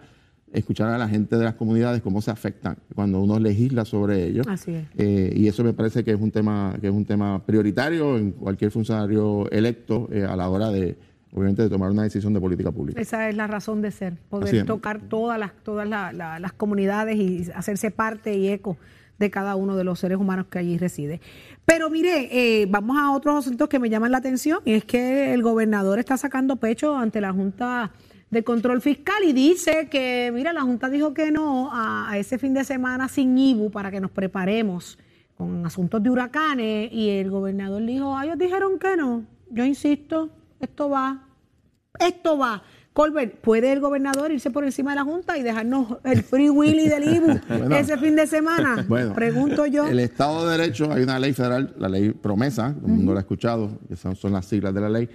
escuchar 0.53 0.89
a 0.89 0.97
la 0.97 1.07
gente 1.07 1.37
de 1.37 1.43
las 1.45 1.55
comunidades 1.55 2.01
cómo 2.01 2.21
se 2.21 2.31
afectan 2.31 2.77
cuando 2.95 3.21
uno 3.21 3.39
legisla 3.39 3.85
sobre 3.85 4.25
ellos. 4.25 4.45
Así 4.47 4.73
es. 4.73 4.85
Eh, 4.97 5.33
y 5.35 5.47
eso 5.47 5.63
me 5.63 5.73
parece 5.73 6.03
que 6.03 6.11
es 6.11 6.19
un 6.19 6.31
tema 6.31 6.75
que 6.81 6.87
es 6.87 6.93
un 6.93 7.05
tema 7.05 7.43
prioritario 7.45 8.17
en 8.17 8.31
cualquier 8.31 8.71
funcionario 8.71 9.49
electo 9.51 10.09
eh, 10.11 10.25
a 10.25 10.35
la 10.35 10.49
hora 10.49 10.69
de 10.69 10.97
obviamente 11.33 11.61
de 11.61 11.69
tomar 11.69 11.89
una 11.91 12.03
decisión 12.03 12.33
de 12.33 12.41
política 12.41 12.71
pública. 12.71 12.99
Esa 12.99 13.29
es 13.29 13.35
la 13.37 13.47
razón 13.47 13.81
de 13.81 13.91
ser, 13.91 14.17
poder 14.29 14.65
tocar 14.65 14.99
todas 14.99 15.39
las 15.39 15.53
todas 15.63 15.87
la- 15.87 16.11
la- 16.11 16.39
las 16.39 16.51
comunidades 16.51 17.15
y 17.17 17.47
hacerse 17.55 17.89
parte 17.89 18.35
y 18.37 18.49
eco 18.49 18.77
de 19.17 19.29
cada 19.31 19.55
uno 19.55 19.75
de 19.77 19.83
los 19.85 19.99
seres 19.99 20.17
humanos 20.17 20.47
que 20.49 20.59
allí 20.59 20.77
reside. 20.77 21.21
Pero 21.63 21.89
mire, 21.89 22.27
eh, 22.61 22.65
vamos 22.69 22.97
a 22.99 23.11
otros 23.11 23.37
asuntos 23.45 23.69
que 23.69 23.79
me 23.79 23.89
llaman 23.89 24.11
la 24.11 24.17
atención 24.17 24.59
y 24.65 24.73
es 24.73 24.83
que 24.83 25.33
el 25.33 25.43
gobernador 25.43 25.99
está 25.99 26.17
sacando 26.17 26.55
pecho 26.57 26.97
ante 26.97 27.21
la 27.21 27.31
Junta 27.31 27.91
de 28.31 28.43
Control 28.43 28.81
Fiscal 28.81 29.23
y 29.25 29.33
dice 29.33 29.87
que, 29.89 30.31
mira, 30.33 30.53
la 30.53 30.61
Junta 30.61 30.89
dijo 30.89 31.13
que 31.13 31.31
no 31.31 31.69
a, 31.71 32.09
a 32.09 32.17
ese 32.17 32.37
fin 32.39 32.53
de 32.53 32.63
semana 32.63 33.07
sin 33.09 33.37
IBU 33.37 33.69
para 33.71 33.91
que 33.91 33.99
nos 33.99 34.09
preparemos 34.09 34.97
con 35.35 35.65
asuntos 35.65 36.01
de 36.01 36.09
huracanes 36.09 36.91
y 36.93 37.09
el 37.09 37.29
gobernador 37.29 37.85
dijo, 37.85 38.15
ah, 38.15 38.23
ellos 38.25 38.37
dijeron 38.37 38.79
que 38.79 38.95
no, 38.95 39.25
yo 39.49 39.65
insisto, 39.65 40.29
esto 40.59 40.89
va, 40.89 41.27
esto 41.99 42.37
va. 42.37 42.63
Colbert, 42.93 43.35
¿puede 43.39 43.71
el 43.71 43.79
gobernador 43.79 44.31
irse 44.33 44.51
por 44.51 44.65
encima 44.65 44.91
de 44.91 44.97
la 44.97 45.03
Junta 45.03 45.37
y 45.37 45.43
dejarnos 45.43 45.97
el 46.03 46.23
free 46.23 46.49
willy 46.49 46.89
del 46.89 47.15
IBU 47.15 47.39
Bueno. 47.47 47.75
ese 47.75 47.97
fin 47.97 48.15
de 48.15 48.27
semana? 48.27 48.85
Bueno, 48.87 49.13
Pregunto 49.13 49.65
yo. 49.65 49.87
El 49.87 49.99
Estado 49.99 50.45
de 50.45 50.57
Derecho, 50.57 50.91
hay 50.91 51.03
una 51.03 51.17
ley 51.17 51.33
federal, 51.33 51.73
la 51.77 51.87
ley 51.87 52.11
promesa, 52.11 52.73
todo 52.75 52.87
el 52.87 52.93
mundo 52.93 53.13
la 53.13 53.19
ha 53.19 53.21
escuchado, 53.21 53.79
son, 53.95 54.15
son 54.15 54.33
las 54.33 54.45
siglas 54.45 54.73
de 54.73 54.81
la 54.81 54.89
ley, 54.89 55.09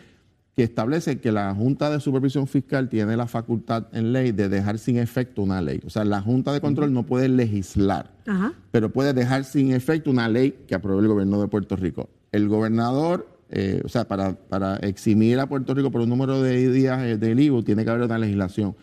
que 0.57 0.63
establece 0.63 1.19
que 1.21 1.31
la 1.33 1.55
Junta 1.55 1.91
de 1.91 2.01
Supervisión 2.01 2.47
Fiscal 2.47 2.89
tiene 2.89 3.15
la 3.17 3.27
facultad 3.27 3.89
en 3.93 4.13
ley 4.15 4.33
de 4.33 4.49
dejar 4.49 4.79
sin 4.79 4.97
efecto 4.97 5.43
una 5.43 5.61
ley. 5.61 5.81
O 5.87 5.91
sea, 5.91 6.03
la 6.07 6.23
Junta 6.23 6.51
de 6.53 6.63
Control 6.63 6.91
no 6.95 7.05
puede 7.05 7.29
legislar, 7.29 8.11
Ajá. 8.27 8.55
pero 8.71 8.91
puede 8.91 9.13
dejar 9.13 9.45
sin 9.45 9.73
efecto 9.73 10.11
una 10.11 10.29
ley 10.31 10.65
que 10.67 10.75
aprobó 10.75 11.01
el 11.01 11.09
gobierno 11.09 11.41
de 11.43 11.49
Puerto 11.49 11.77
Rico. 11.77 12.09
El 12.33 12.49
gobernador, 12.49 13.29
eh, 13.51 13.83
o 13.85 13.89
sea, 13.91 14.09
para, 14.09 14.33
para 14.35 14.77
eximir 14.77 15.39
a 15.41 15.47
Puerto 15.47 15.75
Rico 15.75 15.91
por 15.91 16.01
un 16.01 16.09
número 16.09 16.41
de 16.41 16.71
días 16.71 17.03
eh, 17.03 17.19
del 17.19 17.39
IVU, 17.39 17.63
tiene 17.63 17.85
que 17.85 17.91
haber 17.91 18.05
una 18.07 18.17
legislación 18.19 18.75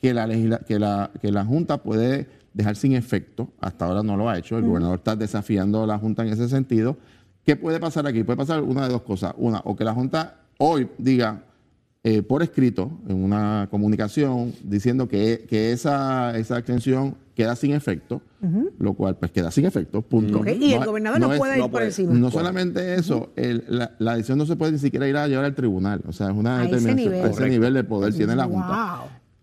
que 0.00 0.12
la, 0.12 0.26
legisla- 0.26 0.64
que 0.66 0.80
la, 0.80 1.12
que 1.20 1.30
la 1.30 1.44
Junta 1.44 1.84
puede 1.84 2.26
dejar 2.52 2.74
sin 2.74 2.94
efecto. 2.94 3.52
Hasta 3.60 3.84
ahora 3.84 4.02
no 4.02 4.16
lo 4.16 4.28
ha 4.28 4.36
hecho. 4.38 4.58
El 4.58 4.64
gobernador 4.64 4.98
está 4.98 5.14
desafiando 5.14 5.84
a 5.84 5.86
la 5.86 5.98
Junta 5.98 6.26
en 6.26 6.32
ese 6.32 6.48
sentido. 6.48 6.96
¿Qué 7.46 7.54
puede 7.54 7.78
pasar 7.78 8.08
aquí? 8.08 8.24
Puede 8.24 8.36
pasar 8.38 8.60
una 8.62 8.82
de 8.82 8.92
dos 8.92 9.02
cosas. 9.02 9.34
Una, 9.36 9.60
o 9.64 9.76
que 9.76 9.84
la 9.84 9.94
Junta 9.94 10.38
hoy 10.58 10.88
diga 10.98 11.44
eh, 12.04 12.22
por 12.22 12.42
escrito, 12.42 12.90
en 13.08 13.22
una 13.22 13.68
comunicación, 13.70 14.52
diciendo 14.64 15.08
que, 15.08 15.46
que 15.48 15.70
esa, 15.72 16.36
esa 16.36 16.58
extensión 16.58 17.14
queda 17.36 17.54
sin 17.56 17.72
efecto, 17.72 18.20
lo 18.78 18.94
cual 18.94 19.16
pues 19.16 19.30
queda 19.30 19.50
sin 19.52 19.64
efecto, 19.66 20.02
punto. 20.02 20.40
Ok, 20.40 20.48
Y 20.58 20.72
el 20.72 20.80
No- 20.80 20.86
gobernador 20.86 21.20
no, 21.20 21.32
es- 21.32 21.38
puede 21.38 21.52
ir 21.54 21.58
no 21.58 21.64
por 21.66 21.70
puede. 21.72 21.86
encima. 21.86 22.12
no 22.12 22.30
solamente 22.30 22.94
eso, 22.96 23.30
el- 23.36 23.64
la, 23.68 23.92
la 24.00 24.14
decisión 24.16 24.36
no 24.38 24.46
se 24.46 24.56
puede 24.56 24.72
ni 24.72 24.78
siquiera 24.78 25.06
ir 25.08 25.16
a 25.16 25.28
llevar 25.28 25.44
al 25.44 25.54
tribunal. 25.54 26.02
O 26.08 26.12
sea, 26.12 26.26
es 26.30 26.34
una 26.36 26.58
A 26.58 26.64
ese 26.64 26.72
determinación. 26.74 27.12
nivel. 27.12 27.26
a 27.26 27.30
ese 27.32 27.48
nivel 27.48 27.74
de 27.74 27.84
poder 27.84 28.12
tiene 28.12 28.34
la 28.34 28.44
Junta. 28.46 28.98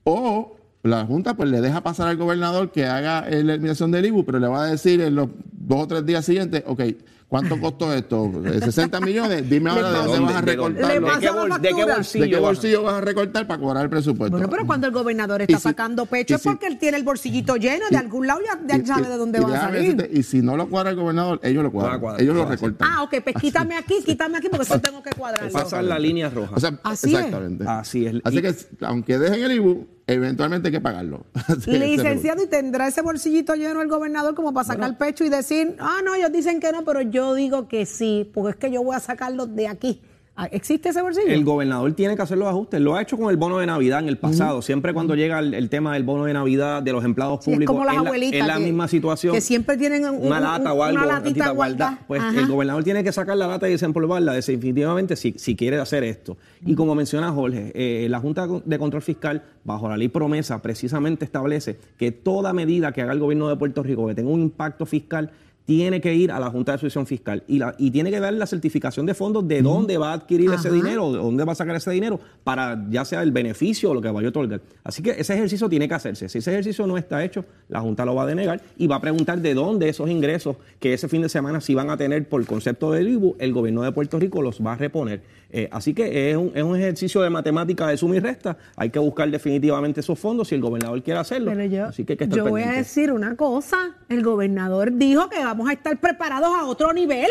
Wow. 0.06 0.16
O 0.16 0.56
la 0.84 1.06
Junta 1.06 1.36
pues 1.36 1.50
le 1.50 1.62
deja 1.62 1.82
pasar 1.82 2.10
al 2.10 2.18
gobernador 2.18 2.72
que 2.74 2.86
haga 2.86 3.22
la 3.22 3.54
eliminación 3.54 3.90
del 3.92 4.06
IBU, 4.08 4.26
pero 4.26 4.40
le 4.40 4.48
va 4.48 4.66
a 4.66 4.68
decir 4.68 5.00
en 5.02 5.16
los 5.16 5.30
dos 5.54 5.84
o 5.84 5.88
tres 5.88 6.06
días 6.06 6.26
siguientes, 6.26 6.64
ok, 6.68 6.82
¿cuánto 7.30 7.58
costó 7.62 7.94
esto? 7.94 8.30
Eh, 8.46 8.60
60 8.60 9.00
millones, 9.00 9.50
dime 9.50 9.70
ahora 9.70 9.92
de 9.92 9.98
dónde 10.00 10.20
vas 10.20 10.36
a 10.36 10.42
recortarlo. 10.42 10.88
¿De 10.88 11.20
qué, 11.20 11.26
la 11.28 11.32
bol- 11.32 11.50
de 11.50 11.70
qué 11.70 11.70
factura. 11.76 11.96
bolsillo? 11.96 12.24
¿De 12.26 12.30
qué 12.30 12.36
vas 12.36 12.44
a- 12.44 12.48
bolsillo 12.48 12.84
vas 12.84 12.94
a 12.96 13.02
recortar 13.02 13.48
para 13.48 13.60
cobrar 13.62 13.84
el 13.84 13.90
presupuesto? 13.90 14.32
Bueno, 14.38 14.50
pero 14.50 14.66
cuando 14.66 14.88
el 14.88 14.94
gobernador 14.94 15.42
está 15.44 15.58
si- 15.58 15.64
sacando 15.64 16.06
pecho 16.08 16.36
es 16.36 16.42
si- 16.42 16.50
porque 16.50 16.66
él 16.68 16.78
tiene 16.80 16.98
el 16.98 17.04
bolsillito 17.04 17.56
lleno, 17.56 17.86
de 17.90 17.98
algún 17.98 18.28
lado 18.28 18.42
ya, 18.44 18.60
ya 18.68 18.82
Y- 18.84 18.86
sabe 18.86 19.08
y- 19.08 19.12
de 19.12 19.18
dónde 19.18 19.40
va 19.40 19.48
a 19.56 19.62
salir. 19.62 19.96
decirte, 19.96 20.10
y 20.20 20.24
si 20.24 20.42
no 20.42 20.58
lo 20.58 20.68
cuadra 20.68 20.90
el 20.90 20.96
gobernador, 20.96 21.40
ellos 21.44 21.64
lo 21.64 21.72
cuadran. 21.72 22.20
Ellos 22.20 22.36
lo 22.36 22.46
recortan. 22.46 22.90
Ah, 22.92 23.04
ok, 23.04 23.16
pues 23.24 23.36
quítame 23.40 23.78
aquí, 23.78 23.96
quítame 24.04 24.38
aquí, 24.38 24.50
porque 24.50 24.64
eso 24.66 24.80
tengo 24.82 25.02
que 25.04 25.12
cuadrarlo. 25.12 25.52
Pasan 25.52 25.88
la 25.88 26.00
línea 26.00 26.30
roja. 26.30 26.56
O 26.56 26.60
sea, 26.60 26.80
Así 26.84 27.10
es. 27.14 27.20
exactamente. 27.20 27.64
Así 27.68 28.06
es. 28.08 28.16
Así 28.24 28.42
que 28.42 28.56
aunque 28.82 29.18
dejen 29.20 29.44
el 29.44 29.52
IBU, 29.54 29.88
eventualmente 30.14 30.68
hay 30.68 30.72
que 30.72 30.82
pagarlo. 30.82 31.26
Licenciado, 31.68 32.44
¿y 32.44 32.48
tendrá 32.48 32.88
ese 32.88 33.02
bolsillito 33.02 33.56
lleno 33.56 33.82
el 33.82 33.88
gobernador 33.88 34.36
como 34.36 34.54
para 34.54 34.66
sacar 34.66 34.98
pecho 34.98 35.24
y 35.24 35.30
decir, 35.30 35.76
ah, 35.80 36.00
no, 36.04 36.16
ellos 36.16 36.32
dicen 36.32 36.60
que 36.60 36.72
no, 36.72 36.84
pero 36.84 37.02
yo 37.02 37.34
digo 37.36 37.68
que 37.68 37.86
sí, 37.86 38.30
porque 38.34 38.52
es 38.52 38.56
que 38.58 38.72
yo 38.72 38.84
voy 38.84 38.96
a 38.96 39.00
sacarlo 39.00 39.46
de 39.46 39.68
aquí? 39.68 40.02
Ah, 40.42 40.48
¿Existe 40.54 40.88
ese 40.88 41.02
bolsillo? 41.02 41.28
El 41.28 41.44
gobernador 41.44 41.92
tiene 41.92 42.16
que 42.16 42.22
hacer 42.22 42.38
los 42.38 42.48
ajustes. 42.48 42.80
Lo 42.80 42.96
ha 42.96 43.02
hecho 43.02 43.18
con 43.18 43.30
el 43.30 43.36
bono 43.36 43.58
de 43.58 43.66
Navidad 43.66 44.00
en 44.00 44.08
el 44.08 44.18
pasado. 44.18 44.62
Siempre 44.62 44.94
cuando 44.94 45.14
llega 45.14 45.38
el, 45.40 45.54
el 45.54 45.70
tema 45.70 45.94
del 45.96 46.04
bono 46.04 46.24
de 46.24 46.34
Navidad 46.34 46.82
de 46.82 46.94
los 46.94 47.04
empleados 47.04 47.44
Sí, 47.44 47.52
es 47.52 47.56
públicos, 47.58 47.74
como 47.74 47.84
las 47.84 47.96
la, 47.96 48.00
abuelitas 48.02 48.48
la 48.48 48.54
que- 48.56 48.64
misma 48.64 48.88
situación. 48.88 49.34
que 49.36 49.42
siempre 49.42 49.76
tienen 49.76 50.06
un- 50.06 50.26
una 50.26 50.38
un- 50.38 50.44
lata 50.44 50.72
un- 50.74 50.80
o 50.80 50.84
algo, 50.86 51.04
una 51.04 51.06
latita 51.14 51.50
guardada. 51.50 52.00
Pues 52.08 52.22
Ajá. 52.22 52.40
el 52.40 52.48
gobernador 52.48 52.86
tiene 52.86 53.04
que 53.04 53.12
sacar 53.12 53.36
la 53.36 53.48
lata 53.48 53.68
y 53.68 53.72
desempolvarla 53.74 54.32
definitivamente 54.32 55.18
si, 55.18 55.34
si 55.38 55.58
quiere 55.58 55.78
hacer 55.78 56.06
esto. 56.06 56.38
Y 56.66 56.74
como 56.74 56.96
menciona 56.96 57.32
Jorge, 57.34 57.74
eh, 57.76 58.08
la 58.10 58.20
Junta 58.22 58.48
de 58.64 58.80
Control 58.80 59.02
Fiscal, 59.02 59.44
bajo 59.66 59.90
la 59.90 59.98
ley 59.98 60.08
promesa, 60.08 60.62
precisamente 60.62 61.26
establece 61.26 61.78
que 61.98 62.14
toda 62.14 62.54
medida 62.54 62.94
que 62.94 63.02
haga 63.02 63.12
el 63.12 63.20
gobierno 63.20 63.50
de 63.50 63.58
Puerto 63.58 63.84
Rico 63.84 64.08
que 64.08 64.16
tenga 64.16 64.30
un 64.30 64.40
impacto 64.40 64.86
fiscal 64.86 65.32
tiene 65.70 66.02
que 66.02 66.16
ir 66.16 66.32
a 66.32 66.40
la 66.40 66.50
Junta 66.50 66.72
de 66.72 66.80
Supervisión 66.80 67.06
Fiscal 67.06 67.44
y, 67.48 67.60
la, 67.60 67.76
y 67.78 67.92
tiene 67.92 68.10
que 68.10 68.20
dar 68.20 68.34
la 68.34 68.48
certificación 68.48 69.06
de 69.06 69.14
fondos 69.14 69.48
de 69.48 69.62
dónde 69.62 70.00
va 70.00 70.10
a 70.10 70.14
adquirir 70.14 70.52
ese 70.52 70.72
dinero, 70.72 71.12
de 71.12 71.20
dónde 71.20 71.44
va 71.44 71.52
a 71.52 71.56
sacar 71.56 71.76
ese 71.76 71.92
dinero 71.92 72.20
para 72.44 72.88
ya 72.90 73.06
sea 73.06 73.22
el 73.22 73.32
beneficio 73.32 73.92
o 73.92 73.94
lo 73.94 74.02
que 74.02 74.10
vaya 74.10 74.30
a 74.30 74.30
otorgar. 74.30 74.62
Así 74.84 75.04
que 75.04 75.12
ese 75.12 75.36
ejercicio 75.36 75.70
tiene 75.70 75.88
que 75.88 75.94
hacerse. 75.94 76.28
Si 76.28 76.40
ese 76.40 76.50
ejercicio 76.50 76.88
no 76.88 76.98
está 76.98 77.24
hecho, 77.24 77.46
la 77.68 77.82
Junta 77.82 78.04
lo 78.04 78.16
va 78.16 78.24
a 78.24 78.26
denegar 78.26 78.64
y 78.78 78.88
va 78.88 78.96
a 78.96 79.00
preguntar 79.00 79.42
de 79.42 79.54
dónde 79.54 79.90
esos 79.90 80.10
ingresos 80.10 80.56
que 80.80 80.96
ese 80.96 81.08
fin 81.08 81.22
de 81.22 81.30
semana 81.30 81.62
sí 81.62 81.76
van 81.76 81.92
a 81.92 81.98
tener 81.98 82.28
por 82.28 82.44
concepto 82.48 82.92
del 82.92 83.08
IBU, 83.08 83.36
el 83.38 83.54
gobierno 83.54 83.84
de 83.84 83.92
Puerto 83.92 84.18
Rico 84.18 84.42
los 84.42 84.66
va 84.66 84.74
a 84.74 84.76
reponer. 84.76 85.22
Eh, 85.52 85.68
así 85.72 85.94
que 85.96 86.30
es 86.32 86.38
un, 86.38 86.52
es 86.54 86.62
un 86.64 86.76
ejercicio 86.76 87.22
de 87.22 87.30
matemática 87.30 87.88
de 87.88 87.98
suma 87.98 88.16
y 88.16 88.20
resta. 88.20 88.58
Hay 88.76 88.90
que 88.92 89.00
buscar 89.00 89.30
definitivamente 89.32 90.00
esos 90.02 90.18
fondos 90.20 90.48
si 90.50 90.56
el 90.56 90.62
gobernador 90.62 91.02
quiere 91.02 91.20
hacerlo. 91.20 91.52
Pero 91.52 91.64
yo, 91.66 91.86
así 91.86 92.06
que 92.06 92.14
hay 92.14 92.18
que 92.18 92.24
estar 92.26 92.38
yo 92.38 92.46
voy 92.48 92.62
a 92.64 92.72
decir 92.74 93.12
una 93.12 93.36
cosa. 93.36 93.78
El 94.10 94.24
gobernador 94.24 94.92
dijo 94.96 95.28
que 95.30 95.40
vamos 95.44 95.68
a 95.70 95.74
estar 95.74 96.00
preparados 96.00 96.50
a 96.56 96.66
otro 96.66 96.94
nivel. 96.94 97.28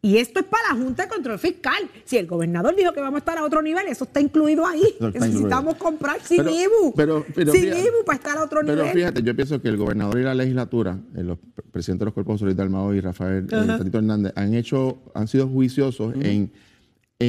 Y 0.00 0.18
esto 0.18 0.40
es 0.40 0.44
para 0.46 0.62
la 0.74 0.84
Junta 0.84 1.04
de 1.04 1.08
Control 1.08 1.38
Fiscal. 1.38 1.78
Si 2.04 2.18
el 2.18 2.26
gobernador 2.26 2.76
dijo 2.76 2.92
que 2.92 3.00
vamos 3.00 3.14
a 3.14 3.18
estar 3.20 3.38
a 3.38 3.42
otro 3.42 3.62
nivel, 3.62 3.86
eso 3.88 4.04
está 4.04 4.20
incluido 4.20 4.66
ahí. 4.66 4.82
Está 4.84 5.10
Necesitamos 5.12 5.74
incluido. 5.74 5.78
comprar 5.78 6.20
sin 6.20 6.36
Pero- 6.44 6.50
IBU. 6.50 6.92
pero- 6.94 7.24
pero 7.34 7.52
sin 7.52 7.62
fíjate- 7.62 7.80
IBU 7.80 8.04
para 8.04 8.18
estar 8.18 8.36
a 8.36 8.44
otro 8.44 8.60
Pero 8.60 8.74
nivel. 8.76 8.92
fíjate, 8.92 9.22
yo 9.22 9.34
pienso 9.34 9.62
que 9.62 9.68
el 9.68 9.78
gobernador 9.78 10.20
y 10.20 10.22
la 10.22 10.34
legislatura, 10.34 10.98
eh, 11.16 11.22
los 11.22 11.38
pre- 11.38 11.64
presidentes 11.72 12.00
de 12.00 12.04
los 12.04 12.12
cuerpos 12.14 12.34
de 12.34 12.38
seguridad 12.40 12.64
armados 12.66 12.94
y 12.94 13.00
Rafael. 13.00 13.46
Tatito 13.46 13.96
Hernández, 13.98 14.32
han 14.36 14.52
hecho, 14.52 14.98
han 15.14 15.26
sido 15.26 15.48
juiciosos 15.48 16.14
en, 16.20 16.52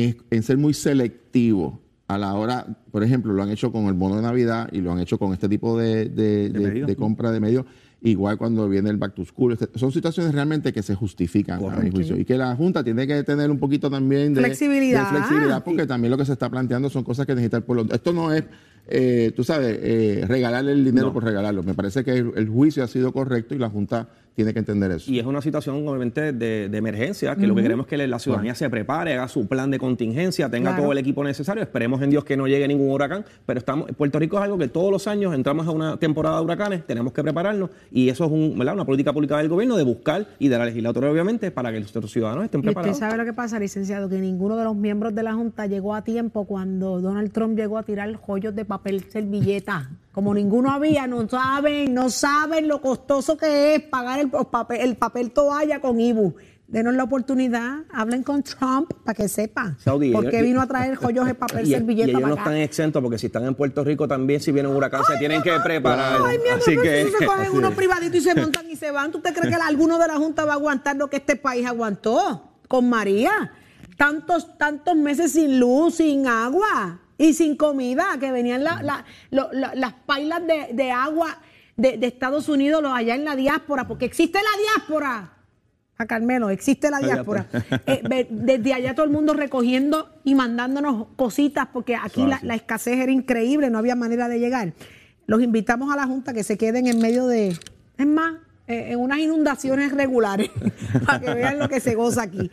en, 0.03 0.17
en 0.31 0.43
ser 0.43 0.57
muy 0.57 0.73
selectivos 0.73 1.75
a 2.07 2.17
la 2.17 2.33
hora, 2.35 2.67
por 2.91 3.03
ejemplo, 3.03 3.33
lo 3.33 3.41
han 3.41 3.49
hecho 3.49 3.71
con 3.71 3.85
el 3.85 3.93
bono 3.93 4.15
de 4.17 4.21
Navidad 4.21 4.69
y 4.71 4.79
lo 4.81 4.91
han 4.91 4.99
hecho 4.99 5.17
con 5.17 5.33
este 5.33 5.49
tipo 5.49 5.77
de, 5.77 6.05
de- 6.09 6.49
de- 6.49 6.59
medios. 6.59 6.87
de 6.87 6.95
compra 6.95 7.31
de 7.31 7.39
medios. 7.39 7.65
Igual 8.01 8.37
cuando 8.37 8.69
viene 8.69 8.91
el 8.91 8.97
back 8.97 9.15
to 9.15 9.25
school, 9.25 9.53
este- 9.53 9.67
son 9.79 9.91
situaciones 9.91 10.31
realmente 10.35 10.71
que 10.71 10.83
se 10.83 10.93
justifican 10.93 11.57
a 11.57 11.61
mi 11.61 11.69
Correcto. 11.69 11.95
juicio. 11.95 12.17
Y 12.19 12.25
que 12.25 12.37
la 12.37 12.55
Junta 12.55 12.83
tiene 12.83 13.07
que 13.07 13.23
tener 13.23 13.49
un 13.49 13.57
poquito 13.57 13.89
también 13.89 14.35
de 14.35 14.41
Flexibilidad. 14.41 15.09
de 15.11 15.17
flexibilidad, 15.17 15.63
porque 15.63 15.87
también 15.87 16.11
lo 16.11 16.17
que 16.17 16.25
se 16.25 16.33
está 16.33 16.47
planteando 16.49 16.89
son 16.91 17.03
cosas 17.03 17.25
que 17.25 17.33
necesita 17.33 17.57
el 17.57 17.63
pueblo. 17.63 17.87
Esto 17.91 18.13
no 18.13 18.31
es, 18.31 18.43
eh, 18.87 19.31
tú 19.35 19.43
sabes, 19.43 19.79
eh, 19.81 20.23
regalarle 20.27 20.73
el 20.73 20.85
dinero 20.85 21.07
No. 21.07 21.13
por 21.13 21.23
regalarlo. 21.23 21.63
Me 21.63 21.73
parece 21.73 22.03
que 22.03 22.11
el, 22.11 22.31
el 22.35 22.47
juicio 22.47 22.83
ha 22.83 22.87
sido 22.87 23.11
correcto 23.11 23.55
y 23.55 23.57
la 23.57 23.69
Junta 23.71 24.07
tiene 24.35 24.53
que 24.53 24.59
entender 24.59 24.91
eso. 24.91 25.09
Y 25.11 25.19
es 25.19 25.25
una 25.25 25.41
situación, 25.41 25.87
obviamente, 25.87 26.33
de, 26.33 26.67
de 26.69 26.77
emergencia, 26.77 27.35
que 27.35 27.47
lo 27.47 27.55
que 27.55 27.61
queremos 27.63 27.85
es 27.85 27.89
que 27.89 28.07
la 28.07 28.19
ciudadanía 28.19 28.53
se 28.53 28.69
prepare, 28.69 29.13
haga 29.13 29.27
su 29.29 29.47
plan 29.47 29.71
de 29.71 29.79
contingencia, 29.79 30.49
tenga 30.49 30.71
Claro. 30.71 30.83
todo 30.83 30.91
el 30.91 30.97
equipo 30.97 31.23
necesario. 31.23 31.63
Esperemos 31.63 32.01
en 32.01 32.09
Dios 32.09 32.25
que 32.25 32.35
no 32.35 32.45
llegue 32.47 32.67
ningún 32.67 32.89
huracán, 32.91 33.23
pero 33.45 33.59
estamos, 33.59 33.89
Puerto 33.93 34.19
Rico 34.19 34.37
es 34.37 34.43
algo 34.43 34.57
que 34.57 34.67
todos 34.67 34.91
los 34.91 35.07
años 35.07 35.33
entramos 35.33 35.65
a 35.67 35.71
una 35.71 35.97
temporada 35.97 36.37
de 36.39 36.43
huracanes, 36.43 36.85
tenemos 36.85 37.13
que 37.13 37.23
prepararnos, 37.23 37.69
y 37.91 38.09
eso 38.09 38.25
es 38.25 38.31
un, 38.31 38.57
¿verdad? 38.57 38.73
una 38.73 38.85
política 38.85 39.13
pública 39.13 39.37
del 39.37 39.47
gobierno 39.47 39.77
de 39.77 39.83
buscar 39.83 40.27
y 40.37 40.49
de 40.49 40.57
la 40.57 40.65
legislatura, 40.65 41.09
obviamente, 41.09 41.49
para 41.51 41.71
que 41.71 41.79
nuestros 41.79 42.11
ciudadanos 42.11 42.43
estén 42.45 42.59
Y 42.59 42.61
usted 42.63 42.73
preparados. 42.73 42.97
sabe 42.99 43.17
lo 43.17 43.25
que 43.25 43.33
pasa, 43.33 43.57
licenciado, 43.59 44.09
que 44.09 44.19
ninguno 44.19 44.57
de 44.57 44.65
los 44.65 44.75
miembros 44.75 45.15
de 45.15 45.23
la 45.23 45.33
Junta 45.33 45.65
llegó 45.67 45.95
a 45.95 46.03
tiempo 46.03 46.43
cuando 46.45 46.99
Donald 46.99 47.31
Trump 47.31 47.57
llegó 47.57 47.77
a 47.77 47.83
tirar 47.83 48.13
joyos 48.15 48.53
de 48.53 48.65
papel 48.65 49.03
servilleta. 49.09 49.89
Como 50.15 50.33
ninguno 50.33 50.71
había, 50.71 51.07
no 51.07 51.27
saben, 51.27 51.93
no 51.93 52.09
saben 52.09 52.69
lo 52.69 52.79
costoso 52.79 53.35
que 53.35 53.75
es 53.75 53.81
pagar 53.83 54.17
el 54.21 54.29
papel, 54.29 54.79
el 54.79 54.95
papel 54.95 55.31
toalla 55.31 55.81
con 55.81 55.99
IBU. 55.99 56.35
Denos 56.67 56.95
la 56.95 57.03
oportunidad, 57.03 57.79
hablen 57.91 58.23
con 58.23 58.41
Trump 58.41 58.91
para 59.03 59.13
que 59.13 59.27
sepa 59.27 59.75
Saudi, 59.77 60.13
por 60.13 60.29
qué 60.29 60.37
ellos- 60.37 60.47
vino 60.47 60.61
a 60.61 60.67
traer 60.67 60.95
joyos 60.95 61.25
de 61.27 61.35
papel 61.35 61.65
y, 61.67 61.71
y 61.71 61.73
servilleta 61.75 62.09
ellos 62.11 62.21
para 62.21 62.27
no 62.29 62.33
acá. 62.35 62.43
están 62.43 62.55
exentos 62.61 63.01
porque 63.03 63.17
si 63.17 63.25
están 63.27 63.43
en 63.43 63.55
Puerto 63.55 63.83
Rico 63.83 64.07
también, 64.07 64.39
si 64.39 64.53
viene 64.53 64.69
un 64.69 64.77
huracán, 64.77 65.03
se 65.05 65.17
tienen 65.17 65.43
que 65.43 65.51
preparar. 65.61 66.21
Ay, 66.25 66.39
mi 66.39 66.47
amor, 66.47 66.59
Así 66.61 66.77
que, 66.77 67.05
si 67.07 67.11
se 67.19 67.25
cogen 67.27 67.51
unos 67.51 67.73
privaditos 67.73 68.15
y 68.15 68.21
se 68.21 68.35
montan 68.35 68.69
y 68.71 68.77
se 68.77 68.91
van. 68.91 69.11
¿Tú 69.11 69.19
te 69.19 69.33
crees 69.33 69.53
que 69.53 69.61
alguno 69.61 69.99
de 69.99 70.07
la 70.07 70.15
Junta 70.15 70.45
va 70.45 70.53
a 70.53 70.55
aguantar 70.55 70.95
lo 70.95 71.09
que 71.09 71.17
este 71.17 71.35
país 71.35 71.67
aguantó 71.67 72.53
con 72.69 72.89
María? 72.89 73.51
Tantos, 73.97 74.57
tantos 74.57 74.95
meses 74.95 75.33
sin 75.33 75.59
luz, 75.59 75.95
sin 75.95 76.25
agua 76.25 77.01
y 77.17 77.33
sin 77.33 77.55
comida, 77.55 78.05
que 78.19 78.31
venían 78.31 78.63
la- 78.63 78.81
la- 78.83 79.05
lo- 79.31 79.51
la- 79.53 79.73
las 79.75 79.93
pailas 80.05 80.45
de, 80.45 80.69
de 80.73 80.91
agua 80.91 81.39
de, 81.77 81.97
de 81.97 82.07
Estados 82.07 82.47
Unidos 82.49 82.81
los 82.81 82.93
allá 82.93 83.15
en 83.15 83.25
la 83.25 83.35
diáspora, 83.35 83.87
porque 83.87 84.05
existe 84.05 84.37
la 84.39 84.61
diáspora. 84.77 85.31
A 85.97 86.05
Carmelo, 86.07 86.49
existe 86.49 86.89
la 86.89 86.99
diáspora. 86.99 87.47
Eh, 87.87 88.01
ve- 88.07 88.27
desde 88.29 88.73
allá 88.73 88.95
todo 88.95 89.05
el 89.05 89.11
mundo 89.11 89.33
recogiendo 89.33 90.09
y 90.25 90.35
mandándonos 90.35 91.07
cositas, 91.15 91.67
porque 91.71 91.95
aquí 91.95 92.25
la, 92.25 92.39
la 92.43 92.55
escasez 92.55 92.97
era 92.97 93.11
increíble, 93.11 93.69
no 93.69 93.77
había 93.77 93.95
manera 93.95 94.27
de 94.27 94.39
llegar. 94.39 94.73
Los 95.25 95.41
invitamos 95.41 95.91
a 95.93 95.95
la 95.95 96.05
Junta 96.05 96.33
que 96.33 96.43
se 96.43 96.57
queden 96.57 96.87
en 96.87 96.99
medio 96.99 97.27
de. 97.27 97.57
Es 97.97 98.05
más, 98.07 98.35
eh, 98.67 98.87
en 98.91 98.99
unas 98.99 99.19
inundaciones 99.19 99.91
regulares, 99.91 100.49
para 101.05 101.19
que 101.19 101.33
vean 101.33 101.59
lo 101.59 101.69
que 101.69 101.79
se 101.79 101.95
goza 101.95 102.23
aquí. 102.23 102.49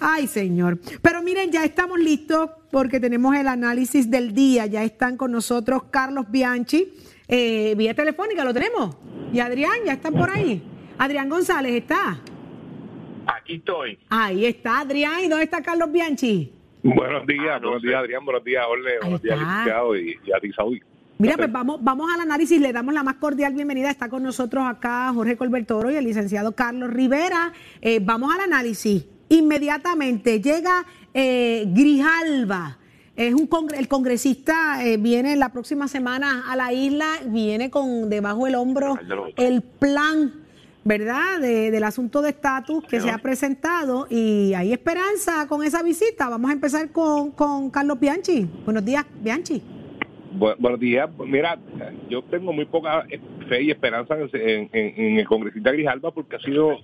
Ay, 0.00 0.26
señor. 0.26 0.78
Pero 1.00 1.22
miren, 1.22 1.50
ya 1.52 1.64
estamos 1.64 1.98
listos 1.98 2.50
porque 2.70 2.98
tenemos 2.98 3.34
el 3.36 3.46
análisis 3.46 4.10
del 4.10 4.34
día. 4.34 4.66
Ya 4.66 4.82
están 4.82 5.16
con 5.16 5.30
nosotros 5.30 5.84
Carlos 5.90 6.26
Bianchi, 6.28 6.92
eh, 7.28 7.74
vía 7.76 7.94
telefónica, 7.94 8.44
¿lo 8.44 8.52
tenemos? 8.52 8.96
Y 9.32 9.38
Adrián, 9.40 9.78
ya 9.86 9.92
están 9.92 10.14
por 10.14 10.30
ahí. 10.30 10.62
Adrián 10.98 11.28
González, 11.28 11.74
¿está? 11.74 12.18
Aquí 13.26 13.54
estoy. 13.54 13.98
Ahí 14.08 14.46
está 14.46 14.80
Adrián. 14.80 15.20
¿Y 15.24 15.28
dónde 15.28 15.44
está 15.44 15.62
Carlos 15.62 15.90
Bianchi? 15.92 16.52
Buenos 16.82 17.24
días, 17.28 17.46
Ah, 17.54 17.58
buenos 17.60 17.82
días 17.82 17.94
Adrián, 18.00 18.24
buenos 18.24 18.42
días 18.42 18.64
Orle, 18.68 18.98
buenos 19.00 19.22
días 19.22 19.38
licenciado 19.38 19.96
y, 19.96 20.18
y 20.26 20.32
a 20.32 20.40
ti 20.40 20.52
Saúl. 20.52 20.82
Mira, 21.18 21.36
pues 21.36 21.52
vamos, 21.52 21.78
vamos 21.82 22.10
al 22.12 22.20
análisis, 22.20 22.60
le 22.60 22.72
damos 22.72 22.92
la 22.94 23.02
más 23.04 23.14
cordial 23.16 23.52
bienvenida. 23.54 23.90
Está 23.90 24.08
con 24.08 24.22
nosotros 24.24 24.64
acá 24.66 25.12
Jorge 25.14 25.36
Colbertoro 25.36 25.90
y 25.90 25.94
el 25.96 26.04
licenciado 26.04 26.52
Carlos 26.52 26.90
Rivera. 26.92 27.52
Eh, 27.80 28.00
vamos 28.02 28.34
al 28.34 28.40
análisis. 28.40 29.04
Inmediatamente 29.28 30.40
llega 30.40 30.84
eh, 31.14 31.64
Grijalva. 31.68 32.78
Es 33.14 33.34
un 33.34 33.48
congre- 33.48 33.78
el 33.78 33.86
congresista 33.88 34.84
eh, 34.84 34.96
viene 34.96 35.36
la 35.36 35.50
próxima 35.50 35.86
semana 35.86 36.44
a 36.50 36.56
la 36.56 36.72
isla, 36.72 37.06
viene 37.26 37.70
con 37.70 38.08
debajo 38.08 38.46
del 38.46 38.54
hombro 38.56 38.94
el 39.36 39.62
plan, 39.62 40.32
¿verdad? 40.84 41.38
De- 41.40 41.70
del 41.70 41.84
asunto 41.84 42.20
de 42.22 42.30
estatus 42.30 42.82
que 42.84 43.00
se 43.00 43.10
ha 43.10 43.18
presentado 43.18 44.06
y 44.10 44.54
hay 44.54 44.72
esperanza 44.72 45.46
con 45.46 45.62
esa 45.62 45.82
visita. 45.82 46.28
Vamos 46.30 46.50
a 46.50 46.54
empezar 46.54 46.90
con, 46.90 47.30
con 47.32 47.70
Carlos 47.70 48.00
Bianchi. 48.00 48.48
Buenos 48.64 48.84
días, 48.84 49.04
Bianchi. 49.22 49.62
Bu- 50.34 50.56
buenos 50.58 50.80
días. 50.80 51.10
Mira, 51.18 51.58
yo 52.08 52.22
tengo 52.22 52.52
muy 52.52 52.64
poca 52.64 53.06
fe 53.48 53.62
y 53.62 53.70
esperanza 53.70 54.16
en, 54.18 54.30
en- 54.32 54.70
en- 54.72 54.94
en 55.06 55.18
el 55.18 55.26
congresista 55.26 55.72
Grijalba 55.72 56.10
porque 56.12 56.36
ha 56.36 56.40
sido 56.40 56.78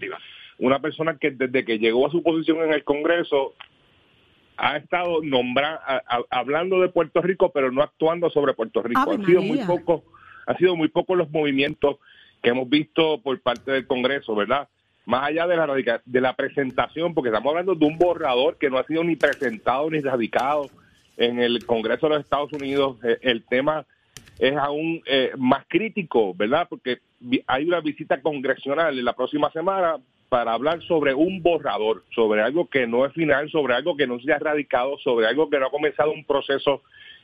una 0.59 0.81
persona 0.81 1.17
que 1.19 1.31
desde 1.31 1.65
que 1.65 1.79
llegó 1.79 2.07
a 2.07 2.11
su 2.11 2.23
posición 2.23 2.59
en 2.63 2.73
el 2.73 2.85
Congreso 2.85 3.55
ha 4.57 4.77
estado 4.77 5.21
nombra, 5.23 5.81
a- 5.87 6.03
a- 6.09 6.25
hablando 6.31 6.81
de 6.81 6.89
Puerto 6.89 7.23
Rico, 7.23 7.51
pero 7.53 7.71
no 7.71 7.83
actuando 7.83 8.29
sobre 8.31 8.55
Puerto 8.55 8.83
Rico. 8.83 9.01
Ave 9.01 9.15
Han 9.15 9.25
sido 9.27 9.41
muy 9.41 9.59
María. 9.61 9.67
poco, 9.67 10.05
ha 10.47 10.55
sido 10.57 10.75
muy 10.77 10.89
pocos 10.89 11.17
los 11.17 11.31
movimientos 11.31 11.97
que 12.43 12.51
hemos 12.51 12.69
visto 12.69 13.21
por 13.23 13.41
parte 13.41 13.71
del 13.73 13.87
Congreso, 13.87 14.35
¿verdad? 14.35 14.69
Más 15.07 15.29
allá 15.29 15.47
de 15.47 15.57
la 15.57 16.01
de 16.05 16.21
la 16.21 16.35
presentación, 16.35 17.15
porque 17.15 17.31
estamos 17.31 17.51
hablando 17.51 17.75
de 17.75 17.87
un 17.87 17.97
borrador 17.97 18.59
que 18.59 18.69
no 18.69 18.79
ha 18.79 18.85
sido 18.85 19.03
ni 19.05 19.17
presentado 19.17 19.89
ni 19.91 20.01
radicado 20.01 20.69
en 21.19 21.41
el 21.41 21.67
Congreso 21.67 22.07
de 22.07 22.15
los 22.15 22.25
Estados 22.25 22.53
Unidos. 22.53 22.97
Eh, 23.05 23.19
El 23.21 23.45
tema 23.45 23.85
es 24.39 24.57
aún 24.57 25.03
eh, 25.05 25.33
más 25.37 25.67
crítico, 25.69 26.33
¿verdad? 26.35 26.67
Porque 26.71 27.01
hay 27.47 27.67
una 27.67 27.81
visita 27.81 28.23
congresional 28.23 28.99
en 28.99 29.05
la 29.05 29.13
próxima 29.13 29.51
semana 29.51 29.97
para 30.29 30.53
hablar 30.53 30.81
sobre 30.83 31.13
un 31.13 31.43
borrador, 31.43 32.05
sobre 32.15 32.43
algo 32.43 32.69
que 32.69 32.87
no 32.87 33.05
es 33.05 33.13
final, 33.13 33.51
sobre 33.51 33.75
algo 33.75 33.97
que 33.97 34.07
no 34.07 34.21
se 34.21 34.33
ha 34.33 34.39
radicado, 34.39 34.97
sobre 34.99 35.27
algo 35.27 35.51
que 35.51 35.59
no 35.59 35.67
ha 35.67 35.71
comenzado 35.71 36.13
un 36.13 36.25
proceso 36.25 36.83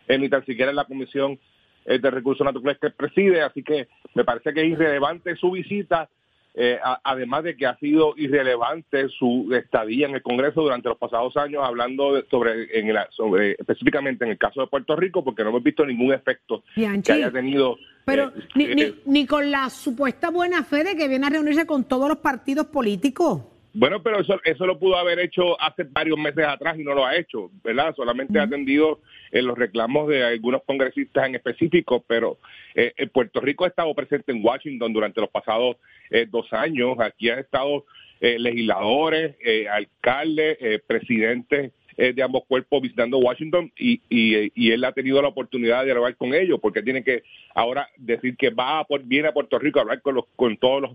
ni 0.09 0.28
tan 0.28 0.45
siquiera 0.45 0.70
en 0.70 0.76
la 0.76 0.84
Comisión 0.84 1.38
eh, 1.86 1.99
de 1.99 2.11
Recursos 2.11 2.45
Naturales 2.45 2.78
que 2.80 2.90
preside. 2.90 3.42
Así 3.42 3.62
que 3.62 3.88
me 4.14 4.24
parece 4.24 4.53
que 4.53 4.62
es 4.62 4.68
irrelevante 4.68 5.36
su 5.36 5.51
visita, 5.51 6.09
eh, 6.55 6.79
a- 6.83 7.01
además 7.03 7.43
de 7.45 7.57
que 7.57 7.67
ha 7.67 7.77
sido 7.79 8.15
irrelevante 8.17 9.09
su 9.09 9.53
estadía 9.53 10.07
en 10.07 10.15
el 10.15 10.23
Congreso 10.23 10.63
durante 10.63 10.89
los 10.89 10.99
pasados 10.99 11.37
años, 11.37 11.63
hablando 11.65 12.15
de- 12.15 12.25
sobre, 12.31 12.79
en 12.79 12.93
la- 12.95 13.09
sobre 13.11 13.53
específicamente 13.53 14.25
en 14.25 14.31
el 14.31 14.39
caso 14.39 14.61
de 14.61 14.67
Puerto 14.69 14.95
Rico, 14.95 15.25
porque 15.25 15.43
no 15.43 15.49
hemos 15.51 15.63
visto 15.63 15.85
ningún 15.85 16.13
efecto 16.13 16.63
Bianchi, 16.77 17.03
que 17.03 17.13
haya 17.13 17.31
tenido. 17.33 17.77
Pero 18.05 18.29
eh, 18.29 18.43
ni, 18.55 18.65
eh, 18.65 18.75
ni, 19.07 19.13
ni 19.21 19.27
con 19.27 19.51
la 19.51 19.69
supuesta 19.71 20.31
buena 20.31 20.63
fe 20.63 20.85
de 20.85 20.95
que 20.97 21.09
viene 21.09 21.27
a 21.27 21.31
reunirse 21.31 21.67
con 21.67 21.85
todos 21.85 22.09
los 22.09 22.19
partidos 22.19 22.67
políticos. 22.67 23.43
Bueno, 23.77 24.01
pero 24.05 24.20
eso, 24.20 24.41
eso 24.45 24.66
lo 24.66 24.79
pudo 24.79 24.97
haber 24.97 25.18
hecho 25.18 25.61
hace 25.61 25.83
varios 25.83 26.16
meses 26.16 26.45
atrás 26.47 26.79
y 26.79 26.85
no 26.85 26.95
lo 26.95 27.05
ha 27.05 27.16
hecho, 27.16 27.51
¿verdad? 27.64 27.93
Solamente 27.97 28.39
ha 28.39 28.45
atendido 28.45 29.01
en 29.33 29.47
los 29.47 29.59
reclamos 29.59 30.07
de 30.09 30.22
algunos 30.22 30.62
congresistas 30.62 31.27
en 31.27 31.35
específico, 31.35 32.05
pero 32.07 32.39
eh, 32.77 32.93
eh, 32.97 33.09
Puerto 33.09 33.41
Rico 33.41 33.64
ha 33.64 33.68
estado 33.68 33.93
presente 33.93 34.31
en 34.31 34.45
Washington 34.45 34.93
durante 34.93 35.20
los 35.20 35.29
pasados 35.31 35.77
eh, 36.11 36.25
dos 36.31 36.53
años. 36.53 36.97
Aquí 37.01 37.29
han 37.31 37.41
estado 37.41 37.85
eh, 38.20 38.39
legisladores, 38.39 39.35
eh, 39.45 39.68
alcaldes, 39.68 40.57
eh, 40.61 40.79
presidentes 40.87 41.72
eh, 41.97 42.12
de 42.12 42.22
ambos 42.22 42.45
cuerpos 42.47 42.81
visitando 42.81 43.18
Washington 43.18 43.72
y, 43.77 44.01
y, 44.09 44.35
eh, 44.37 44.53
y 44.55 44.70
él 44.70 44.85
ha 44.85 44.93
tenido 44.93 45.20
la 45.20 45.29
oportunidad 45.29 45.81
de 45.81 45.87
dialogar 45.87 46.14
con 46.16 46.33
ellos 46.33 46.61
porque 46.62 46.83
tiene 46.83 47.03
que 47.03 47.25
ahora 47.57 47.89
decir 47.97 48.37
que 48.37 48.51
va 48.51 48.79
a, 48.79 48.85
por- 48.85 49.03
viene 49.03 49.29
a 49.29 49.33
Puerto 49.33 49.59
Rico 49.59 49.81
a 49.81 49.83
hablar 49.83 50.01
con, 50.01 50.14
los, 50.14 50.27
con 50.37 50.57
todos 50.59 50.83
los 50.83 50.91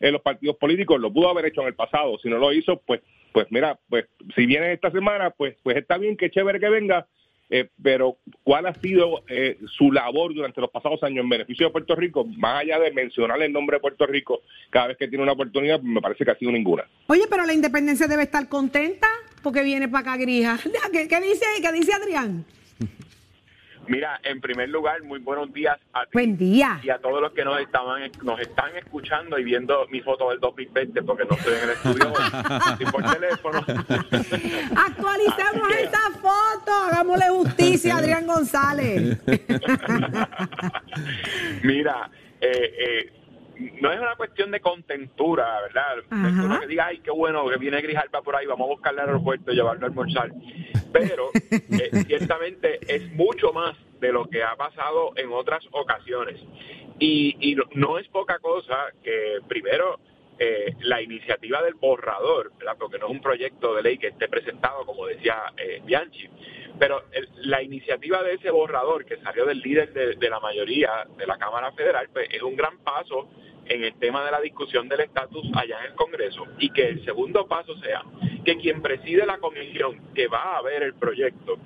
en 0.00 0.12
los 0.12 0.22
partidos 0.22 0.56
políticos, 0.56 1.00
lo 1.00 1.12
pudo 1.12 1.30
haber 1.30 1.46
hecho 1.46 1.62
en 1.62 1.68
el 1.68 1.74
pasado, 1.74 2.18
si 2.18 2.28
no 2.28 2.38
lo 2.38 2.52
hizo, 2.52 2.80
pues, 2.86 3.00
pues 3.32 3.46
mira, 3.50 3.78
pues 3.88 4.06
si 4.34 4.46
viene 4.46 4.72
esta 4.72 4.90
semana, 4.90 5.30
pues, 5.30 5.56
pues 5.62 5.76
está 5.76 5.98
bien, 5.98 6.16
que 6.16 6.30
chévere 6.30 6.60
que 6.60 6.68
venga, 6.68 7.06
eh, 7.48 7.68
pero 7.80 8.16
¿cuál 8.42 8.66
ha 8.66 8.74
sido 8.74 9.22
eh, 9.28 9.58
su 9.76 9.92
labor 9.92 10.34
durante 10.34 10.60
los 10.60 10.70
pasados 10.70 11.02
años 11.04 11.22
en 11.22 11.28
beneficio 11.28 11.66
de 11.66 11.72
Puerto 11.72 11.94
Rico? 11.94 12.24
Más 12.24 12.62
allá 12.62 12.78
de 12.80 12.90
mencionar 12.90 13.40
el 13.40 13.52
nombre 13.52 13.76
de 13.76 13.80
Puerto 13.80 14.06
Rico 14.06 14.42
cada 14.70 14.88
vez 14.88 14.96
que 14.96 15.08
tiene 15.08 15.22
una 15.22 15.32
oportunidad, 15.32 15.80
me 15.80 16.00
parece 16.00 16.24
que 16.24 16.30
ha 16.32 16.38
sido 16.38 16.50
ninguna. 16.50 16.84
Oye, 17.06 17.24
pero 17.30 17.46
la 17.46 17.54
independencia 17.54 18.08
debe 18.08 18.24
estar 18.24 18.48
contenta 18.48 19.06
porque 19.42 19.62
viene 19.62 19.88
para 19.88 20.12
acá 20.12 20.16
Grija. 20.16 20.58
¿Qué, 20.92 21.06
qué 21.06 21.20
dice, 21.20 21.46
¿Qué 21.62 21.72
dice 21.72 21.92
Adrián? 21.92 22.44
Mira, 23.88 24.20
en 24.24 24.40
primer 24.40 24.68
lugar, 24.68 25.02
muy 25.02 25.18
buenos 25.20 25.52
días 25.52 25.78
a 25.92 26.02
ti 26.04 26.10
Buen 26.12 26.36
día. 26.36 26.80
y 26.82 26.90
a 26.90 26.98
todos 26.98 27.20
los 27.20 27.32
que 27.32 27.44
nos 27.44 27.60
estaban 27.60 28.02
nos 28.22 28.40
están 28.40 28.76
escuchando 28.76 29.38
y 29.38 29.44
viendo 29.44 29.86
mi 29.90 30.00
foto 30.00 30.30
del 30.30 30.40
2020 30.40 31.02
porque 31.02 31.24
no 31.24 31.36
estoy 31.36 31.54
en 31.54 31.62
el 31.62 31.70
estudio 31.70 32.12
hoy, 32.12 32.24
estoy 32.72 32.86
por 32.86 33.12
teléfono. 33.12 33.58
Actualicemos 34.76 35.72
esa 35.78 36.10
foto, 36.20 36.72
hagámosle 36.88 37.28
justicia 37.28 37.94
a 37.94 37.98
Adrián 38.06 38.26
González. 38.26 39.18
Mira, 41.62 42.10
eh, 42.40 42.74
eh, 42.78 43.12
no 43.80 43.92
es 43.92 43.98
una 44.00 44.16
cuestión 44.16 44.50
de 44.50 44.60
contentura, 44.60 45.60
¿verdad? 45.62 45.98
Ajá. 46.10 46.60
Que 46.60 46.66
diga, 46.66 46.86
ay, 46.86 46.98
qué 47.00 47.10
bueno 47.10 47.48
que 47.48 47.56
viene 47.58 47.80
Grijalba 47.80 48.22
por 48.22 48.36
ahí, 48.36 48.46
vamos 48.46 48.66
a 48.66 48.70
buscarle 48.72 49.00
al 49.02 49.08
aeropuerto 49.08 49.52
y 49.52 49.54
llevarlo 49.56 49.86
a 49.86 49.88
almorzar. 49.88 50.30
Pero 50.92 51.30
eh, 51.50 51.90
ciertamente 52.06 52.78
es 52.88 53.10
mucho 53.12 53.52
más 53.52 53.76
de 54.00 54.12
lo 54.12 54.26
que 54.28 54.42
ha 54.42 54.56
pasado 54.56 55.12
en 55.16 55.30
otras 55.32 55.64
ocasiones. 55.72 56.40
Y, 56.98 57.36
y 57.40 57.54
no, 57.54 57.64
no 57.74 57.98
es 57.98 58.08
poca 58.08 58.38
cosa 58.38 58.86
que, 59.02 59.38
primero, 59.48 59.98
eh, 60.38 60.74
la 60.80 61.00
iniciativa 61.02 61.62
del 61.62 61.74
borrador, 61.74 62.52
¿verdad? 62.58 62.76
porque 62.78 62.98
no 62.98 63.06
es 63.06 63.12
un 63.12 63.20
proyecto 63.22 63.74
de 63.74 63.82
ley 63.82 63.98
que 63.98 64.08
esté 64.08 64.28
presentado, 64.28 64.84
como 64.84 65.06
decía 65.06 65.36
eh, 65.56 65.80
Bianchi, 65.84 66.28
pero 66.78 67.04
el- 67.12 67.28
la 67.36 67.62
iniciativa 67.62 68.22
de 68.22 68.34
ese 68.34 68.50
borrador 68.50 69.06
que 69.06 69.16
salió 69.18 69.46
del 69.46 69.60
líder 69.60 69.92
de, 69.94 70.14
de 70.16 70.30
la 70.30 70.40
mayoría 70.40 71.06
de 71.16 71.26
la 71.26 71.38
Cámara 71.38 71.72
Federal, 71.72 72.08
pues 72.12 72.28
es 72.30 72.42
un 72.42 72.54
gran 72.54 72.76
paso 72.78 73.30
en 73.68 73.84
el 73.84 73.94
tema 73.94 74.24
de 74.24 74.30
la 74.30 74.40
discusión 74.40 74.88
del 74.88 75.00
estatus 75.00 75.46
allá 75.54 75.78
en 75.80 75.86
el 75.92 75.94
Congreso 75.94 76.44
y 76.58 76.70
que 76.70 76.88
el 76.88 77.04
segundo 77.04 77.46
paso 77.46 77.76
sea 77.78 78.02
que 78.44 78.56
quien 78.56 78.82
preside 78.82 79.26
la 79.26 79.38
comisión 79.38 80.00
que 80.14 80.28
va 80.28 80.56
a 80.56 80.62
ver 80.62 80.82
el 80.82 80.94
proyecto 80.94 81.58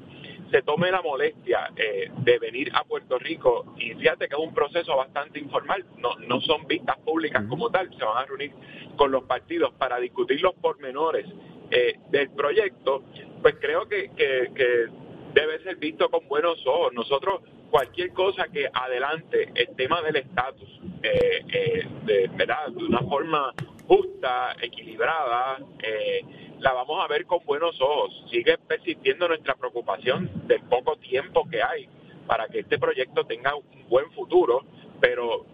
se 0.51 0.63
tome 0.63 0.91
la 0.91 1.01
molestia 1.01 1.71
eh, 1.77 2.11
de 2.25 2.39
venir 2.41 2.73
a 2.75 2.83
Puerto 2.83 3.21
Rico. 3.21 3.73
Y 3.79 3.95
fíjate 3.95 4.27
que 4.27 4.35
es 4.35 4.41
un 4.41 4.53
proceso 4.53 4.97
bastante 4.97 5.39
informal, 5.39 5.85
no, 5.99 6.17
no 6.27 6.41
son 6.41 6.67
vistas 6.67 6.99
públicas 6.99 7.45
como 7.49 7.71
tal, 7.71 7.89
se 7.97 8.05
van 8.05 8.19
a 8.19 8.27
reunir 8.27 8.51
con 8.97 9.13
los 9.13 9.23
partidos 9.25 9.73
para 9.75 10.01
discutir 10.01 10.41
los 10.43 10.55
pormenores 10.55 11.25
eh, 11.71 12.01
del 12.11 12.31
proyecto, 12.31 13.05
pues 13.43 13.55
creo 13.61 13.87
que, 13.89 14.11
que- 14.17 14.51
que 14.53 14.87
debe 15.33 15.63
ser 15.63 15.77
visto 15.77 16.09
con 16.09 16.27
buenos 16.29 16.65
ojos. 16.67 16.93
Nosotros, 16.93 17.43
cualquier 17.71 18.13
cosa 18.13 18.49
que 18.49 18.69
adelante 18.73 19.51
el 19.55 19.75
tema 19.77 20.03
del 20.03 20.17
estatus, 20.17 20.69
eh, 21.03 21.45
eh, 21.53 21.87
de, 22.05 22.29
¿verdad? 22.35 22.69
de 22.69 22.85
una 22.85 23.01
forma 23.01 23.55
justa, 23.87 24.55
equilibrada, 24.61 25.59
eh, 25.83 26.25
la 26.59 26.73
vamos 26.73 27.03
a 27.03 27.09
ver 27.09 27.27
con 27.27 27.45
buenos 27.45 27.81
ojos. 27.81 28.25
Sigue 28.31 28.59
persistiendo 28.59 29.29
nuestra 29.29 29.55
preocupación 29.55 30.31
del 30.47 30.63
poco 30.63 30.97
tiempo 30.97 31.49
que 31.49 31.63
hay 31.63 31.89
para 32.27 32.49
que 32.49 32.61
este 32.61 32.79
proyecto 32.79 33.25
tenga 33.25 33.55
un 33.57 33.89
buen 33.89 34.11
futuro, 34.13 34.65
pero 35.01 35.47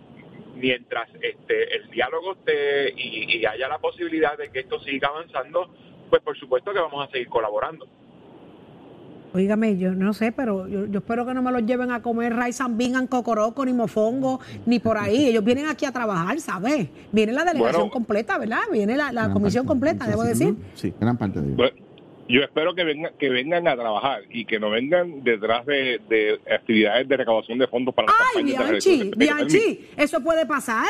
mientras 0.54 1.08
este 1.20 1.76
el 1.76 1.90
diálogo 1.90 2.32
esté 2.32 2.92
y, 2.96 3.38
y 3.38 3.46
haya 3.46 3.68
la 3.68 3.78
posibilidad 3.78 4.36
de 4.36 4.50
que 4.50 4.60
esto 4.60 4.80
siga 4.80 5.08
avanzando, 5.08 5.70
pues 6.10 6.22
por 6.22 6.36
supuesto 6.36 6.72
que 6.72 6.80
vamos 6.80 7.06
a 7.06 7.10
seguir 7.10 7.28
colaborando. 7.28 7.86
Óigame, 9.36 9.76
yo 9.76 9.92
no 9.92 10.14
sé, 10.14 10.32
pero 10.32 10.66
yo, 10.66 10.86
yo 10.86 11.00
espero 11.00 11.26
que 11.26 11.34
no 11.34 11.42
me 11.42 11.52
los 11.52 11.66
lleven 11.66 11.90
a 11.90 12.00
comer 12.00 12.34
rice 12.34 12.62
and 12.62 12.78
bean 12.78 13.06
cocoroco, 13.06 13.66
ni 13.66 13.74
mofongo, 13.74 14.40
ni 14.64 14.78
por 14.78 14.96
ahí. 14.96 15.26
Ellos 15.26 15.44
vienen 15.44 15.66
aquí 15.66 15.84
a 15.84 15.92
trabajar, 15.92 16.40
¿sabes? 16.40 16.88
Viene 17.12 17.32
la 17.32 17.44
delegación 17.44 17.82
Bueno. 17.82 17.92
completa, 17.92 18.38
¿verdad? 18.38 18.60
Viene 18.72 18.96
la, 18.96 19.30
comisión 19.32 19.66
parte. 19.66 19.68
completa, 19.68 20.06
debo 20.08 20.22
decir. 20.22 20.54
Sí, 20.74 20.94
gran 20.98 21.18
parte 21.18 21.40
de 21.40 21.46
ellos. 21.48 21.56
Bueno, 21.58 21.76
yo 22.28 22.40
espero 22.40 22.74
que 22.74 22.84
vengan, 22.84 23.12
que 23.18 23.28
vengan 23.28 23.68
a 23.68 23.76
trabajar 23.76 24.22
y 24.30 24.46
que 24.46 24.58
no 24.58 24.70
vengan 24.70 25.22
detrás 25.22 25.66
de, 25.66 26.00
de 26.08 26.40
actividades 26.50 27.06
de 27.06 27.16
recaudación 27.18 27.58
de 27.58 27.66
fondos 27.66 27.94
para 27.94 28.08
Ay, 28.34 28.42
Bianchi. 28.42 29.10
Bianchi, 29.16 29.88
eso 29.98 30.20
puede 30.22 30.46
pasar. 30.46 30.88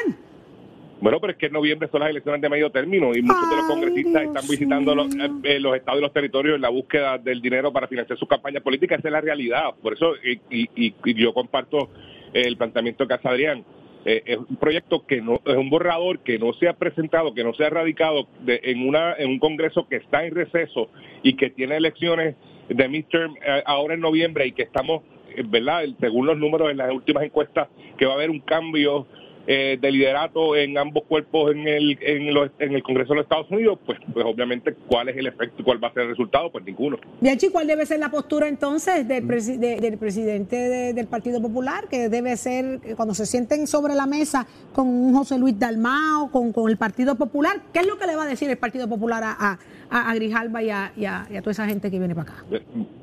Bueno, 1.00 1.20
pero 1.20 1.32
es 1.32 1.38
que 1.38 1.46
en 1.46 1.52
noviembre 1.52 1.88
son 1.92 2.00
las 2.00 2.08
elecciones 2.10 2.40
de 2.40 2.48
medio 2.48 2.70
término 2.70 3.14
y 3.14 3.20
muchos 3.22 3.50
de 3.50 3.56
los 3.56 3.66
congresistas 3.66 4.22
Dios 4.22 4.34
están 4.34 4.48
visitando 4.50 4.94
los, 4.94 5.14
mío. 5.14 5.40
eh, 5.44 5.60
los 5.60 5.76
estados 5.76 6.00
y 6.00 6.02
los 6.02 6.12
territorios 6.12 6.56
en 6.56 6.62
la 6.62 6.70
búsqueda 6.70 7.18
del 7.18 7.42
dinero 7.42 7.70
para 7.72 7.86
financiar 7.86 8.18
sus 8.18 8.28
campañas 8.28 8.62
políticas. 8.62 8.98
Esa 9.00 9.08
es 9.08 9.12
la 9.12 9.20
realidad. 9.20 9.74
Por 9.82 9.92
eso, 9.92 10.14
y, 10.24 10.40
y- 10.50 10.70
y- 10.74 10.94
y 11.04 11.14
yo 11.14 11.34
comparto 11.34 11.90
el 12.32 12.56
planteamiento 12.56 13.06
que 13.06 13.14
hace 13.14 13.28
Adrián. 13.28 13.62
Eh, 14.06 14.22
es 14.24 14.36
un 14.38 14.56
proyecto 14.56 15.04
que 15.04 15.20
no 15.20 15.40
es 15.44 15.56
un 15.56 15.68
borrador 15.68 16.20
que 16.20 16.38
no 16.38 16.52
se 16.54 16.68
ha 16.68 16.74
presentado, 16.74 17.34
que 17.34 17.42
no 17.44 17.52
se 17.54 17.64
ha 17.64 17.70
radicado 17.70 18.28
de- 18.44 18.60
en 18.62 18.86
una 18.88 19.14
en 19.18 19.30
un 19.30 19.38
Congreso 19.38 19.86
que 19.88 19.96
está 19.96 20.24
en 20.24 20.34
receso 20.34 20.90
y 21.22 21.34
que 21.34 21.50
tiene 21.50 21.76
elecciones 21.76 22.36
de 22.68 22.88
midterm 22.88 23.34
eh, 23.44 23.62
ahora 23.66 23.94
en 23.94 24.00
noviembre 24.00 24.46
y 24.46 24.52
que 24.52 24.62
estamos, 24.62 25.02
eh, 25.36 25.42
¿verdad? 25.44 25.84
Según 26.00 26.24
los 26.26 26.38
números 26.38 26.70
en 26.70 26.76
las 26.78 26.90
últimas 26.92 27.24
encuestas, 27.24 27.68
que 27.98 28.06
va 28.06 28.12
a 28.12 28.14
haber 28.14 28.30
un 28.30 28.40
cambio 28.40 29.06
eh, 29.46 29.78
de 29.80 29.92
liderato 29.92 30.56
en 30.56 30.76
ambos 30.76 31.04
cuerpos 31.04 31.52
en 31.52 31.68
el, 31.68 31.98
en, 32.00 32.34
los- 32.34 32.50
en 32.58 32.74
el 32.74 32.82
Congreso 32.82 33.10
de 33.10 33.16
los 33.16 33.24
Estados 33.24 33.50
Unidos, 33.50 33.78
pues, 33.86 33.98
pues 34.12 34.24
obviamente, 34.26 34.74
¿cuál 34.88 35.08
es 35.08 35.16
el 35.16 35.26
efecto 35.28 35.56
y 35.60 35.64
cuál 35.64 35.82
va 35.82 35.88
a 35.88 35.92
ser 35.92 36.02
el 36.04 36.08
resultado? 36.10 36.50
Pues 36.50 36.64
ninguno. 36.64 36.98
Bianchi, 37.20 37.48
¿cuál 37.50 37.66
debe 37.66 37.86
ser 37.86 38.00
la 38.00 38.10
postura 38.10 38.48
entonces 38.48 39.06
del, 39.06 39.24
presi- 39.26 39.58
de- 39.58 39.80
del 39.80 39.98
presidente 39.98 40.56
de- 40.56 40.92
del 40.94 41.06
Partido 41.06 41.40
Popular? 41.40 41.88
Que 41.88 42.08
debe 42.08 42.36
ser, 42.36 42.80
eh, 42.84 42.94
cuando 42.96 43.14
se 43.14 43.24
sienten 43.26 43.66
sobre 43.66 43.94
la 43.94 44.06
mesa 44.06 44.46
con 44.72 44.88
un 44.88 45.14
José 45.14 45.38
Luis 45.38 45.58
Dalmao, 45.58 46.30
con, 46.32 46.52
con 46.52 46.68
el 46.70 46.76
Partido 46.76 47.14
Popular, 47.16 47.56
¿qué 47.72 47.80
es 47.80 47.86
lo 47.86 47.98
que 47.98 48.06
le 48.06 48.16
va 48.16 48.24
a 48.24 48.26
decir 48.26 48.50
el 48.50 48.58
Partido 48.58 48.88
Popular 48.88 49.22
a, 49.24 49.58
a, 49.90 50.10
a- 50.10 50.14
Grijalba 50.14 50.62
y 50.62 50.70
a, 50.70 50.92
y 50.96 51.04
a- 51.04 51.26
y 51.30 51.36
a 51.36 51.40
toda 51.40 51.52
esa 51.52 51.66
gente 51.66 51.90
que 51.90 51.98
viene 51.98 52.14
para 52.14 52.32
acá? 52.32 52.44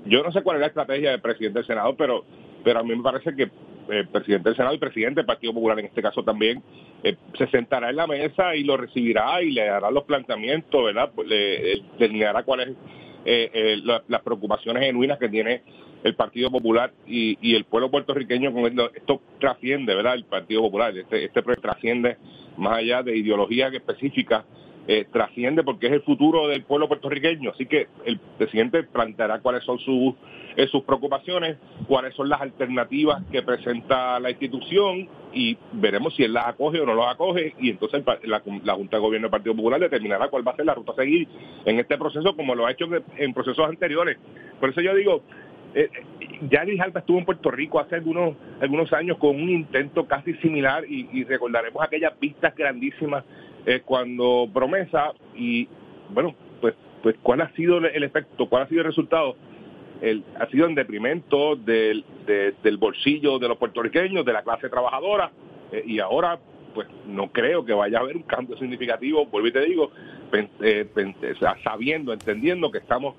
Yo 0.05 0.21
no 0.23 0.31
sé 0.31 0.41
cuál 0.43 0.57
es 0.57 0.61
la 0.61 0.67
estrategia 0.67 1.11
del 1.11 1.21
presidente 1.21 1.59
del 1.59 1.67
Senado, 1.67 1.95
pero, 1.95 2.25
pero 2.63 2.79
a 2.79 2.83
mí 2.83 2.95
me 2.95 3.01
parece 3.01 3.33
que 3.35 3.49
el 3.89 4.07
presidente 4.07 4.49
del 4.49 4.55
Senado 4.55 4.75
y 4.75 4.79
presidente 4.79 5.19
del 5.19 5.25
Partido 5.25 5.53
Popular 5.53 5.79
en 5.79 5.85
este 5.85 6.01
caso 6.01 6.23
también 6.23 6.61
eh, 7.03 7.15
se 7.37 7.47
sentará 7.47 7.89
en 7.89 7.95
la 7.97 8.07
mesa 8.07 8.55
y 8.55 8.63
lo 8.63 8.77
recibirá 8.77 9.41
y 9.41 9.51
le 9.51 9.69
hará 9.69 9.91
los 9.91 10.03
planteamientos, 10.03 10.83
¿verdad? 10.85 11.11
Pues 11.13 11.27
le, 11.27 11.73
él 11.73 11.83
delineará 11.99 12.43
cuáles 12.43 12.69
eh, 13.25 13.49
eh, 13.53 13.77
la- 13.83 14.03
las 14.07 14.21
preocupaciones 14.21 14.83
genuinas 14.83 15.17
que 15.19 15.29
tiene 15.29 15.61
el 16.03 16.15
Partido 16.15 16.51
Popular 16.51 16.91
y, 17.07 17.37
y 17.41 17.55
el 17.55 17.63
pueblo 17.65 17.89
puertorriqueño 17.89 18.51
con 18.51 18.65
esto, 18.65 18.91
esto 18.93 19.21
trasciende, 19.39 19.95
¿verdad? 19.95 20.15
El 20.15 20.25
Partido 20.25 20.61
Popular, 20.61 20.97
este, 20.97 21.25
este 21.25 21.41
trasciende 21.41 22.17
más 22.57 22.77
allá 22.79 23.01
de 23.03 23.15
ideologías 23.17 23.73
específicas 23.73 24.43
eh, 24.85 25.05
trasciende 25.11 25.63
porque 25.63 25.87
es 25.87 25.93
el 25.93 26.01
futuro 26.01 26.47
del 26.47 26.63
pueblo 26.63 26.89
puertorriqueño. 26.89 27.51
Así 27.51 27.65
que 27.65 27.87
el 28.05 28.19
presidente 28.37 28.83
planteará 28.83 29.39
cuáles 29.39 29.63
son 29.63 29.79
sus, 29.79 30.13
eh, 30.57 30.67
sus 30.67 30.83
preocupaciones, 30.83 31.57
cuáles 31.87 32.13
son 32.15 32.27
las 32.27 32.41
alternativas 32.41 33.23
que 33.31 33.41
presenta 33.41 34.19
la 34.19 34.29
institución 34.29 35.07
y 35.33 35.57
veremos 35.71 36.13
si 36.15 36.23
él 36.23 36.33
las 36.33 36.47
acoge 36.47 36.81
o 36.81 36.85
no 36.85 36.95
las 36.95 37.13
acoge 37.13 37.55
y 37.59 37.69
entonces 37.69 38.03
la, 38.23 38.43
la 38.63 38.73
Junta 38.75 38.97
de 38.97 39.01
Gobierno 39.01 39.27
del 39.27 39.31
Partido 39.31 39.55
Popular 39.55 39.79
determinará 39.79 40.27
cuál 40.27 40.45
va 40.45 40.51
a 40.51 40.55
ser 40.57 40.65
la 40.65 40.75
ruta 40.75 40.91
a 40.91 40.95
seguir 40.95 41.27
en 41.65 41.79
este 41.79 41.97
proceso 41.97 42.35
como 42.35 42.53
lo 42.53 42.65
ha 42.65 42.71
hecho 42.71 42.85
en, 43.17 43.33
procesos 43.33 43.67
anteriores. 43.67 44.17
Por 44.59 44.69
eso 44.69 44.81
yo 44.81 44.93
digo, 44.93 45.23
eh, 45.75 45.89
ya 46.49 46.65
Grijalba 46.65 46.99
estuvo 46.99 47.17
en 47.17 47.25
Puerto 47.25 47.49
Rico 47.51 47.79
hace 47.79 47.95
algunos 47.95 48.35
algunos 48.59 48.91
años 48.91 49.17
con 49.17 49.29
un 49.29 49.49
intento 49.49 50.05
casi 50.07 50.33
similar 50.35 50.83
y, 50.87 51.07
y 51.13 51.23
recordaremos 51.23 51.81
aquellas 51.81 52.19
vistas 52.19 52.53
grandísimas 52.55 53.23
eh, 53.65 53.81
cuando 53.85 54.47
promesa 54.53 55.13
y 55.35 55.67
bueno 56.13 56.35
pues 56.61 56.75
pues 57.01 57.15
cuál 57.21 57.41
ha 57.41 57.49
sido 57.53 57.77
el- 57.79 58.03
efecto 58.03 58.47
cuál 58.47 58.63
ha 58.63 58.67
sido 58.67 58.81
el 58.81 58.87
resultado 58.87 59.35
el, 60.01 60.23
ha 60.39 60.47
sido 60.47 60.67
en 60.67 60.75
deprimento 60.75 61.55
del, 61.55 62.03
de- 62.25 62.53
del 62.63 62.77
bolsillo 62.77 63.39
de 63.39 63.47
los 63.47 63.57
puertorriqueños 63.57 64.25
de 64.25 64.33
la 64.33 64.43
clase 64.43 64.67
trabajadora. 64.67 65.31
Eh, 65.71 65.83
y 65.87 65.99
ahora 65.99 66.39
pues 66.73 66.87
no 67.07 67.31
creo 67.31 67.63
que 67.63 67.71
vaya 67.71 67.99
a 67.99 68.01
haber 68.01 68.17
un 68.17 68.23
cambio 68.23 68.57
significativo 68.57 69.25
vuelvo 69.27 69.47
y 69.47 69.51
te 69.53 69.61
digo 69.61 69.91
pen- 70.31 70.49
eh, 70.61 70.85
pen- 70.93 71.15
sabiendo 71.63 72.11
entendiendo 72.11 72.69
que 72.71 72.79
estamos 72.79 73.15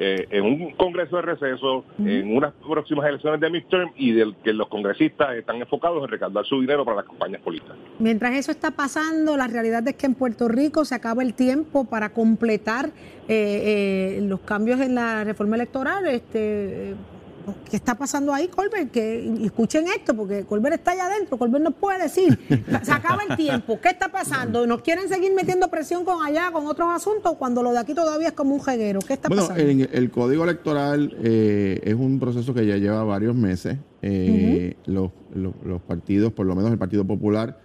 eh, 0.00 0.28
en 0.30 0.44
un 0.44 0.70
congreso 0.72 1.16
de 1.16 1.22
receso, 1.22 1.84
en 1.98 2.36
unas 2.36 2.54
próximas 2.54 3.06
elecciones 3.08 3.40
de 3.40 3.50
midterm 3.50 3.90
y 3.96 4.12
del 4.12 4.36
que 4.44 4.52
los 4.52 4.68
congresistas 4.68 5.34
están 5.34 5.56
enfocados 5.56 6.04
en 6.04 6.08
recaudar 6.08 6.44
su 6.46 6.60
dinero 6.60 6.84
para 6.84 6.98
las 6.98 7.06
campañas 7.06 7.42
políticas. 7.42 7.76
Mientras 7.98 8.34
eso 8.36 8.52
está 8.52 8.70
pasando, 8.70 9.36
la 9.36 9.48
realidad 9.48 9.86
es 9.88 9.96
que 9.96 10.06
en 10.06 10.14
Puerto 10.14 10.46
Rico 10.46 10.84
se 10.84 10.94
acaba 10.94 11.24
el 11.24 11.34
tiempo 11.34 11.84
para 11.84 12.10
completar 12.10 12.90
eh, 13.26 14.18
eh, 14.18 14.20
los 14.22 14.40
cambios 14.40 14.80
en 14.80 14.94
la 14.94 15.24
reforma 15.24 15.56
electoral. 15.56 16.06
Este, 16.06 16.94
¿Qué 17.70 17.76
está 17.76 17.94
pasando 17.96 18.32
ahí, 18.32 18.48
Colbert? 18.48 18.90
Que 18.90 19.44
escuchen 19.44 19.86
esto, 19.88 20.14
porque 20.14 20.44
Colbert 20.44 20.76
está 20.76 20.92
allá 20.92 21.06
adentro. 21.06 21.36
Colbert 21.38 21.62
nos 21.64 21.74
puede 21.74 22.02
decir. 22.02 22.38
Se 22.82 22.92
acaba 22.92 23.22
el 23.28 23.36
tiempo. 23.36 23.78
¿Qué 23.80 23.88
está 23.88 24.08
pasando? 24.08 24.66
¿Nos 24.66 24.82
quieren 24.82 25.08
seguir 25.08 25.32
metiendo 25.34 25.68
presión 25.68 26.04
con 26.04 26.24
allá, 26.24 26.50
con 26.52 26.66
otros 26.66 26.88
asuntos, 26.90 27.34
cuando 27.38 27.62
lo 27.62 27.72
de 27.72 27.78
aquí 27.78 27.94
todavía 27.94 28.28
es 28.28 28.34
como 28.34 28.54
un 28.54 28.62
jeguero? 28.62 29.00
¿Qué 29.00 29.14
está 29.14 29.28
Bueno, 29.28 29.48
pasando? 29.48 29.62
en 29.70 29.88
el 29.92 30.10
código 30.10 30.44
electoral 30.44 31.16
eh, 31.22 31.80
es 31.84 31.94
un 31.94 32.18
proceso 32.20 32.52
que 32.54 32.66
ya 32.66 32.76
lleva 32.76 33.02
varios 33.04 33.34
meses. 33.34 33.78
Eh, 34.02 34.76
los, 34.86 35.10
los- 35.34 35.54
los 35.64 35.80
partidos, 35.82 36.32
por 36.32 36.46
lo 36.46 36.54
menos 36.54 36.70
el 36.70 36.78
Partido 36.78 37.04
Popular, 37.04 37.58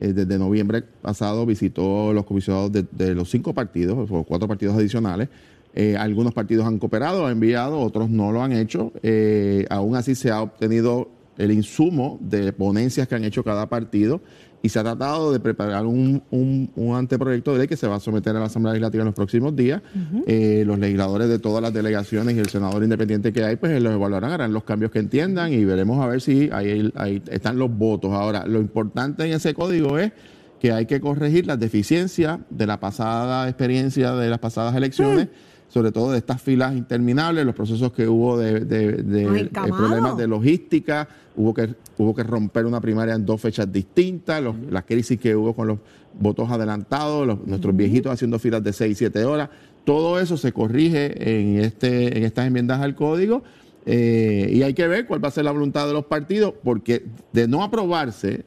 eh, 0.00 0.12
desde 0.12 0.38
noviembre 0.38 0.82
pasado 0.82 1.44
visitó 1.46 2.12
los 2.12 2.24
comisionados 2.24 2.72
de, 2.72 2.84
de 2.90 3.14
los 3.14 3.30
cinco 3.30 3.52
partidos, 3.54 4.08
o 4.10 4.24
cuatro 4.24 4.48
partidos 4.48 4.76
adicionales. 4.76 5.28
Eh, 5.74 5.96
algunos 5.96 6.34
partidos 6.34 6.66
han 6.66 6.78
cooperado, 6.78 7.26
han 7.26 7.32
enviado, 7.32 7.80
otros 7.80 8.10
no 8.10 8.30
lo 8.32 8.42
han 8.42 8.52
hecho. 8.52 8.92
Eh, 9.02 9.66
aún 9.70 9.96
así 9.96 10.14
se 10.14 10.30
ha 10.30 10.42
obtenido 10.42 11.08
el 11.38 11.50
insumo 11.50 12.18
de 12.20 12.52
ponencias 12.52 13.08
que 13.08 13.14
han 13.14 13.24
hecho 13.24 13.42
cada 13.42 13.68
partido 13.68 14.20
y 14.64 14.68
se 14.68 14.78
ha 14.78 14.82
tratado 14.84 15.32
de 15.32 15.40
preparar 15.40 15.86
un, 15.86 16.22
un- 16.30 16.70
un 16.76 16.94
anteproyecto 16.94 17.52
de 17.52 17.58
ley 17.60 17.66
que 17.68 17.76
se 17.76 17.88
va 17.88 17.96
a 17.96 18.00
someter 18.00 18.36
a 18.36 18.38
la 18.38 18.44
Asamblea 18.46 18.74
Legislativa 18.74 19.00
en 19.02 19.06
los 19.06 19.14
próximos 19.14 19.56
días. 19.56 19.80
Eh, 20.26 20.62
los 20.66 20.78
legisladores 20.78 21.28
de 21.28 21.38
todas 21.40 21.62
las 21.62 21.72
delegaciones 21.72 22.36
y 22.36 22.38
el 22.38 22.48
senador 22.48 22.82
independiente 22.84 23.32
que 23.32 23.42
hay, 23.42 23.56
pues 23.56 23.82
los 23.82 23.92
evaluarán, 23.94 24.30
harán 24.30 24.52
los 24.52 24.62
cambios 24.62 24.92
que 24.92 24.98
entiendan 25.00 25.52
y 25.52 25.64
veremos 25.64 25.98
a 26.00 26.06
ver 26.06 26.20
si 26.20 26.48
ahí, 26.52 26.92
ahí 26.94 27.20
están 27.30 27.58
los 27.58 27.76
votos. 27.76 28.12
Ahora, 28.12 28.46
lo 28.46 28.60
importante 28.60 29.24
en 29.24 29.32
ese 29.32 29.52
código 29.54 29.98
es 29.98 30.12
que 30.60 30.70
hay 30.70 30.86
que 30.86 31.00
corregir 31.00 31.46
las 31.46 31.58
deficiencias 31.58 32.38
de 32.50 32.66
la 32.66 32.78
pasada 32.78 33.48
experiencia 33.48 34.12
de 34.14 34.30
las 34.30 34.38
pasadas 34.38 34.76
elecciones. 34.76 35.26
Sobre 35.72 35.90
todo 35.90 36.12
de 36.12 36.18
estas 36.18 36.42
filas 36.42 36.76
interminables, 36.76 37.46
los 37.46 37.54
procesos 37.54 37.92
que 37.92 38.06
hubo 38.06 38.36
de, 38.36 38.60
de- 38.60 38.84
eh, 38.90 39.48
problemas 39.78 40.16
de 40.18 40.26
logística, 40.28 41.08
hubo 41.34 41.54
que, 41.54 41.74
hubo 41.96 42.14
que 42.14 42.22
romper 42.24 42.66
una 42.66 42.78
primaria 42.80 43.14
en 43.14 43.24
dos 43.24 43.40
fechas 43.40 43.72
distintas, 43.72 44.42
los- 44.42 44.54
la 44.70 44.82
crisis 44.82 45.18
que 45.18 45.34
hubo 45.34 45.54
con 45.54 45.68
los 45.68 45.78
votos 46.20 46.50
adelantados, 46.50 47.26
los- 47.26 47.46
nuestros 47.46 47.74
viejitos 47.74 48.12
haciendo 48.12 48.38
filas 48.38 48.62
de 48.62 48.74
6, 48.74 48.98
7 48.98 49.24
horas, 49.24 49.48
todo 49.84 50.20
eso 50.20 50.36
se 50.36 50.52
corrige 50.52 51.06
en, 51.40 51.58
este, 51.60 52.18
en 52.18 52.24
estas 52.24 52.46
enmiendas 52.46 52.80
al 52.82 52.94
código 52.94 53.42
eh, 53.86 54.50
y 54.52 54.62
hay 54.62 54.74
que 54.74 54.86
ver 54.86 55.06
cuál 55.06 55.24
va 55.24 55.28
a 55.28 55.32
ser 55.32 55.44
la 55.46 55.52
voluntad 55.52 55.86
de 55.86 55.94
los 55.94 56.04
partidos, 56.04 56.52
porque 56.62 57.06
de 57.32 57.48
no 57.48 57.62
aprobarse, 57.64 58.44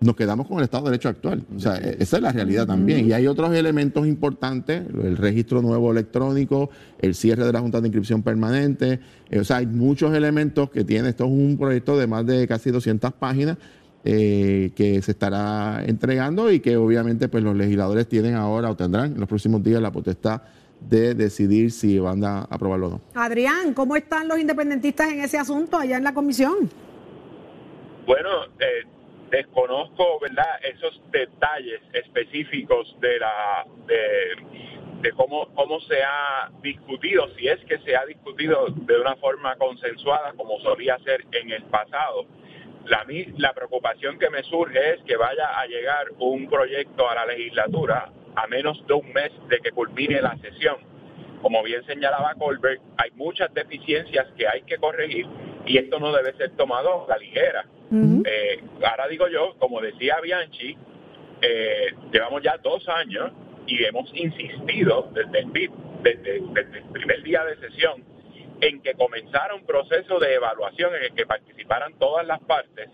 nos 0.00 0.16
quedamos 0.16 0.46
con 0.48 0.58
el 0.58 0.64
Estado 0.64 0.84
de 0.84 0.90
Derecho 0.92 1.08
actual. 1.10 1.44
O 1.54 1.58
sea, 1.60 1.76
e- 1.76 1.96
esa 2.00 2.16
es 2.16 2.22
la 2.22 2.32
realidad 2.32 2.66
también. 2.66 3.06
Y 3.06 3.12
hay 3.12 3.26
otros 3.26 3.54
elementos 3.54 4.06
importantes, 4.06 4.82
el 5.02 5.16
registro 5.16 5.60
nuevo 5.60 5.92
electrónico, 5.92 6.70
el 6.98 7.14
cierre 7.14 7.44
de 7.44 7.52
la 7.52 7.60
Junta 7.60 7.80
de 7.80 7.88
Inscripción 7.88 8.22
Permanente. 8.22 9.00
eh, 9.30 9.38
o 9.40 9.44
sea, 9.44 9.58
hay 9.58 9.66
muchos 9.66 10.14
elementos 10.14 10.70
que 10.70 10.84
tiene. 10.84 11.10
Esto 11.10 11.24
es 11.24 11.30
un 11.30 11.56
proyecto 11.58 11.98
de 11.98 12.06
más 12.06 12.24
de 12.24 12.48
casi 12.48 12.70
200 12.70 13.12
páginas 13.12 13.58
eh, 14.04 14.70
que 14.74 15.02
se 15.02 15.10
estará 15.10 15.84
entregando 15.84 16.50
y 16.50 16.60
que 16.60 16.78
obviamente 16.78 17.28
pues 17.28 17.44
los 17.44 17.54
legisladores 17.54 18.08
tienen 18.08 18.34
ahora 18.34 18.70
o 18.70 18.76
tendrán 18.76 19.12
en 19.12 19.20
los 19.20 19.28
próximos 19.28 19.62
días 19.62 19.82
la 19.82 19.92
potestad 19.92 20.40
de 20.88 21.14
decidir 21.14 21.70
si 21.72 21.98
van 21.98 22.24
a 22.24 22.40
aprobarlo 22.44 22.86
o 22.86 22.90
no. 22.92 23.00
Adrián, 23.14 23.74
¿cómo 23.74 23.96
están 23.96 24.26
los 24.28 24.38
independentistas 24.38 25.12
en 25.12 25.20
ese 25.20 25.36
asunto 25.36 25.76
allá 25.76 25.98
en 25.98 26.04
la 26.04 26.14
comisión? 26.14 26.54
Bueno, 28.06 28.28
eh, 28.58 28.86
desconozco, 29.30 30.18
¿verdad? 30.20 30.60
Esos 30.62 31.00
detalles 31.10 31.80
específicos 31.92 32.96
de 33.00 33.18
la 33.18 33.64
de, 33.86 35.12
cómo 35.16 35.48
cómo 35.54 35.80
se 35.80 36.02
ha 36.02 36.50
discutido, 36.62 37.28
si 37.36 37.48
es 37.48 37.58
que 37.64 37.78
se 37.78 37.96
ha 37.96 38.04
discutido 38.04 38.66
de 38.68 39.00
una 39.00 39.16
forma 39.16 39.56
consensuada 39.56 40.32
como 40.34 40.58
solía 40.60 40.98
ser 40.98 41.24
en 41.32 41.50
el 41.50 41.62
pasado. 41.64 42.26
La, 42.86 43.06
la 43.36 43.52
preocupación 43.52 44.18
que 44.18 44.30
me 44.30 44.42
surge 44.42 44.94
es 44.94 45.02
que 45.02 45.16
vaya 45.16 45.58
a 45.58 45.66
llegar 45.66 46.06
un 46.18 46.48
proyecto 46.48 47.08
a 47.08 47.14
la 47.14 47.26
legislatura 47.26 48.10
a 48.34 48.46
menos 48.46 48.84
de 48.86 48.94
un 48.94 49.12
mes 49.12 49.30
de 49.48 49.58
que 49.58 49.70
culmine 49.72 50.20
la 50.20 50.36
sesión. 50.38 50.76
Como 51.42 51.62
bien 51.62 51.84
señalaba 51.86 52.34
Colbert, 52.34 52.80
hay 52.98 53.10
muchas 53.12 53.52
deficiencias 53.54 54.26
que 54.36 54.46
hay 54.46 54.62
que 54.62 54.76
corregir 54.78 55.26
y 55.66 55.78
esto 55.78 55.98
no 55.98 56.12
debe 56.12 56.32
ser 56.34 56.50
tomado 56.56 57.04
a 57.04 57.08
la 57.08 57.16
ligera. 57.18 57.64
Eh, 58.24 58.62
ahora 58.84 59.08
digo 59.08 59.26
yo, 59.28 59.54
como 59.58 59.80
decía 59.80 60.16
Bianchi, 60.22 60.76
eh, 61.42 61.94
llevamos 62.12 62.42
ya 62.42 62.56
dos 62.58 62.86
años 62.88 63.32
y 63.66 63.82
hemos 63.84 64.10
insistido 64.14 65.10
desde 65.12 65.40
el, 65.40 65.52
desde- 66.02 66.40
desde 66.52 66.78
el 66.78 66.84
primer 66.92 67.22
día 67.22 67.44
de 67.44 67.56
sesión 67.56 68.04
en 68.60 68.82
que 68.82 68.92
comenzara 68.94 69.54
un 69.54 69.64
proceso 69.64 70.18
de 70.18 70.34
evaluación 70.34 70.94
en 70.94 71.04
el 71.04 71.14
que 71.14 71.24
participaran 71.24 71.94
todas 71.98 72.26
las 72.26 72.40
partes 72.40 72.90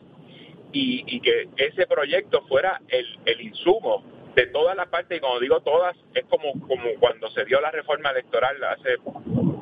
y, 0.72 1.02
y 1.06 1.20
que 1.20 1.48
ese 1.56 1.86
proyecto 1.86 2.42
fuera 2.46 2.80
el, 2.88 3.06
el 3.24 3.40
insumo 3.40 4.04
de 4.36 4.46
todas 4.48 4.76
las 4.76 4.88
partes, 4.88 5.16
y 5.16 5.20
como 5.20 5.40
digo 5.40 5.60
todas, 5.62 5.96
es 6.14 6.24
como, 6.26 6.52
como 6.52 6.94
cuando 7.00 7.30
se 7.30 7.46
dio 7.46 7.58
la 7.58 7.70
reforma 7.70 8.10
electoral 8.10 8.62
hace 8.64 8.98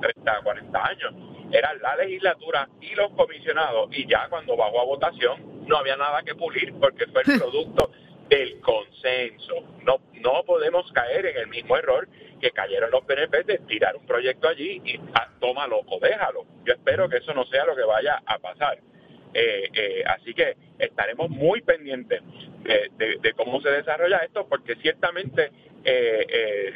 30, 0.01 0.41
40 0.43 0.87
años. 0.87 1.15
Era 1.53 1.73
la 1.75 1.95
legislatura 1.95 2.69
y 2.81 2.93
los 2.97 3.13
comisionados, 3.13 3.89
y 3.93 4.05
ya 4.09 4.29
cuando 4.29 4.57
bajó 4.57 4.81
a 4.81 4.85
votación 4.85 5.67
no 5.69 5.77
había 5.77 5.97
nada 5.97 6.23
que 6.25 6.35
pulir 6.35 6.75
porque 6.81 7.07
fue 7.07 7.23
el 7.25 7.39
producto 7.39 7.93
del 8.29 8.61
consenso. 8.61 9.55
No, 9.85 10.01
no 10.15 10.43
podemos 10.45 10.91
caer 10.91 11.27
en 11.27 11.37
el 11.37 11.47
mismo 11.47 11.77
error 11.77 12.09
que 12.41 12.51
cayeron 12.51 12.91
los 12.91 13.05
PNP 13.05 13.45
de 13.45 13.59
tirar 13.59 13.95
un 13.95 14.05
proyecto 14.07 14.49
allí 14.49 14.83
y 14.85 14.99
ah, 15.15 15.29
tómalo 15.39 15.83
o 15.87 16.01
déjalo. 16.01 16.47
Yo 16.65 16.73
espero 16.73 17.09
que 17.09 17.19
eso 17.19 17.33
no 17.33 17.45
sea 17.45 17.65
lo 17.65 17.77
que 17.77 17.85
vaya 17.85 18.21
a 18.27 18.41
pasar. 18.41 18.79
Eh, 19.35 19.69
eh, 19.75 20.05
así 20.07 20.33
que 20.33 20.57
estaremos 20.79 21.29
muy 21.29 21.61
pendientes 21.63 22.23
de, 22.63 23.33
cómo 23.37 23.61
se 23.61 23.71
desarrolla 23.71 24.19
esto, 24.19 24.47
porque 24.49 24.77
ciertamente 24.77 25.51
eh, 25.85 26.73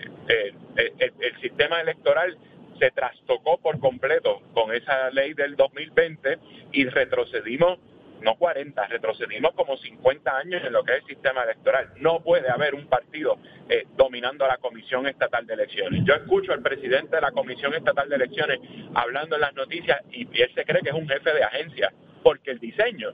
el, 0.76 1.40
sistema 1.40 1.80
electoral 1.80 2.36
se 2.78 2.90
trastocó 2.90 3.58
por 3.58 3.78
completo 3.78 4.42
con 4.52 4.74
esa 4.74 5.10
ley 5.10 5.34
del 5.34 5.56
2020 5.56 6.38
y 6.72 6.84
retrocedimos 6.86 7.78
no 8.20 8.34
40, 8.34 8.84
retrocedimos 8.88 9.52
como 9.54 9.76
50 9.76 10.36
años 10.36 10.60
en 10.64 10.72
lo 10.72 10.82
que 10.82 10.94
es 10.94 11.02
el 11.02 11.06
sistema 11.06 11.44
electoral. 11.44 11.92
No 11.98 12.20
puede 12.20 12.50
haber 12.50 12.74
un 12.74 12.88
partido 12.88 13.38
dominando 13.96 14.44
a 14.44 14.48
la 14.48 14.56
Comisión 14.56 15.06
Estatal 15.06 15.46
de 15.46 15.54
Elecciones. 15.54 16.02
Yo 16.04 16.14
escucho 16.14 16.52
al 16.52 16.60
presidente 16.60 17.14
de 17.14 17.22
la 17.22 17.30
Comisión 17.30 17.74
Estatal 17.74 18.08
de 18.08 18.16
Elecciones 18.16 18.58
hablando 18.94 19.36
en 19.36 19.42
las 19.42 19.54
noticias 19.54 20.00
y, 20.10 20.22
él 20.42 20.50
se 20.52 20.64
cree 20.64 20.82
que 20.82 20.88
es 20.88 20.96
un 20.96 21.08
jefe 21.08 21.32
de 21.32 21.44
agencia, 21.44 21.92
porque 22.22 22.50
el 22.50 22.58
diseño, 22.58 23.10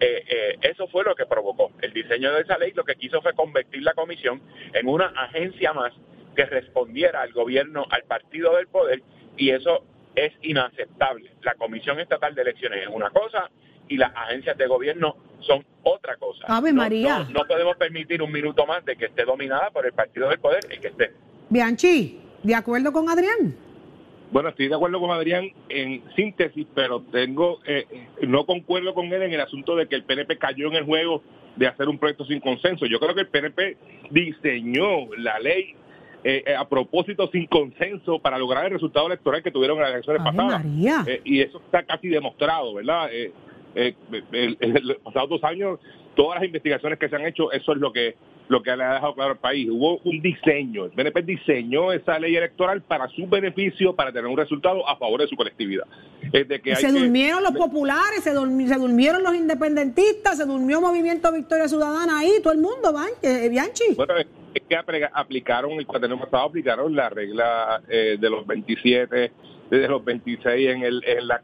eh, 0.00 0.24
eh, 0.28 0.58
eso 0.62 0.86
fue 0.88 1.04
lo 1.04 1.14
que 1.14 1.26
provocó. 1.26 1.72
El 1.80 1.92
diseño 1.92 2.32
de 2.32 2.42
esa 2.42 2.58
ley 2.58 2.72
lo 2.74 2.84
que 2.84 2.96
quiso 2.96 3.22
fue 3.22 3.34
convertir 3.34 3.82
la 3.82 3.94
Comisión 3.94 4.42
en 4.72 4.88
una 4.88 5.06
agencia 5.06 5.72
más 5.72 5.92
que 6.34 6.44
respondiera 6.44 7.22
al 7.22 7.32
gobierno, 7.32 7.86
al 7.90 8.02
partido 8.02 8.54
del 8.56 8.66
poder, 8.66 9.02
y 9.36 9.50
eso 9.50 9.84
es 10.14 10.32
inaceptable. 10.42 11.32
La 11.42 11.54
Comisión 11.54 11.98
Estatal 12.00 12.34
de 12.34 12.42
Elecciones 12.42 12.82
es 12.82 12.88
una 12.88 13.10
cosa, 13.10 13.50
y 13.88 13.96
las 13.96 14.14
agencias 14.14 14.56
de 14.58 14.66
gobierno 14.66 15.16
son 15.40 15.64
otra 15.82 16.16
cosa. 16.16 16.44
Ave 16.48 16.72
María. 16.72 17.26
No, 17.30 17.46
podemos 17.46 17.76
permitir 17.76 18.22
un 18.22 18.32
minuto 18.32 18.66
más 18.66 18.84
de 18.84 18.96
que 18.96 19.06
esté 19.06 19.24
dominada 19.24 19.70
por 19.70 19.86
el 19.86 19.92
partido 19.92 20.28
del 20.28 20.38
poder 20.38 20.60
y 20.74 20.78
que 20.78 20.88
esté. 20.88 21.12
Bianchi, 21.48 22.20
¿de 22.42 22.54
acuerdo 22.54 22.92
con 22.92 23.08
Adrián? 23.08 23.65
Bueno, 24.32 24.48
estoy 24.48 24.68
de 24.68 24.74
acuerdo 24.74 25.00
con 25.00 25.10
Adrián 25.10 25.50
en 25.68 26.02
síntesis, 26.16 26.66
pero 26.74 27.02
tengo 27.12 27.60
eh, 27.66 27.86
no 28.22 28.44
concuerdo 28.44 28.92
con 28.94 29.06
él 29.12 29.22
en 29.22 29.32
el 29.32 29.40
asunto 29.40 29.76
de 29.76 29.86
que 29.86 29.94
el 29.94 30.04
PNP 30.04 30.38
cayó 30.38 30.68
en 30.68 30.74
el 30.74 30.84
juego 30.84 31.22
de 31.56 31.66
hacer 31.66 31.88
un 31.88 31.98
proyecto 31.98 32.24
sin 32.26 32.40
consenso. 32.40 32.86
Yo 32.86 32.98
creo 32.98 33.14
que 33.14 33.22
el 33.22 33.28
PNP 33.28 33.76
diseñó 34.10 35.14
la 35.16 35.38
ley 35.38 35.74
eh, 36.24 36.42
eh, 36.44 36.54
a 36.56 36.68
propósito 36.68 37.28
sin 37.30 37.46
consenso 37.46 38.18
para 38.18 38.36
lograr 38.36 38.64
el 38.64 38.72
resultado 38.72 39.06
electoral 39.06 39.42
que 39.42 39.52
tuvieron 39.52 39.76
en 39.78 39.84
las 39.84 39.92
elecciones 39.92 40.22
pasadas. 40.22 40.64
y 41.24 41.40
eso 41.40 41.58
está 41.64 41.84
casi 41.84 42.08
demostrado, 42.08 42.74
¿verdad? 42.74 43.08
eh, 43.76 43.94
en 44.32 44.86
los 44.86 44.96
pasados 44.98 45.28
dos 45.28 45.44
años, 45.44 45.78
todas 46.14 46.40
las 46.40 46.46
investigaciones 46.46 46.98
que 46.98 47.08
se 47.08 47.16
han 47.16 47.26
hecho, 47.26 47.52
eso 47.52 47.72
es 47.72 47.78
lo 47.78 47.92
que 47.92 48.16
lo 48.48 48.62
que 48.62 48.76
le 48.76 48.84
ha 48.84 48.94
dejado 48.94 49.14
claro 49.14 49.32
al 49.32 49.38
país. 49.38 49.68
Hubo 49.70 49.98
un 50.04 50.20
diseño, 50.20 50.84
el 50.84 50.90
BNP 50.90 51.22
diseñó 51.22 51.92
esa 51.92 52.18
ley 52.18 52.36
electoral 52.36 52.82
para 52.82 53.08
su 53.08 53.26
beneficio, 53.26 53.94
para 53.94 54.12
tener 54.12 54.26
un 54.26 54.36
resultado 54.36 54.88
a 54.88 54.96
favor 54.96 55.20
de 55.20 55.28
su 55.28 55.36
colectividad. 55.36 55.84
Es 56.32 56.48
de 56.48 56.60
que 56.60 56.76
se 56.76 56.92
durmieron 56.92 57.42
los 57.42 57.52
populares, 57.52 58.22
se, 58.22 58.32
durmieron 58.32 59.22
los 59.22 59.34
independentistas, 59.34 60.36
se 60.36 60.44
durmió 60.44 60.80
Movimiento 60.80 61.32
Victoria 61.32 61.68
Ciudadana 61.68 62.18
ahí, 62.18 62.32
todo 62.42 62.52
el 62.52 62.60
mundo, 62.60 62.94
eh, 63.22 63.48
Bianchi. 63.48 63.94
Bueno, 63.96 64.14
es 64.16 64.62
que 64.68 64.76
aplicaron, 65.12 65.72
el 65.72 65.86
cuaterno 65.86 66.18
pasado 66.18 66.44
aplicaron 66.44 66.94
la 66.94 67.08
regla 67.10 67.82
eh, 67.88 68.16
de 68.18 68.30
los 68.30 68.46
27 68.46 69.32
desde 69.70 69.88
los 69.88 70.04
26 70.04 70.68
en, 70.68 70.82
el, 70.82 71.02
en, 71.06 71.26
la, 71.26 71.40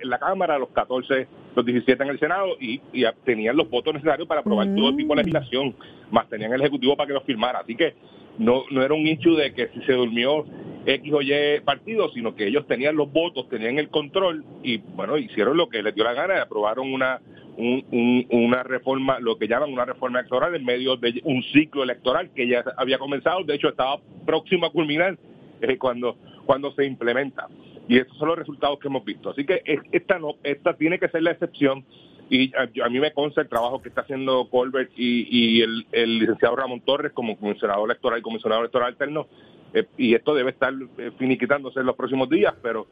en 0.00 0.10
la 0.10 0.18
Cámara, 0.18 0.58
los 0.58 0.70
14, 0.70 1.26
los 1.54 1.64
17 1.64 2.02
en 2.02 2.08
el 2.08 2.18
Senado 2.18 2.56
y, 2.60 2.80
y 2.92 3.04
tenían 3.24 3.56
los 3.56 3.68
votos 3.68 3.94
necesarios 3.94 4.26
para 4.26 4.40
aprobar 4.40 4.74
todo 4.74 4.94
tipo 4.96 5.14
de 5.14 5.22
mm. 5.22 5.24
legislación, 5.24 5.76
más 6.10 6.28
tenían 6.28 6.52
el 6.52 6.60
Ejecutivo 6.60 6.96
para 6.96 7.08
que 7.08 7.14
los 7.14 7.24
firmara. 7.24 7.60
Así 7.60 7.74
que 7.76 7.94
no, 8.38 8.64
no 8.70 8.82
era 8.82 8.94
un 8.94 9.06
hecho 9.06 9.30
de 9.34 9.52
que 9.52 9.68
si 9.68 9.82
se 9.82 9.92
durmió 9.92 10.44
X 10.86 11.12
o 11.12 11.20
Y 11.20 11.60
partido, 11.64 12.10
sino 12.12 12.34
que 12.34 12.46
ellos 12.46 12.66
tenían 12.66 12.96
los 12.96 13.12
votos, 13.12 13.48
tenían 13.48 13.78
el 13.78 13.88
control 13.88 14.44
y 14.62 14.78
bueno, 14.78 15.18
hicieron 15.18 15.56
lo 15.56 15.68
que 15.68 15.82
les 15.82 15.94
dio 15.94 16.04
la 16.04 16.14
gana 16.14 16.36
y 16.36 16.38
aprobaron 16.38 16.92
una, 16.92 17.20
un, 17.56 18.26
una 18.30 18.62
reforma, 18.62 19.18
lo 19.18 19.36
que 19.36 19.48
llaman 19.48 19.72
una 19.72 19.84
reforma 19.84 20.20
electoral 20.20 20.54
en 20.54 20.64
medio 20.64 20.96
de 20.96 21.20
un 21.24 21.42
ciclo 21.52 21.82
electoral 21.82 22.30
que 22.34 22.46
ya 22.46 22.64
había 22.76 22.98
comenzado, 22.98 23.42
de 23.42 23.54
hecho 23.54 23.68
estaba 23.68 23.98
próximo 24.24 24.66
a 24.66 24.72
culminar 24.72 25.18
eh, 25.60 25.78
cuando, 25.78 26.16
cuando 26.46 26.72
se 26.72 26.86
implementa. 26.86 27.48
Y 27.88 27.98
esos 27.98 28.16
son 28.16 28.28
los 28.28 28.38
resultados 28.38 28.78
que 28.78 28.88
hemos 28.88 29.04
visto. 29.04 29.30
Así 29.30 29.44
que 29.44 29.62
esta 29.92 30.18
no, 30.18 30.36
esta 30.42 30.74
tiene 30.74 30.98
que 30.98 31.08
ser 31.08 31.22
la 31.22 31.32
excepción. 31.32 31.84
Y 32.28 32.52
a, 32.56 32.88
mí 32.88 32.98
me 32.98 33.12
consta 33.12 33.40
el 33.42 33.48
trabajo 33.48 33.80
que 33.80 33.88
está 33.88 34.00
haciendo 34.00 34.48
Colbert 34.48 34.90
y, 34.96 35.60
el, 35.62 35.84
licenciado 35.92 36.56
Ramón 36.56 36.80
Torres 36.80 37.12
como 37.12 37.36
comisionado 37.36 37.84
electoral 37.84 38.18
y 38.18 38.22
comisionado 38.22 38.62
electoral 38.62 38.88
alterno. 38.88 39.28
Eh, 39.74 39.84
y 39.96 40.14
esto 40.14 40.34
debe 40.34 40.50
estar 40.50 40.72
eh, 40.98 41.12
finiquitándose 41.18 41.80
en 41.80 41.86
los 41.86 41.94
próximos 41.94 42.28
días, 42.28 42.54
pero 42.62 42.86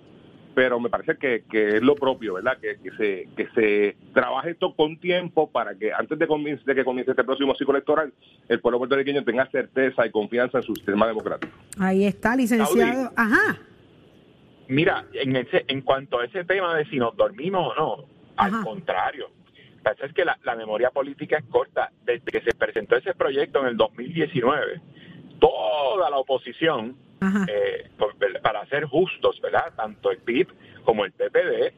pero 0.54 0.78
me 0.80 0.88
parece 0.88 1.16
que, 1.16 1.44
que 1.50 1.76
es 1.76 1.82
lo 1.82 1.94
propio, 1.94 2.34
¿verdad? 2.34 2.58
Que, 2.58 2.76
que, 2.78 2.90
se, 2.96 3.28
que 3.36 3.48
se 3.54 3.96
trabaje 4.12 4.50
esto 4.50 4.74
con 4.74 4.98
tiempo 4.98 5.50
para 5.50 5.74
que 5.74 5.92
antes 5.92 6.18
de, 6.18 6.26
de 6.26 6.74
que 6.74 6.84
comience 6.84 7.10
este 7.10 7.24
próximo 7.24 7.54
ciclo 7.54 7.74
electoral, 7.74 8.12
el 8.48 8.60
pueblo 8.60 8.78
puertorriqueño 8.78 9.24
tenga 9.24 9.46
certeza 9.50 10.06
y 10.06 10.10
confianza 10.10 10.58
en 10.58 10.64
su 10.64 10.74
sistema 10.74 11.06
democrático. 11.06 11.52
Ahí 11.78 12.04
está, 12.04 12.36
licenciado. 12.36 13.10
Ajá. 13.16 13.58
Mira, 14.68 15.04
en, 15.12 15.36
ese, 15.36 15.64
en 15.68 15.82
cuanto 15.82 16.20
a 16.20 16.24
ese 16.24 16.44
tema 16.44 16.76
de 16.76 16.86
si 16.86 16.96
nos 16.96 17.16
dormimos 17.16 17.72
o 17.72 17.74
no, 17.74 18.04
al 18.36 18.62
contrario. 18.62 19.30
Pasa 19.82 20.06
es 20.06 20.14
que 20.14 20.24
la, 20.24 20.38
la 20.44 20.56
memoria 20.56 20.90
política 20.90 21.36
es 21.36 21.44
corta. 21.44 21.90
Desde 22.04 22.24
que 22.24 22.40
se 22.40 22.54
presentó 22.56 22.96
ese 22.96 23.12
proyecto 23.14 23.60
en 23.60 23.66
el 23.66 23.76
2019, 23.76 24.80
toda 25.38 26.10
la 26.10 26.18
oposición 26.18 26.96
eh, 27.48 27.88
para 28.42 28.66
ser 28.66 28.84
justos, 28.84 29.40
¿verdad? 29.40 29.72
Tanto 29.76 30.10
el 30.10 30.18
PIB 30.18 30.48
como 30.84 31.04
el 31.04 31.12
PPD 31.12 31.72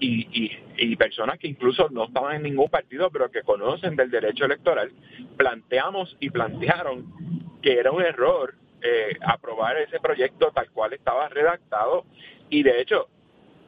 y, 0.00 0.50
y, 0.76 0.96
personas 0.96 1.38
que 1.38 1.48
incluso 1.48 1.88
no 1.90 2.04
estaban 2.04 2.36
en 2.36 2.44
ningún 2.44 2.70
partido, 2.70 3.10
pero 3.10 3.30
que 3.30 3.42
conocen 3.42 3.96
del 3.96 4.10
derecho 4.10 4.44
electoral, 4.44 4.92
planteamos 5.36 6.16
y 6.20 6.30
plantearon 6.30 7.12
que 7.60 7.78
era 7.78 7.90
un 7.90 8.02
error 8.02 8.54
eh, 8.80 9.16
aprobar 9.20 9.76
ese 9.78 9.98
proyecto 9.98 10.52
tal 10.52 10.70
cual 10.70 10.92
estaba 10.92 11.28
redactado 11.28 12.04
y 12.48 12.62
de 12.62 12.80
hecho 12.80 13.08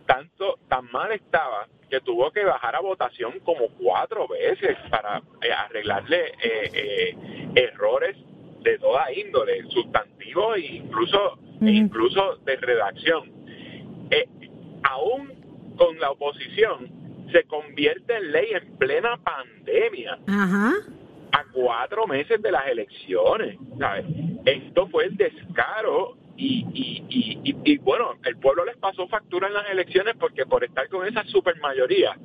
tanto 0.07 0.59
tan 0.69 0.91
mal 0.93 1.11
estaba 1.13 1.67
que 1.91 2.01
tuvo 2.01 2.31
que 2.31 2.45
bajar 2.45 2.77
a 2.77 2.81
votación 2.81 3.41
como 3.41 3.69
cuatro 3.71 4.29
veces 4.29 4.77
para 4.89 5.19
eh, 5.43 5.53
arreglarle 5.53 6.33
errores 7.57 8.17
de 8.63 8.79
toda 8.79 9.13
índole, 9.13 9.63
sustantivo 9.71 10.55
e 10.55 10.77
incluso, 10.77 11.39
incluso 11.61 12.37
de 12.45 12.57
redacción. 12.57 13.31
Eh, 14.11 14.27
aún 14.83 15.33
con 15.77 15.99
la 15.99 16.11
oposición, 16.11 16.89
se 17.33 17.45
convierte 17.45 18.17
en 18.17 18.33
ley 18.33 18.53
en 18.53 18.77
plena 18.77 19.17
pandemia. 19.19 20.19
A 21.33 21.45
cuatro 21.53 22.07
meses 22.07 22.43
de 22.43 22.51
las 22.51 22.67
elecciones. 22.67 23.57
Esto 24.45 24.89
fue 24.89 25.07
el 25.07 25.17
descaro 25.17 26.17
y, 26.37 26.67
y, 26.75 27.05
y, 27.45 27.57
y, 27.65 27.79
bueno, 27.79 28.15
el 28.25 28.37
pueblo 28.37 28.65
les 28.65 28.77
pasó 28.77 29.07
factura 29.09 29.47
en 29.49 29.55
las 29.55 29.71
elecciones 29.71 30.17
porque 30.19 30.45
por 30.45 30.65
estar 30.65 30.89
con 30.89 31.07
esa 31.07 31.25
supermayoría 31.25 32.17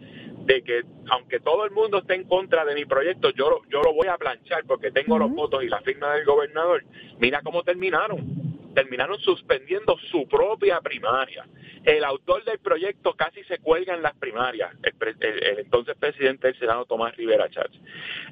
de 0.45 0.61
que 0.61 0.83
aunque 1.09 1.39
todo 1.39 1.65
el 1.65 1.71
mundo 1.71 1.99
esté 1.99 2.15
en 2.15 2.23
contra 2.25 2.63
de 2.65 2.75
mi 2.75 2.85
proyecto, 2.85 3.31
yo, 3.31 3.61
yo 3.69 3.81
lo 3.81 3.93
voy 3.93 4.07
a 4.07 4.17
planchar 4.17 4.63
porque 4.65 4.91
tengo 4.91 5.17
los 5.17 5.31
votos 5.31 5.63
y 5.63 5.67
la 5.67 5.81
firma 5.81 6.13
del 6.13 6.25
gobernador. 6.25 6.83
Mira 7.19 7.41
cómo 7.41 7.63
terminaron. 7.63 8.55
Terminaron 8.75 9.17
suspendiendo 9.19 9.97
su 10.11 10.27
propia 10.27 10.81
primaria. 10.81 11.47
El 11.83 12.03
autor 12.03 12.43
del 12.43 12.59
proyecto 12.59 13.13
casi 13.13 13.43
se 13.45 13.59
cuelga 13.59 13.95
en 13.95 14.01
las 14.01 14.15
primarias, 14.17 14.73
el, 14.83 15.59
entonces 15.59 15.95
presidente 15.97 16.47
del 16.47 16.59
Senado, 16.59 16.85
Tomás 16.85 17.15
Rivera 17.15 17.49
Chávez. 17.49 17.71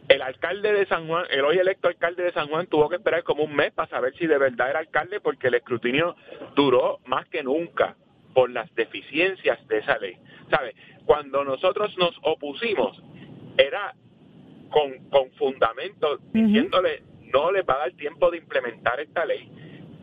El 0.09 0.22
alcalde 0.22 0.74
de 0.74 0.86
San 0.88 1.07
Juan, 1.07 1.26
el 1.30 1.45
hoy 1.45 1.57
electo 1.57 1.88
alcalde 1.88 2.24
de 2.24 2.34
San 2.34 2.49
Juan, 2.49 2.68
tuvo 2.68 2.89
que 2.89 2.97
esperar 2.97 3.24
como 3.24 3.43
un 3.43 3.55
mes 3.55 3.72
para 3.72 3.89
saber 3.89 4.14
si 4.18 4.28
de 4.28 4.38
verdad 4.38 4.72
era 4.72 4.80
alcalde 4.80 5.22
porque 5.22 5.47
el 5.47 5.55
escrutinio 5.55 6.16
duró 6.55 6.99
más 7.05 7.26
que 7.30 7.41
nunca 7.41 7.95
por 8.34 8.49
las 8.49 8.73
deficiencias 8.75 9.65
de 9.67 9.77
esa 9.79 9.97
ley. 9.97 10.17
¿Sabe? 10.49 10.75
Cuando 11.05 11.43
nosotros 11.43 11.95
nos 11.97 12.15
opusimos, 12.23 13.01
era 13.57 13.93
con, 14.69 15.09
con 15.09 15.31
fundamento 15.34 16.17
diciéndole 16.31 17.03
no 17.31 17.51
le 17.51 17.61
va 17.63 17.75
a 17.75 17.79
dar 17.79 17.91
tiempo 17.93 18.31
de 18.31 18.38
implementar 18.38 18.99
esta 18.99 19.25
ley 19.25 19.49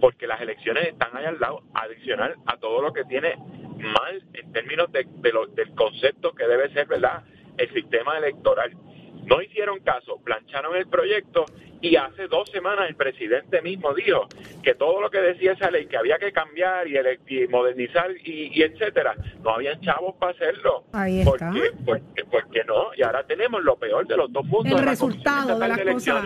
porque 0.01 0.27
las 0.27 0.41
elecciones 0.41 0.89
están 0.89 1.15
ahí 1.17 1.27
al 1.27 1.39
lado, 1.39 1.63
adicional 1.75 2.35
a 2.47 2.57
todo 2.57 2.81
lo 2.81 2.93
que 2.93 3.05
tiene 3.05 3.37
mal 3.37 4.23
en 4.33 4.53
términos 4.53 4.91
de, 4.93 5.07
del 5.55 5.75
concepto 5.75 6.33
que 6.33 6.47
debe 6.47 6.73
ser, 6.73 6.87
¿verdad?, 6.87 7.23
el 7.59 7.73
sistema 7.75 8.17
electoral. 8.17 8.73
No 9.27 9.41
hicieron 9.43 9.81
caso, 9.81 10.19
plancharon 10.25 10.77
el 10.77 10.87
proyecto 10.87 11.45
y 11.81 11.97
hace 11.97 12.27
dos 12.29 12.51
semanas 12.51 12.89
el 12.89 12.95
presidente 12.97 13.63
mismo 13.63 13.95
dijo 13.95 14.27
que 14.63 14.75
todo 14.75 15.01
lo 15.01 15.11
que 15.11 15.19
decía 15.21 15.53
esa 15.53 15.71
ley 15.71 15.87
que 15.87 15.97
había 15.97 16.19
que 16.19 16.31
cambiar 16.33 16.87
y, 16.89 16.97
ele- 16.97 17.21
y 17.27 17.47
modernizar 17.47 18.11
y, 18.25 18.51
y 18.59 18.63
etcétera, 18.63 19.15
no 19.43 19.51
habían 19.51 19.81
chavos 19.81 20.15
para 20.17 20.33
hacerlo. 20.33 20.85
Ahí 20.93 21.25
¿Por 21.25 21.37
está. 21.37 21.51
qué? 21.53 21.63
Pues, 21.85 22.03
pues 22.31 22.45
que 22.53 22.65
no, 22.65 22.89
y 22.97 23.03
ahora 23.03 23.25
tenemos 23.25 23.63
lo 23.63 23.77
peor 23.77 24.07
de 24.07 24.17
los 24.17 24.31
dos 24.33 24.45
mundos. 24.45 24.73
el 24.73 24.79
de 24.79 24.85
la 24.85 24.91
resultado 24.91 25.59
de 25.59 25.69
las 25.69 25.81
cosas 25.81 26.25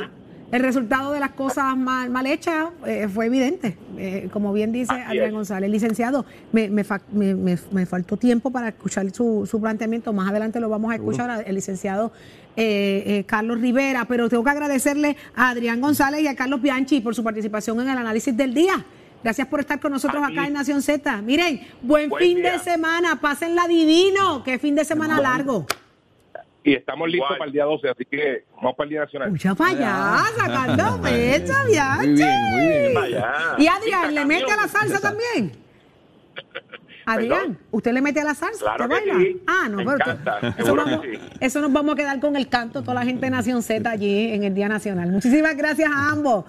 el 0.57 0.63
resultado 0.63 1.11
de 1.11 1.19
las 1.19 1.33
cosas 1.33 1.77
mal, 1.77 2.11
mal 2.11 2.27
hechas 2.27 2.67
eh, 2.87 3.09
fue 3.13 3.27
evidente. 3.27 3.77
Eh, 3.99 4.29
como 4.33 4.53
bien 4.53 4.71
dice 4.71 4.93
Así 4.93 5.03
Adrián 5.03 5.27
es. 5.27 5.33
González 5.33 5.69
licenciado 5.69 6.25
me, 6.53 6.69
me, 6.69 6.85
fa- 6.85 7.01
me- 7.11 7.35
me- 7.35 7.87
faltó 7.87 8.17
tiempo 8.17 8.51
para 8.53 8.69
escuchar 8.69 9.11
su, 9.13 9.49
su 9.51 9.61
planteamiento. 9.61 10.13
Más 10.13 10.31
adelante 10.31 10.61
lo 10.61 10.69
vamos 10.69 10.93
a 10.93 10.95
escuchar 10.95 11.29
al 11.29 11.55
licenciado 11.55 12.13
eh, 12.57 13.03
eh, 13.07 13.25
Carlos 13.27 13.61
Rivera. 13.61 14.05
Pero 14.05 14.29
tengo 14.29 14.45
que 14.45 14.51
agradecerle 14.51 15.17
a 15.35 15.49
Adrián 15.51 15.81
González 15.81 16.21
y 16.23 16.29
a 16.29 16.37
Carlos 16.37 16.63
Bianchi 16.63 17.01
por 17.01 17.17
su 17.17 17.25
participación 17.25 17.81
en 17.81 17.89
el 17.89 17.99
análisis 17.99 18.37
del 18.37 18.55
día. 18.55 18.85
Gracias 19.25 19.49
por 19.49 19.59
estar 19.59 19.81
con 19.81 19.91
nosotros 19.91 20.23
acá 20.23 20.47
en 20.47 20.53
Nación 20.53 20.83
Z. 20.83 21.21
Miren, 21.23 21.63
buen, 21.83 22.11
Buen 22.11 22.23
fin 22.23 22.43
de 22.43 22.59
semana, 22.61 23.21
pásenla 23.21 23.67
divino, 23.67 24.45
qué 24.45 24.59
fin 24.61 24.75
de 24.77 24.85
semana 24.85 25.21
largo. 25.21 25.67
Y 26.67 26.75
estamos 26.75 27.09
listos 27.09 27.27
Igual. 27.27 27.39
para 27.39 27.47
el 27.49 27.53
día 27.53 27.65
12, 27.65 27.89
así 27.91 28.05
que 28.07 28.45
vamos 28.57 28.75
para 28.75 28.85
el 28.87 28.91
día 28.91 29.01
nacional. 29.01 29.29
Escucha 29.29 29.55
para 29.55 29.71
allá, 29.71 30.25
sacando 30.37 31.03
fecha, 31.03 31.65
Bianchi. 31.69 32.07
Muy 32.07 32.15
bien, 32.17 32.51
muy 32.53 32.67
bien. 32.67 32.95
Vaya. 32.95 33.33
Y 33.59 33.67
Adrián, 33.67 34.15
¿le 34.15 34.25
mete 34.25 34.51
a 34.51 34.57
la 34.57 34.69
salsa 34.69 34.99
también? 35.01 35.53
Adrián, 37.07 37.39
Perdón. 37.39 37.59
¿usted 37.71 37.93
le 37.93 38.01
mete 38.01 38.21
a 38.23 38.25
la 38.25 38.35
salsa? 38.35 38.65
Claro 38.65 38.85
¿Usted 38.85 39.05
que 39.05 39.11
baila? 39.11 39.25
sí. 39.27 39.43
Ah, 39.47 39.69
no, 39.69 39.77
Me 39.77 39.85
pero 39.85 39.97
encanta, 39.97 40.55
eso, 40.57 40.75
vamos, 40.75 41.01
sí. 41.05 41.19
eso 41.39 41.61
nos 41.61 41.71
vamos 41.71 41.93
a 41.93 41.97
quedar 41.97 42.19
con 42.19 42.35
el 42.35 42.49
canto, 42.49 42.81
toda 42.81 42.95
la 42.95 43.05
gente 43.05 43.27
de 43.27 43.31
Nación 43.31 43.63
Z 43.63 43.91
allí 43.91 44.33
en 44.33 44.45
el 44.45 44.55
Día 44.55 44.69
Nacional. 44.71 45.11
Muchísimas 45.11 45.55
gracias 45.55 45.91
a 45.93 46.11
ambos. 46.13 46.47